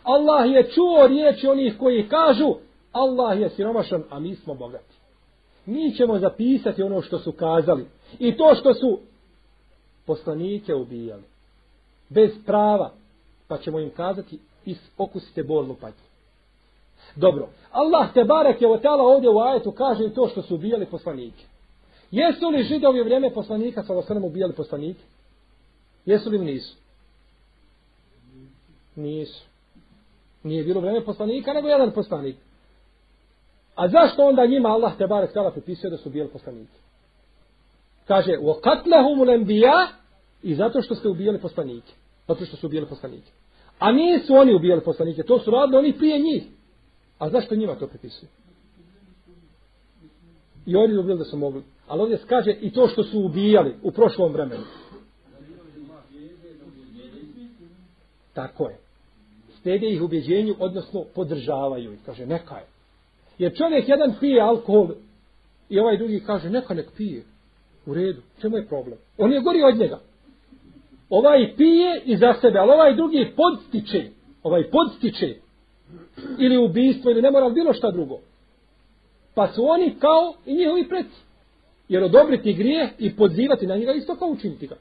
Allah 0.04 0.50
je 0.54 0.70
čuo 0.74 1.06
riječi 1.06 1.46
onih 1.46 1.78
koji 1.78 2.08
kažu, 2.08 2.54
Allah 2.92 3.40
je 3.40 3.48
siromašan, 3.50 4.02
a 4.10 4.20
mi 4.20 4.34
smo 4.34 4.54
bogati. 4.54 4.94
Mi 5.66 5.94
ćemo 5.94 6.18
zapisati 6.18 6.82
ono 6.82 7.02
što 7.02 7.18
su 7.18 7.32
kazali 7.32 7.86
i 8.18 8.36
to 8.36 8.54
što 8.54 8.74
su 8.74 8.98
poslanike 10.06 10.74
ubijali. 10.74 11.29
Bez 12.10 12.30
prava. 12.46 12.90
Pa 13.48 13.58
ćemo 13.58 13.80
im 13.80 13.90
kazati 13.90 14.38
is 14.64 14.78
okusite 14.98 15.42
bolnu 15.42 15.74
patnju. 15.74 16.10
Dobro. 17.16 17.48
Allah 17.70 18.12
te 18.14 18.24
barek 18.24 18.62
je 18.62 18.68
otala 18.68 19.02
ovdje 19.02 19.30
u 19.30 19.38
ajetu 19.40 19.72
kaže 19.72 20.14
to 20.14 20.28
što 20.28 20.42
su 20.42 20.54
ubijali 20.54 20.86
poslanike. 20.86 21.44
Jesu 22.10 22.48
li 22.48 22.62
židovi 22.62 23.00
u 23.00 23.04
vrijeme 23.04 23.34
poslanika 23.34 23.82
sa 23.82 23.94
osrem 23.94 24.24
ubijali 24.24 24.52
poslanike? 24.52 25.00
Jesu 26.06 26.30
li 26.30 26.38
nisu? 26.38 26.76
Nisu. 28.96 29.44
Nije 30.42 30.64
bilo 30.64 30.80
vrijeme 30.80 31.04
poslanika, 31.04 31.52
nego 31.52 31.68
jedan 31.68 31.92
poslanik. 31.92 32.36
A 33.74 33.88
zašto 33.88 34.26
onda 34.26 34.46
njima 34.46 34.68
Allah 34.68 34.96
te 34.98 35.06
barek 35.06 35.32
tala 35.32 35.50
pripisuje 35.50 35.90
da 35.90 35.96
su 35.96 36.08
ubijali 36.08 36.30
poslanike? 36.30 36.72
Kaže, 38.06 38.38
u 38.38 38.54
katlehumu 38.62 39.24
lembija 39.24 39.88
i 40.42 40.54
zato 40.54 40.82
što 40.82 40.94
ste 40.94 41.08
ubijali 41.08 41.40
poslanike. 41.40 41.92
Zato 42.30 42.44
što 42.44 42.56
su 42.56 42.66
ubijali 42.66 42.88
poslanike. 42.88 43.32
A 43.78 43.92
nisu 43.92 44.34
oni 44.34 44.54
ubijali 44.54 44.82
poslanike, 44.84 45.22
to 45.22 45.38
su 45.38 45.50
radili 45.50 45.78
oni 45.78 45.98
prije 45.98 46.18
njih. 46.18 46.42
A 47.18 47.30
zašto 47.30 47.54
njima 47.54 47.74
to 47.74 47.86
pripisuju? 47.86 48.28
I 50.66 50.76
oni 50.76 50.98
ubijali 50.98 51.18
da 51.18 51.24
su 51.24 51.36
mogli. 51.36 51.62
Ali 51.86 52.02
ovdje 52.02 52.18
kaže 52.28 52.56
i 52.60 52.72
to 52.72 52.88
što 52.88 53.02
su 53.04 53.20
ubijali 53.20 53.74
u 53.82 53.90
prošlom 53.90 54.32
vremenu. 54.32 54.64
Tako 58.34 58.68
je 58.68 58.78
stede 59.60 59.86
ih 59.86 60.02
ubjeđenju, 60.02 60.54
odnosno 60.58 61.04
podržavaju 61.14 61.92
ih. 61.92 61.98
Kaže, 62.06 62.26
neka 62.26 62.54
je. 62.54 62.66
Jer 63.38 63.56
čovjek 63.56 63.88
jedan 63.88 64.14
pije 64.20 64.40
alkohol 64.40 64.88
i 65.68 65.78
ovaj 65.78 65.96
drugi 65.96 66.20
kaže, 66.26 66.50
neka 66.50 66.74
nek 66.74 66.90
pije. 66.96 67.22
U 67.86 67.94
redu, 67.94 68.22
čemu 68.40 68.56
je 68.56 68.66
problem? 68.66 68.98
On 69.18 69.32
je 69.32 69.40
gori 69.40 69.62
od 69.62 69.78
njega. 69.78 70.00
Ovaj 71.10 71.56
pije 71.56 72.02
i 72.04 72.16
za 72.16 72.34
sebe, 72.40 72.58
ali 72.58 72.70
ovaj 72.70 72.94
drugi 72.94 73.32
podstiče. 73.36 74.04
Ovaj 74.42 74.70
podstiče. 74.70 75.34
Ili 76.38 76.56
ubijstvo, 76.56 77.10
ili 77.10 77.22
ne 77.22 77.30
mora 77.30 77.48
bilo 77.48 77.72
šta 77.72 77.90
drugo. 77.90 78.18
Pa 79.34 79.48
su 79.48 79.64
oni 79.68 79.94
kao 79.98 80.34
i 80.46 80.54
njihovi 80.54 80.88
preci. 80.88 81.20
Jer 81.88 82.02
odobriti 82.04 82.52
grije 82.52 82.90
i 82.98 83.16
podzivati 83.16 83.66
na 83.66 83.76
njega 83.76 83.92
isto 83.92 84.16
kao 84.16 84.28
učiniti 84.28 84.66
ga. 84.66 84.76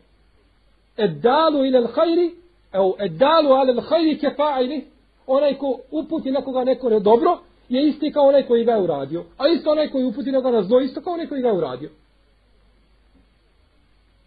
Eddalu 0.98 1.66
ilal 1.66 1.88
hajri 1.88 2.32
Evo, 2.72 2.96
edalu 3.00 3.50
alal 3.52 3.82
hajri 3.82 4.20
kefa'ili, 4.20 4.84
onaj 5.28 5.58
ko 5.58 5.80
uputi 5.92 6.32
nekoga 6.32 6.64
neko 6.64 6.90
ne 6.90 7.00
dobro, 7.00 7.38
je 7.70 7.88
isti 7.88 8.12
kao 8.12 8.28
onaj 8.28 8.44
koji 8.44 8.66
ga 8.66 8.72
je 8.72 8.82
uradio. 8.82 9.24
A 9.38 9.48
isto 9.48 9.72
onaj 9.72 9.90
koji 9.90 10.06
uputi 10.06 10.32
nekoga 10.32 10.58
na 10.58 10.64
zlo, 10.64 10.82
isto 10.82 11.02
kao 11.02 11.14
onaj 11.14 11.28
koji 11.28 11.42
ga 11.42 11.48
je 11.48 11.54
uradio. 11.54 11.90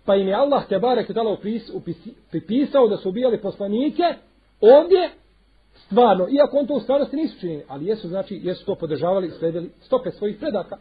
Pa 0.05 0.17
im 0.17 0.29
je 0.29 0.35
Allah 0.35 0.69
te 0.69 0.79
barek 0.79 1.11
dala 1.11 1.37
pripisao 2.31 2.89
da 2.89 2.97
su 2.97 3.09
ubijali 3.09 3.41
poslanike 3.41 4.03
ovdje 4.61 5.11
stvarno, 5.87 6.29
iako 6.31 6.57
on 6.59 6.67
to 6.67 6.75
u 6.75 6.81
stvarnosti 6.81 7.17
nisu 7.17 7.41
činili, 7.41 7.65
ali 7.69 7.87
jesu, 7.87 8.09
znači, 8.09 8.41
jesu 8.43 8.67
to 8.67 8.75
podržavali 8.75 9.27
i 9.27 9.31
sledili 9.31 9.71
stope 9.81 10.11
svojih 10.11 10.37
predaka. 10.37 10.77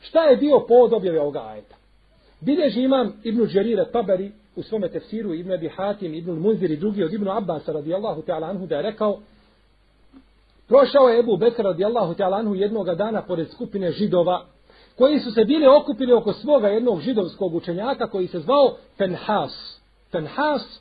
Šta 0.00 0.24
je 0.24 0.36
bio 0.36 0.64
povod 0.68 0.92
objave 0.92 1.20
ovoga 1.20 1.42
ajeta? 1.46 1.74
Bileži 2.40 2.82
imam 2.82 3.12
Ibnu 3.24 3.46
Đerira 3.46 3.84
Tabari 3.84 4.32
u 4.56 4.62
svome 4.62 4.88
tefsiru 4.88 5.34
Ibn 5.34 5.52
Abi 5.52 5.68
Hatim, 5.68 6.14
Ibnu 6.14 6.34
Munzir 6.34 6.70
i 6.70 6.76
drugi 6.76 7.04
od 7.04 7.12
Ibn 7.12 7.28
Abbas 7.28 7.68
radijallahu 7.68 8.22
ta'ala 8.22 8.50
anhu 8.50 8.66
da 8.66 8.76
je 8.76 8.82
rekao 8.82 9.20
prošao 10.68 11.08
je 11.08 11.18
Ebu 11.18 11.36
Bekr 11.36 11.62
radijallahu 11.62 12.14
ta'ala 12.14 12.36
anhu 12.36 12.54
jednog 12.54 12.94
dana 12.94 13.22
pored 13.22 13.50
skupine 13.50 13.90
židova 13.90 14.46
koji 15.00 15.20
su 15.20 15.30
se 15.30 15.44
bili 15.44 15.66
okupili 15.66 16.12
oko 16.12 16.32
svoga 16.32 16.68
jednog 16.68 17.00
židovskog 17.00 17.54
učenjaka 17.54 18.06
koji 18.06 18.26
se 18.26 18.40
zvao 18.40 18.76
Penhas. 18.96 19.80
Penhas 20.10 20.80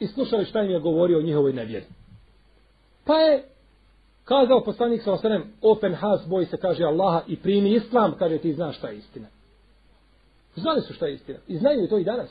i 0.00 0.06
slušali 0.06 0.44
šta 0.44 0.62
im 0.62 0.70
je 0.70 0.80
govorio 0.80 1.18
o 1.18 1.22
njihovoj 1.22 1.52
nevjeri. 1.52 1.86
Pa 3.04 3.14
je 3.14 3.44
kazao 4.24 4.64
poslanik 4.64 5.02
sa 5.02 5.12
osanem, 5.12 5.44
open 5.62 5.94
has, 5.94 6.20
boji 6.26 6.46
se, 6.46 6.56
kaže 6.56 6.84
Allaha 6.84 7.22
i 7.26 7.36
primi 7.36 7.74
islam, 7.74 8.14
kaže 8.18 8.38
ti 8.38 8.52
znaš 8.52 8.78
šta 8.78 8.88
je 8.88 8.96
istina. 8.96 9.26
Znali 10.56 10.80
su 10.80 10.92
šta 10.92 11.06
je 11.06 11.14
istina. 11.14 11.38
I 11.48 11.58
znaju 11.58 11.88
to 11.88 11.98
i 11.98 12.04
danas. 12.04 12.30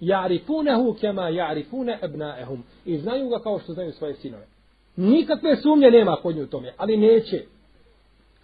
Ja'rifunehu 0.00 1.00
kema 1.00 1.22
ja'rifune 1.22 2.04
ebnaehum. 2.04 2.62
I 2.84 2.98
znaju 2.98 3.28
ga 3.28 3.38
kao 3.38 3.58
što 3.58 3.72
znaju 3.72 3.92
svoje 3.92 4.14
sinove. 4.14 4.46
Nikakve 4.96 5.56
sumnje 5.56 5.90
nema 5.90 6.16
kod 6.22 6.36
nju 6.36 6.42
u 6.42 6.46
tome, 6.46 6.72
ali 6.76 6.96
neće. 6.96 7.44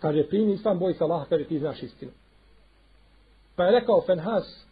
Kaže, 0.06 0.22
primi 0.22 0.52
islam, 0.52 0.78
boj 0.78 0.94
se 0.94 1.04
Allah, 1.04 1.26
kaže 1.28 1.44
ti 1.44 1.58
znaš 1.58 1.82
istinu. 1.82 2.10
Pa 3.56 3.64
je 3.64 3.72
rekao 3.72 4.00
Fenhas, 4.00 4.66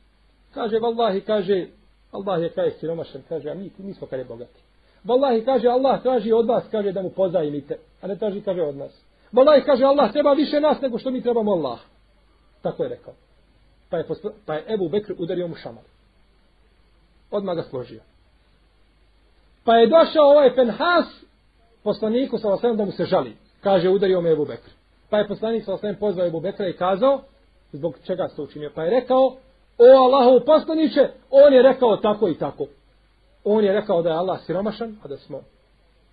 kaže, 0.55 0.79
vallahi, 0.79 1.21
kaže, 1.21 1.67
Allah 2.13 2.43
je 2.43 2.49
kaj 2.49 2.71
siromašan, 2.71 3.23
kaže, 3.29 3.51
a 3.51 3.55
mi, 3.55 3.71
mi 3.79 3.95
smo 3.95 4.07
kada 4.07 4.25
bogati. 4.25 4.61
Vallahi, 5.05 5.45
kaže 5.45 5.69
Allah 5.69 6.03
traži 6.03 6.33
od 6.33 6.47
vas, 6.47 6.65
kaže 6.71 6.93
da 6.93 7.03
mu 7.03 7.11
pozajmite, 7.11 7.79
a 8.01 8.07
ne 8.07 8.17
traži 8.17 8.41
kaže 8.41 8.63
od 8.63 8.77
nas. 8.77 8.93
Vallahi, 9.33 9.65
kaže 9.65 9.85
Allah 9.85 10.13
treba 10.13 10.33
više 10.33 10.61
nas 10.61 10.81
nego 10.81 10.99
što 10.99 11.11
mi 11.11 11.23
trebamo 11.23 11.53
Allah. 11.53 11.79
Tako 12.63 12.83
je 12.83 12.89
rekao. 12.89 13.15
Pa 13.91 13.97
je, 13.97 14.07
pospo, 14.07 14.31
pa 14.47 14.55
je 14.55 14.75
Ebu 14.75 14.89
Bekr 14.89 15.15
udario 15.19 15.49
mu 15.49 15.55
šamar. 15.55 15.85
Odmah 17.31 17.57
ga 17.57 17.63
složio. 17.63 18.01
Pa 19.65 19.77
je 19.77 19.87
došao 19.87 20.31
ovaj 20.31 20.55
Fenhas 20.55 21.07
poslaniku 21.83 22.39
sa 22.39 22.49
vasem 22.49 22.77
da 22.77 22.85
mu 22.85 22.93
se 22.93 23.05
žali. 23.05 23.37
Kaže 23.61 23.89
udario 23.89 24.21
me 24.21 24.31
Ebu 24.31 24.45
Bekr. 24.45 24.84
Pa 25.11 25.19
je 25.19 25.29
poslanik 25.29 25.65
sa 25.65 25.73
vasem 25.73 25.97
pozvao 25.97 26.27
Ebu 26.27 26.41
Bekra 26.41 26.69
i 26.69 26.73
kazao 26.73 27.21
zbog 27.73 27.95
čega 28.05 28.29
se 28.29 28.43
učinio. 28.43 28.71
Pa 28.75 28.85
je 28.85 28.91
rekao 28.91 29.37
o 29.79 29.97
Allahov 30.05 30.41
poslaniće, 30.47 31.09
on 31.31 31.53
je 31.55 31.63
rekao 31.63 31.97
tako 31.97 32.29
i 32.29 32.39
tako 32.39 32.67
on 33.45 33.65
je 33.65 33.73
rekao 33.73 34.03
da 34.03 34.09
je 34.09 34.17
Allah 34.17 34.41
siromašan, 34.47 34.97
a 35.03 35.09
da 35.09 35.17
smo 35.17 35.41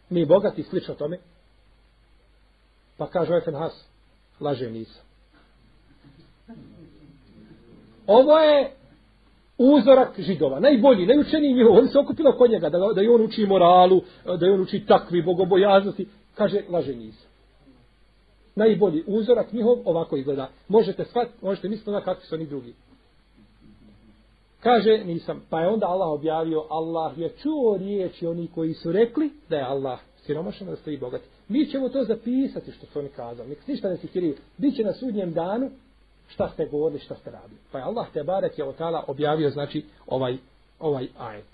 mi 0.09 0.25
bogati, 0.25 0.63
slično 0.63 0.95
tome. 0.95 1.17
Pa 2.97 3.07
kaže 3.07 3.35
Efen 3.35 3.55
Has, 3.55 3.85
laže 4.39 4.69
nisam. 4.69 5.03
Ovo 8.07 8.39
je 8.39 8.71
uzorak 9.57 10.19
židova, 10.19 10.59
najbolji, 10.59 11.05
najučeniji 11.05 11.53
njihov, 11.53 11.77
oni 11.77 11.87
se 11.87 11.99
okupili 11.99 12.37
kod 12.37 12.51
njega, 12.51 12.69
da, 12.69 12.77
da 12.95 13.01
je 13.01 13.11
on 13.11 13.21
uči 13.21 13.45
moralu, 13.45 14.01
da 14.39 14.45
je 14.45 14.51
on 14.51 14.61
uči 14.61 14.85
takvi 14.87 15.21
bogobojaznosti, 15.21 16.07
kaže, 16.35 16.61
laže 16.69 16.95
nisam. 16.95 17.30
Najbolji 18.55 19.03
uzorak 19.07 19.53
njihov 19.53 19.77
ovako 19.85 20.17
izgleda. 20.17 20.49
Možete 20.67 21.05
shvatiti, 21.05 21.45
možete 21.45 21.69
misliti 21.69 21.91
na 21.91 22.01
kakvi 22.01 22.25
su 22.25 22.35
oni 22.35 22.45
drugi. 22.45 22.73
Kaže, 24.59 24.97
nisam. 25.05 25.45
Pa 25.49 25.61
je 25.61 25.67
onda 25.67 25.87
Allah 25.87 26.09
objavio, 26.09 26.65
Allah 26.69 27.17
je 27.17 27.29
čuo 27.29 27.77
riječi 27.77 28.27
oni 28.27 28.47
koji 28.55 28.73
su 28.73 28.91
rekli 28.91 29.31
da 29.49 29.57
je 29.57 29.63
Allah 29.63 29.99
siromašan, 30.25 30.67
da 30.67 30.75
ste 30.75 30.93
i 30.93 30.97
bogati. 30.97 31.25
Mi 31.47 31.65
ćemo 31.65 31.89
to 31.89 32.03
zapisati 32.03 32.71
što 32.71 32.85
su 32.85 32.99
oni 32.99 33.09
kazali. 33.09 33.49
Nek 33.49 33.67
ništa 33.67 33.89
ne 33.89 33.97
sikiriju. 33.97 34.35
Biće 34.57 34.83
na 34.83 34.93
sudnjem 34.93 35.33
danu 35.33 35.69
šta 36.27 36.49
ste 36.49 36.65
govorili, 36.65 36.99
šta 36.99 37.15
ste 37.15 37.31
radili. 37.31 37.59
Pa 37.71 37.77
je 37.77 37.83
Allah 37.83 38.07
te 38.13 38.23
barek 38.23 38.57
je 38.57 38.65
otala 38.65 39.03
objavio, 39.07 39.49
znači, 39.49 39.85
ovaj, 40.07 40.37
ovaj 40.79 41.07
ajet. 41.17 41.45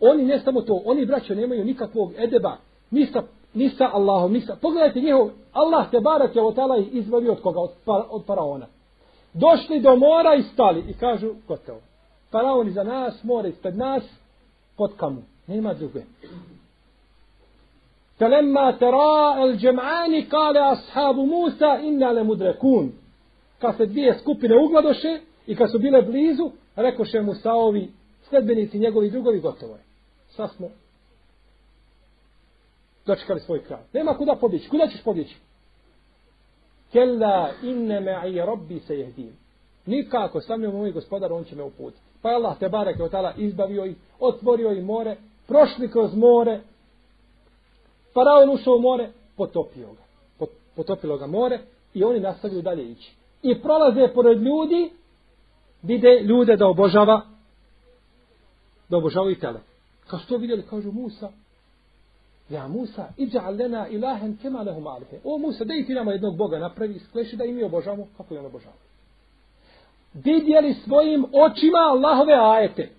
Oni 0.00 0.24
ne 0.24 0.40
samo 0.40 0.60
to, 0.60 0.82
oni 0.84 1.06
braćo 1.06 1.34
nemaju 1.34 1.64
nikakvog 1.64 2.12
edeba, 2.16 2.56
ni 2.90 3.06
sa, 3.06 3.22
ni 3.54 3.70
sa 3.70 3.90
Allahom, 3.92 4.32
ni 4.32 4.40
sa... 4.40 4.56
Pogledajte 4.60 5.00
njihov, 5.00 5.30
Allah 5.52 5.90
te 5.90 6.00
barak 6.00 6.36
je 6.36 6.42
otala 6.42 6.78
izvalio 6.78 7.32
od 7.32 7.42
koga, 7.42 7.60
od, 7.60 7.70
od 7.86 8.26
faraona. 8.26 8.66
Došli 9.32 9.80
do 9.80 9.96
mora 9.96 10.34
i 10.34 10.42
stali 10.42 10.84
i 10.88 10.94
kažu, 10.94 11.34
gotovo 11.48 11.80
faraon 12.36 12.68
iza 12.68 12.84
nas, 12.84 13.24
more 13.24 13.48
ispred 13.48 13.76
nas, 13.76 14.02
pod 14.76 14.90
kamu. 14.96 15.22
Nema 15.46 15.74
druge. 15.74 16.02
Felemma 18.18 18.72
tera 18.78 19.42
el 19.42 19.56
džem'ani 19.56 20.28
kale 20.28 20.60
ashabu 20.60 21.26
Musa 21.26 21.78
inna 21.82 22.10
le 22.10 22.24
mudrekun. 22.24 22.92
Kad 23.58 23.76
se 23.76 23.86
dvije 23.86 24.18
skupine 24.18 24.54
ugladoše 24.64 25.20
i 25.46 25.56
kad 25.56 25.70
su 25.70 25.78
bile 25.78 26.02
blizu, 26.02 26.50
rekoše 26.76 27.20
Musaovi, 27.20 27.88
sledbenici 28.28 28.78
njegovi 28.78 29.10
drugovi, 29.10 29.40
gotovo 29.40 29.74
je. 29.74 29.82
Sad 30.28 30.50
smo 30.50 30.68
dočekali 33.06 33.40
svoj 33.40 33.64
kraj. 33.64 33.80
Nema 33.92 34.14
kuda 34.14 34.36
pobjeći. 34.40 34.68
Kuda 34.68 34.86
ćeš 34.86 35.02
pobjeći? 35.02 35.36
Kella 36.92 37.50
inne 37.62 38.00
ma'i 38.00 38.46
rabbi 38.46 38.80
se 38.80 38.98
jehdim. 38.98 39.32
Nikako, 39.86 40.40
sam 40.40 40.62
je 40.62 40.68
moj 40.68 40.92
gospodar, 40.92 41.32
on 41.32 41.44
će 41.44 41.56
me 41.56 41.62
uputiti. 41.62 42.02
Pa 42.22 42.30
je 42.30 42.36
Allah 42.36 42.58
te 42.58 42.68
barek 42.68 43.00
od 43.00 43.10
tala 43.10 43.32
izbavio 43.36 43.84
ih, 43.84 43.96
otvorio 44.20 44.72
ih 44.72 44.84
more, 44.84 45.16
prošli 45.46 45.90
kroz 45.90 46.14
more, 46.14 46.60
faraon 48.14 48.50
ušao 48.50 48.74
u 48.74 48.80
more, 48.80 49.10
potopio 49.36 49.86
ga. 49.86 50.46
Potopilo 50.76 51.18
ga 51.18 51.26
more 51.26 51.60
i 51.94 52.04
oni 52.04 52.20
nastavljaju 52.20 52.62
dalje 52.62 52.90
ići. 52.90 53.12
I 53.42 53.62
prolaze 53.62 54.08
pored 54.14 54.42
ljudi, 54.42 54.90
vide 55.82 56.20
ljude 56.20 56.56
da 56.56 56.66
obožava, 56.66 57.20
da 58.88 58.96
obožavaju 58.96 59.38
tele. 59.38 59.60
Kao 60.06 60.18
što 60.18 60.36
vidjeli, 60.36 60.66
kažu 60.70 60.92
Musa, 60.92 61.30
Ja 62.48 62.68
Musa, 62.68 63.08
iđa 63.16 63.50
lena 63.50 63.88
ilahen 63.88 64.36
kema 64.42 64.62
lehum 64.62 64.86
alife. 64.86 65.16
O 65.24 65.38
Musa, 65.38 65.64
daj 65.64 65.86
ti 65.86 65.94
nama 65.94 66.12
jednog 66.12 66.36
Boga 66.36 66.58
napravi, 66.58 66.98
skleši 66.98 67.36
da 67.36 67.44
i 67.44 67.52
mi 67.52 67.62
obožavamo, 67.62 68.06
kako 68.16 68.34
je 68.34 68.40
on 68.40 68.46
obožavamo 68.46 68.86
vidjeli 70.24 70.74
svojim 70.74 71.24
očima 71.24 71.78
Allahove 71.78 72.34
ajete. 72.34 72.90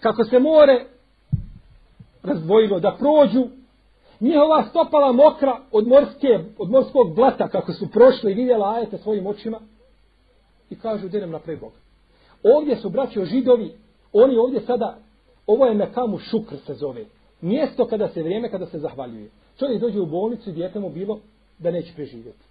Kako 0.00 0.24
se 0.24 0.38
more 0.38 0.84
razdvojilo 2.22 2.80
da 2.80 2.96
prođu, 2.98 3.46
njihova 4.20 4.64
stopala 4.70 5.12
mokra 5.12 5.60
od, 5.72 5.88
morske, 5.88 6.38
od 6.58 6.70
morskog 6.70 7.14
blata 7.14 7.48
kako 7.48 7.72
su 7.72 7.90
prošli 7.90 8.32
i 8.32 8.34
vidjela 8.34 8.74
ajete 8.74 8.98
svojim 8.98 9.26
očima 9.26 9.60
i 10.70 10.78
kažu 10.78 11.08
da 11.08 11.20
nam 11.20 11.30
napravi 11.30 11.58
Bog. 11.60 11.72
Ovdje 12.42 12.76
su 12.76 12.90
braćo 12.90 13.24
židovi, 13.24 13.72
oni 14.12 14.36
ovdje 14.36 14.60
sada, 14.60 14.98
ovo 15.46 15.66
je 15.66 15.74
mekamu 15.74 16.18
šukr 16.18 16.56
se 16.66 16.74
zove, 16.74 17.04
mjesto 17.42 17.86
kada 17.86 18.08
se 18.08 18.22
vrijeme, 18.22 18.50
kada 18.50 18.66
se 18.66 18.78
zahvaljuje. 18.78 19.30
Čovjek 19.58 19.80
dođe 19.80 20.00
u 20.00 20.06
bolnicu 20.06 20.50
i 20.50 20.52
djete 20.52 20.80
mu 20.80 20.90
bilo 20.90 21.20
da 21.58 21.70
neće 21.70 21.94
preživjeti. 21.94 22.44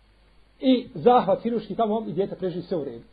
I 0.60 0.88
zahvat 0.94 1.44
hiruški 1.44 1.76
tamo 1.76 2.06
i 2.08 2.14
djete 2.14 2.36
preživi 2.36 2.64
sve 2.64 2.78
u 2.78 2.84
redu. 2.84 3.04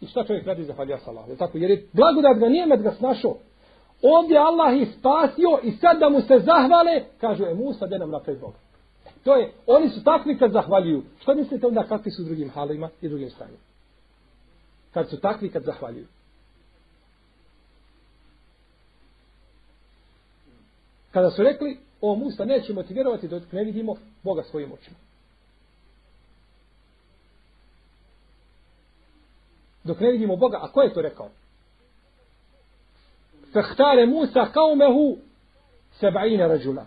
I 0.00 0.06
šta 0.06 0.24
čovjek 0.24 0.46
radi 0.46 0.64
zahvalja 0.64 0.98
sa 0.98 1.10
Allah? 1.10 1.38
Tako, 1.38 1.58
jer 1.58 1.70
je 1.70 1.86
blagodat 1.92 2.38
ga 2.38 2.48
nijemet 2.48 2.82
ga 2.82 2.92
snašao. 2.92 3.36
Ovdje 4.02 4.38
Allah 4.38 4.76
ih 4.76 4.88
spasio 4.98 5.58
i 5.62 5.70
sad 5.70 5.98
da 5.98 6.08
mu 6.08 6.20
se 6.20 6.38
zahvale, 6.38 7.04
kažu 7.20 7.44
je 7.44 7.50
e, 7.50 7.54
Musa, 7.54 7.86
da 7.86 7.98
nam 7.98 8.10
napred 8.10 8.40
Boga. 8.40 8.58
To 9.24 9.36
je, 9.36 9.52
oni 9.66 9.88
su 9.88 10.04
takvi 10.04 10.38
kad 10.38 10.52
zahvaljuju. 10.52 11.02
Što 11.20 11.34
mislite 11.34 11.66
onda 11.66 11.82
kakvi 11.82 12.10
su 12.10 12.22
drugim 12.22 12.50
halima 12.50 12.90
i 13.00 13.08
drugim 13.08 13.30
stanjima? 13.30 13.58
Kad 14.92 15.08
su 15.08 15.20
takvi 15.20 15.48
kad 15.48 15.62
zahvaljuju. 15.62 16.06
Kada 21.16 21.30
su 21.30 21.42
rekli, 21.42 21.78
o 22.00 22.14
Musa, 22.14 22.44
nećemo 22.44 22.82
ti 22.82 22.94
vjerovati 22.94 23.28
dok 23.28 23.52
ne 23.52 23.64
vidimo 23.64 23.94
Boga 24.22 24.42
svojim 24.42 24.72
očima. 24.72 24.96
dok 29.86 30.00
ne 30.00 30.10
vidimo 30.10 30.36
Boga. 30.36 30.58
A 30.62 30.68
ko 30.72 30.82
je 30.82 30.94
to 30.94 31.02
rekao? 31.02 31.28
Fehtare 33.52 34.06
Musa 34.06 34.46
kaumehu 34.52 35.16
seba'ina 36.00 36.48
rađula. 36.48 36.86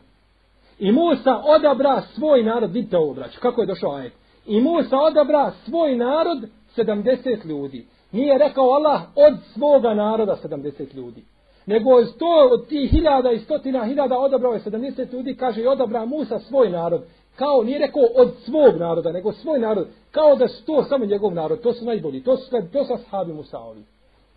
I 0.79 0.91
Musa 0.91 1.41
odabra 1.45 2.01
svoj 2.01 2.43
narod, 2.43 2.71
vidite 2.71 2.97
ovo 2.97 3.13
braću, 3.13 3.39
kako 3.41 3.61
je 3.61 3.67
došao 3.67 3.95
ajet. 3.95 4.13
I 4.45 4.61
Musa 4.61 4.97
odabra 4.97 5.51
svoj 5.65 5.95
narod 5.95 6.49
70 6.77 7.45
ljudi. 7.45 7.85
Nije 8.11 8.37
rekao 8.37 8.69
Allah 8.69 9.01
od 9.15 9.37
svoga 9.53 9.93
naroda 9.93 10.37
70 10.43 10.95
ljudi. 10.95 11.23
Nego 11.65 12.05
sto, 12.05 12.49
od 12.51 12.67
tih 12.67 12.91
hiljada 12.91 13.31
i 13.31 13.39
stotina 13.39 13.85
hiljada 13.85 14.17
odabrao 14.17 14.53
je 14.53 14.59
70 14.59 15.13
ljudi, 15.13 15.35
kaže 15.35 15.61
i 15.61 15.67
odabra 15.67 16.05
Musa 16.05 16.39
svoj 16.39 16.69
narod 16.69 17.01
kao 17.39 17.63
nije 17.63 17.79
rekao 17.79 18.03
od 18.15 18.33
svog 18.45 18.77
naroda, 18.77 19.11
nego 19.11 19.33
svoj 19.33 19.59
narod, 19.59 19.87
kao 20.11 20.35
da 20.35 20.47
sto 20.47 20.83
samo 20.83 21.05
njegov 21.05 21.33
narod, 21.33 21.61
to 21.61 21.73
su 21.73 21.85
najbolji, 21.85 22.23
to 22.23 22.37
su, 22.37 22.51
to 22.73 22.85
su 22.85 22.93
ashabi 22.93 23.33
Musaovi. 23.33 23.83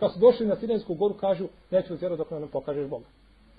Kad 0.00 0.12
su 0.12 0.18
došli 0.18 0.46
na 0.46 0.56
Sinajsku 0.56 0.94
goru, 0.94 1.14
kažu, 1.14 1.44
neću 1.70 1.94
vjerovati 1.94 2.18
dok 2.18 2.30
nam 2.30 2.48
pokažeš 2.48 2.88
Boga. 2.88 3.04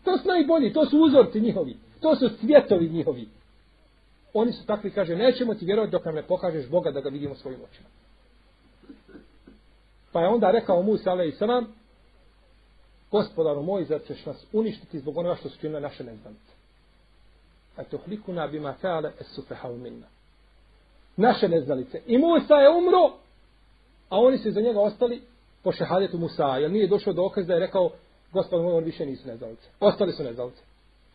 To 0.03 0.18
su 0.18 0.28
najbolji, 0.28 0.74
to 0.74 0.86
su 0.86 0.99
uzorci 0.99 1.41
njihovi, 1.41 1.78
to 2.01 2.16
su 2.16 2.30
svjetovi 2.30 2.89
njihovi. 2.89 3.28
Oni 4.34 4.51
su 4.51 4.66
takvi, 4.66 4.91
kaže, 4.91 5.16
nećemo 5.16 5.53
ti 5.53 5.66
vjerovati 5.66 5.91
dok 5.91 6.05
nam 6.05 6.16
ne 6.16 6.24
pokažeš 6.24 6.70
Boga 6.70 6.91
da 6.91 7.01
ga 7.01 7.09
vidimo 7.09 7.36
svojim 7.36 7.59
očima. 7.72 7.88
Pa 10.11 10.22
je 10.22 10.28
onda 10.28 10.51
rekao 10.51 10.82
Musa, 10.82 11.11
ale 11.11 11.28
i 11.28 11.32
salam, 11.32 11.68
gospodaru 13.14 13.61
moj, 13.61 13.86
zar 13.86 14.01
ćeš 14.07 14.26
nas 14.26 14.45
uništiti 14.53 14.99
zbog 14.99 15.18
onoga 15.18 15.36
što 15.36 15.49
su 15.49 15.59
činile 15.59 15.82
naše 15.82 16.03
neznanice 16.03 16.53
a 17.76 17.84
tuhlikuna 17.84 18.47
bima 18.47 18.74
kale 18.82 19.11
esufehav 19.22 19.78
minna. 19.78 20.07
Naše 21.18 21.49
neznalice. 21.49 22.01
I 22.07 22.18
Musa 22.18 22.55
je 22.55 22.70
umro, 22.70 23.14
a 24.09 24.20
oni 24.20 24.38
su 24.38 24.51
za 24.51 24.61
njega 24.61 24.80
ostali 24.80 25.22
po 25.64 25.72
šehadetu 25.72 26.18
Musa, 26.18 26.57
jer 26.57 26.72
nije 26.72 26.88
došao 26.88 27.14
dokaz 27.14 27.47
da 27.47 27.53
je 27.53 27.59
rekao, 27.59 27.89
gospodaru 28.32 28.64
moj, 28.64 28.78
on 28.78 28.84
više 28.84 29.05
nisu 29.05 29.28
neznalice. 29.28 29.70
Ostali 29.80 30.11
su 30.11 30.24
neznalice. 30.24 30.61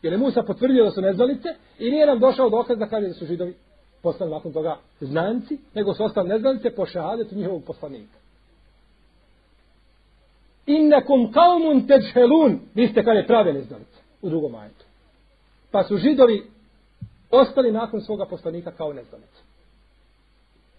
Jer 0.01 0.13
je 0.13 0.19
Musa 0.19 0.43
potvrdio 0.43 0.83
da 0.83 0.91
su 0.91 1.01
neznalice 1.01 1.49
i 1.79 1.91
nije 1.91 2.05
nam 2.05 2.19
došao 2.19 2.49
dokaz 2.49 2.77
da 2.77 2.87
kaže 2.87 3.07
da 3.07 3.13
su 3.13 3.25
židovi 3.25 3.55
postali 4.01 4.31
nakon 4.31 4.53
toga 4.53 4.77
znanci, 5.01 5.57
nego 5.73 5.93
su 5.93 6.03
ostali 6.03 6.29
neznalice 6.29 6.69
po 6.69 6.85
šehadetu 6.85 7.35
njihovog 7.35 7.63
poslanika. 7.63 8.19
Innakum 10.69 11.31
kaumun 11.31 11.87
teđhelun, 11.87 12.59
vi 12.75 12.87
ste 12.87 13.03
kada 13.03 13.23
prave 13.27 13.53
neznalice 13.53 13.99
u 14.21 14.29
drugom 14.29 14.55
ajetu. 14.55 14.85
Pa 15.71 15.83
su 15.83 15.97
židovi 15.97 16.43
ostali 17.31 17.71
nakon 17.71 18.01
svoga 18.01 18.25
poslanika 18.25 18.71
kao 18.71 18.93
neznalice. 18.93 19.41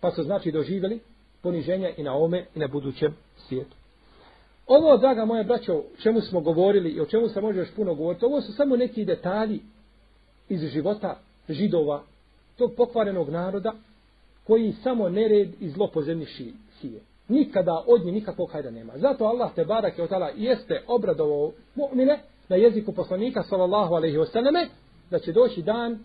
Pa 0.01 0.11
su 0.11 0.23
znači 0.23 0.53
doživjeli 0.53 1.01
poniženja 1.43 1.91
i 1.97 2.03
na 2.03 2.17
ome 2.17 2.47
i 2.55 2.59
na 2.59 2.67
budućem 2.67 3.17
svijetu. 3.37 3.77
Ovo, 4.67 4.97
draga 4.97 5.25
moja 5.25 5.43
braćo, 5.43 5.75
o 5.75 5.85
čemu 6.03 6.21
smo 6.21 6.41
govorili 6.41 6.91
i 6.91 7.01
o 7.01 7.07
čemu 7.07 7.29
se 7.29 7.41
može 7.41 7.59
još 7.59 7.75
puno 7.77 7.95
govoriti, 7.95 8.25
ovo 8.25 8.41
su 8.41 8.53
samo 8.53 8.77
neki 8.77 9.05
detalji 9.05 9.61
iz 10.49 10.61
života 10.61 11.19
židova, 11.49 12.03
tog 12.57 12.73
pokvarenog 12.77 13.31
naroda, 13.31 13.73
koji 14.45 14.73
samo 14.73 15.09
nered 15.09 15.49
i 15.61 15.69
zlo 15.71 15.91
po 15.95 16.03
zemlji 16.03 16.27
šije. 16.81 17.01
Nikada 17.31 17.85
od 17.87 18.05
njih 18.05 18.15
nikakvog 18.15 18.51
hajda 18.53 18.71
nema. 18.71 18.93
Zato 18.97 19.25
Allah 19.25 19.55
te 19.55 19.65
barak 19.65 19.99
je 19.99 20.05
otala 20.05 20.31
jeste 20.37 20.83
obradovao 20.87 21.53
mu'mine 21.77 22.19
na 22.49 22.57
jeziku 22.57 22.93
poslanika 22.93 23.43
sallallahu 23.43 23.95
alaihi 23.95 24.19
wasallame 24.19 24.67
da 25.11 25.19
će 25.19 25.33
doći 25.33 25.63
dan 25.63 25.99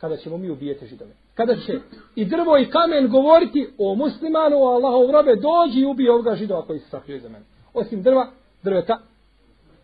kada 0.00 0.16
ćemo 0.16 0.38
mi 0.38 0.50
ubijeti 0.50 0.86
židove. 0.86 1.10
Kada 1.34 1.56
će 1.56 1.78
i 2.14 2.24
drvo 2.24 2.58
i 2.58 2.70
kamen 2.70 3.08
govoriti 3.08 3.68
o 3.78 3.94
muslimanu, 3.94 4.56
o 4.56 4.68
Allahov 4.68 5.10
robe, 5.10 5.36
dođi 5.36 5.80
i 5.80 5.86
ubij 5.86 6.08
ovoga 6.08 6.34
židova 6.34 6.66
koji 6.66 6.78
se 6.78 6.88
sakrio 6.88 7.18
za 7.18 7.28
mene. 7.28 7.44
Osim 7.74 8.02
drva, 8.02 8.30
drveta, 8.62 8.98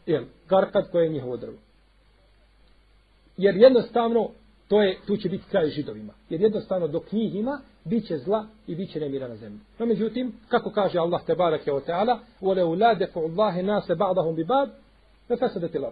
jel, 0.07 0.25
garkad 0.49 0.91
koje 0.91 1.05
je 1.05 1.13
njihovo 1.13 1.37
drvo. 1.37 1.57
Jer 3.37 3.57
jednostavno, 3.57 4.31
to 4.68 4.82
je, 4.82 4.98
tu 5.08 5.18
će 5.18 5.30
biti 5.30 5.44
kraj 5.52 5.70
židovima. 5.70 6.14
Jer 6.30 6.42
jednostavno, 6.42 6.88
dok 6.88 7.12
njih 7.12 7.36
ima, 7.36 7.62
bit 7.86 8.08
će 8.08 8.18
zla 8.18 8.46
i 8.68 8.76
bit 8.76 8.92
će 8.92 9.00
nemira 9.00 9.28
na 9.28 9.36
zemlji. 9.36 9.60
No, 9.80 9.86
međutim, 9.86 10.34
kako 10.48 10.72
kaže 10.72 11.00
Allah 11.00 11.26
te 11.26 11.36
barake 11.36 11.72
o 11.72 11.80
teala, 11.80 12.20
vole 12.42 12.64
u 12.64 12.74
ladefu 12.74 13.20
Allahe 13.20 13.64
nase 13.64 13.96
ba'dahum 13.96 14.36
bi 14.36 14.44
ba'd, 14.44 14.70
ne 15.30 15.38
fesadeti 15.38 15.78
lav. 15.78 15.92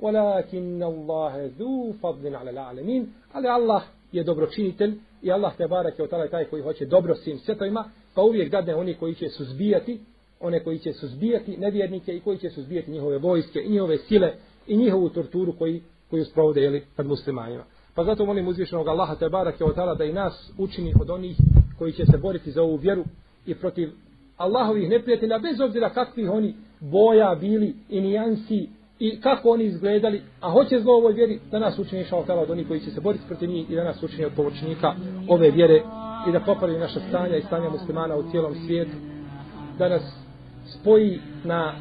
ولكن 0.00 0.82
الله 0.82 1.50
ذو 1.58 1.92
فضل 2.02 2.34
على 2.36 2.50
العالمين 2.50 3.06
ali 3.32 3.48
Allah 3.48 3.82
je 4.12 4.24
dobročinitelj 4.24 4.94
i 5.22 5.32
Allah 5.32 5.56
te 5.56 5.68
barake 5.68 6.02
od 6.02 6.10
taj 6.30 6.44
koji 6.44 6.62
hoće 6.62 6.86
dobro 6.86 7.14
svim 7.14 7.38
svjetovima 7.38 7.90
pa 8.14 8.22
uvijek 8.22 8.50
dadne 8.50 8.74
oni 8.74 8.94
koji 8.94 9.14
će 9.14 9.28
suzbijati 9.28 10.00
one 10.40 10.64
koji 10.64 10.78
će 10.78 10.92
suzbijati 10.92 11.56
nevjernike 11.56 12.16
i 12.16 12.20
koji 12.20 12.38
će 12.38 12.50
suzbijati 12.50 12.90
njihove 12.90 13.18
vojske 13.18 13.60
i 13.60 13.70
njihove 13.70 13.98
sile 13.98 14.32
i 14.66 14.76
njihovu 14.76 15.08
torturu 15.08 15.52
koji, 15.58 15.82
koju 16.10 16.24
sprovode 16.24 16.60
jeli, 16.60 16.84
pred 16.96 17.08
muslimanima. 17.08 17.64
Pa 17.95 18.03
zato 18.03 18.25
molim 18.25 18.47
uzvišenog 18.47 18.87
Allaha 18.87 19.15
te 19.15 19.29
barake 19.29 19.63
od 19.63 19.75
da 19.97 20.03
i 20.03 20.13
nas 20.13 20.51
učini 20.57 20.93
od 21.01 21.09
onih 21.09 21.37
koji 21.77 21.91
će 21.91 22.05
se 22.05 22.17
boriti 22.17 22.51
za 22.51 22.61
ovu 22.61 22.75
vjeru 22.75 23.03
i 23.45 23.55
protiv 23.55 23.89
Allahovih 24.37 24.89
neprijatelja 24.89 25.39
bez 25.39 25.61
obzira 25.61 25.89
kakvih 25.89 26.29
oni 26.29 26.55
boja 26.79 27.35
bili 27.35 27.75
i 27.89 28.01
nijansi 28.01 28.69
i 28.99 29.21
kako 29.21 29.49
oni 29.49 29.63
izgledali, 29.63 30.21
a 30.41 30.51
hoće 30.51 30.79
zlo 30.79 30.93
ovoj 30.93 31.13
vjeri, 31.13 31.39
da 31.51 31.59
nas 31.59 31.79
učini 31.79 32.03
šao 32.03 32.23
tala 32.23 32.41
od 32.41 32.49
onih 32.49 32.67
koji 32.67 32.79
će 32.79 32.91
se 32.91 33.01
boriti 33.01 33.23
protiv 33.27 33.49
njih 33.49 33.69
i 33.69 33.75
da 33.75 33.83
nas 33.83 34.03
učini 34.03 34.25
od 34.25 34.31
pomoćnika 34.35 34.93
ove 35.29 35.51
vjere 35.51 35.81
i 36.29 36.31
da 36.31 36.39
popravi 36.39 36.79
naša 36.79 36.99
stanja 36.99 37.37
i 37.37 37.41
stanja 37.41 37.69
muslimana 37.69 38.15
u 38.15 38.31
cijelom 38.31 38.55
svijetu, 38.65 38.97
da 39.77 39.89
nas 39.89 40.03
spoji 40.65 41.19
na 41.43 41.73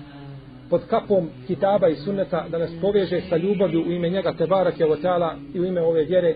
pod 0.70 0.82
kapom 0.90 1.30
kitaba 1.48 1.88
i 1.88 1.96
sunneta, 1.96 2.46
da 2.50 2.58
nas 2.58 2.70
poveže 2.82 3.22
sa 3.30 3.38
ljubavlju 3.38 3.82
u 3.82 3.92
ime 3.92 4.10
njega 4.10 4.34
Tebarak 4.34 4.80
je 4.80 5.02
tala 5.02 5.36
i 5.54 5.60
u 5.60 5.66
ime 5.66 5.82
ove 5.82 6.04
vjere 6.04 6.36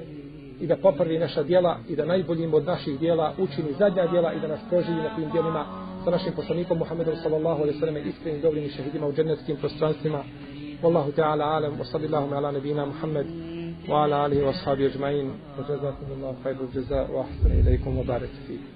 i 0.59 0.67
da 0.67 0.75
popravi 0.75 1.19
naša 1.19 1.43
dijela 1.43 1.77
i 1.89 1.95
da 1.95 2.05
najboljim 2.05 2.53
od 2.53 2.65
naših 2.65 2.99
dijela 2.99 3.33
učini 3.37 3.73
zadnja 3.79 4.07
dijela 4.07 4.33
i 4.33 4.39
da 4.39 4.47
nas 4.47 4.59
proživi 4.69 4.97
na 4.97 5.15
tim 5.15 5.29
dijelima 5.31 5.65
sa 6.03 6.09
našim 6.11 6.33
poslanikom 6.35 6.77
Muhammedom 6.77 7.15
sallallahu 7.15 7.61
alaihi 7.61 7.79
sallam 7.79 7.97
iskrenim 7.97 8.41
dobrim 8.41 8.63
i 8.63 8.69
šehidima 8.69 9.07
u 9.07 9.13
džennetskim 9.13 9.57
prostranstvima 9.57 10.23
والله 10.83 11.11
تعالى 11.15 11.43
أعلم 11.43 11.79
وصلى 11.79 12.05
اللهم 12.05 12.33
على 12.33 12.51
نبينا 12.57 12.85
محمد 12.85 13.27
وعلى 13.89 14.25
آله 14.25 14.45
وأصحابه 14.45 14.85
أجمعين 14.85 15.31
وجزاكم 15.59 16.05
الله 16.15 16.35
خير 16.43 16.55
الجزاء 16.61 17.11
وأحسن 17.11 17.51
إليكم 17.51 17.97
وبارك 17.97 18.29
فيكم 18.47 18.63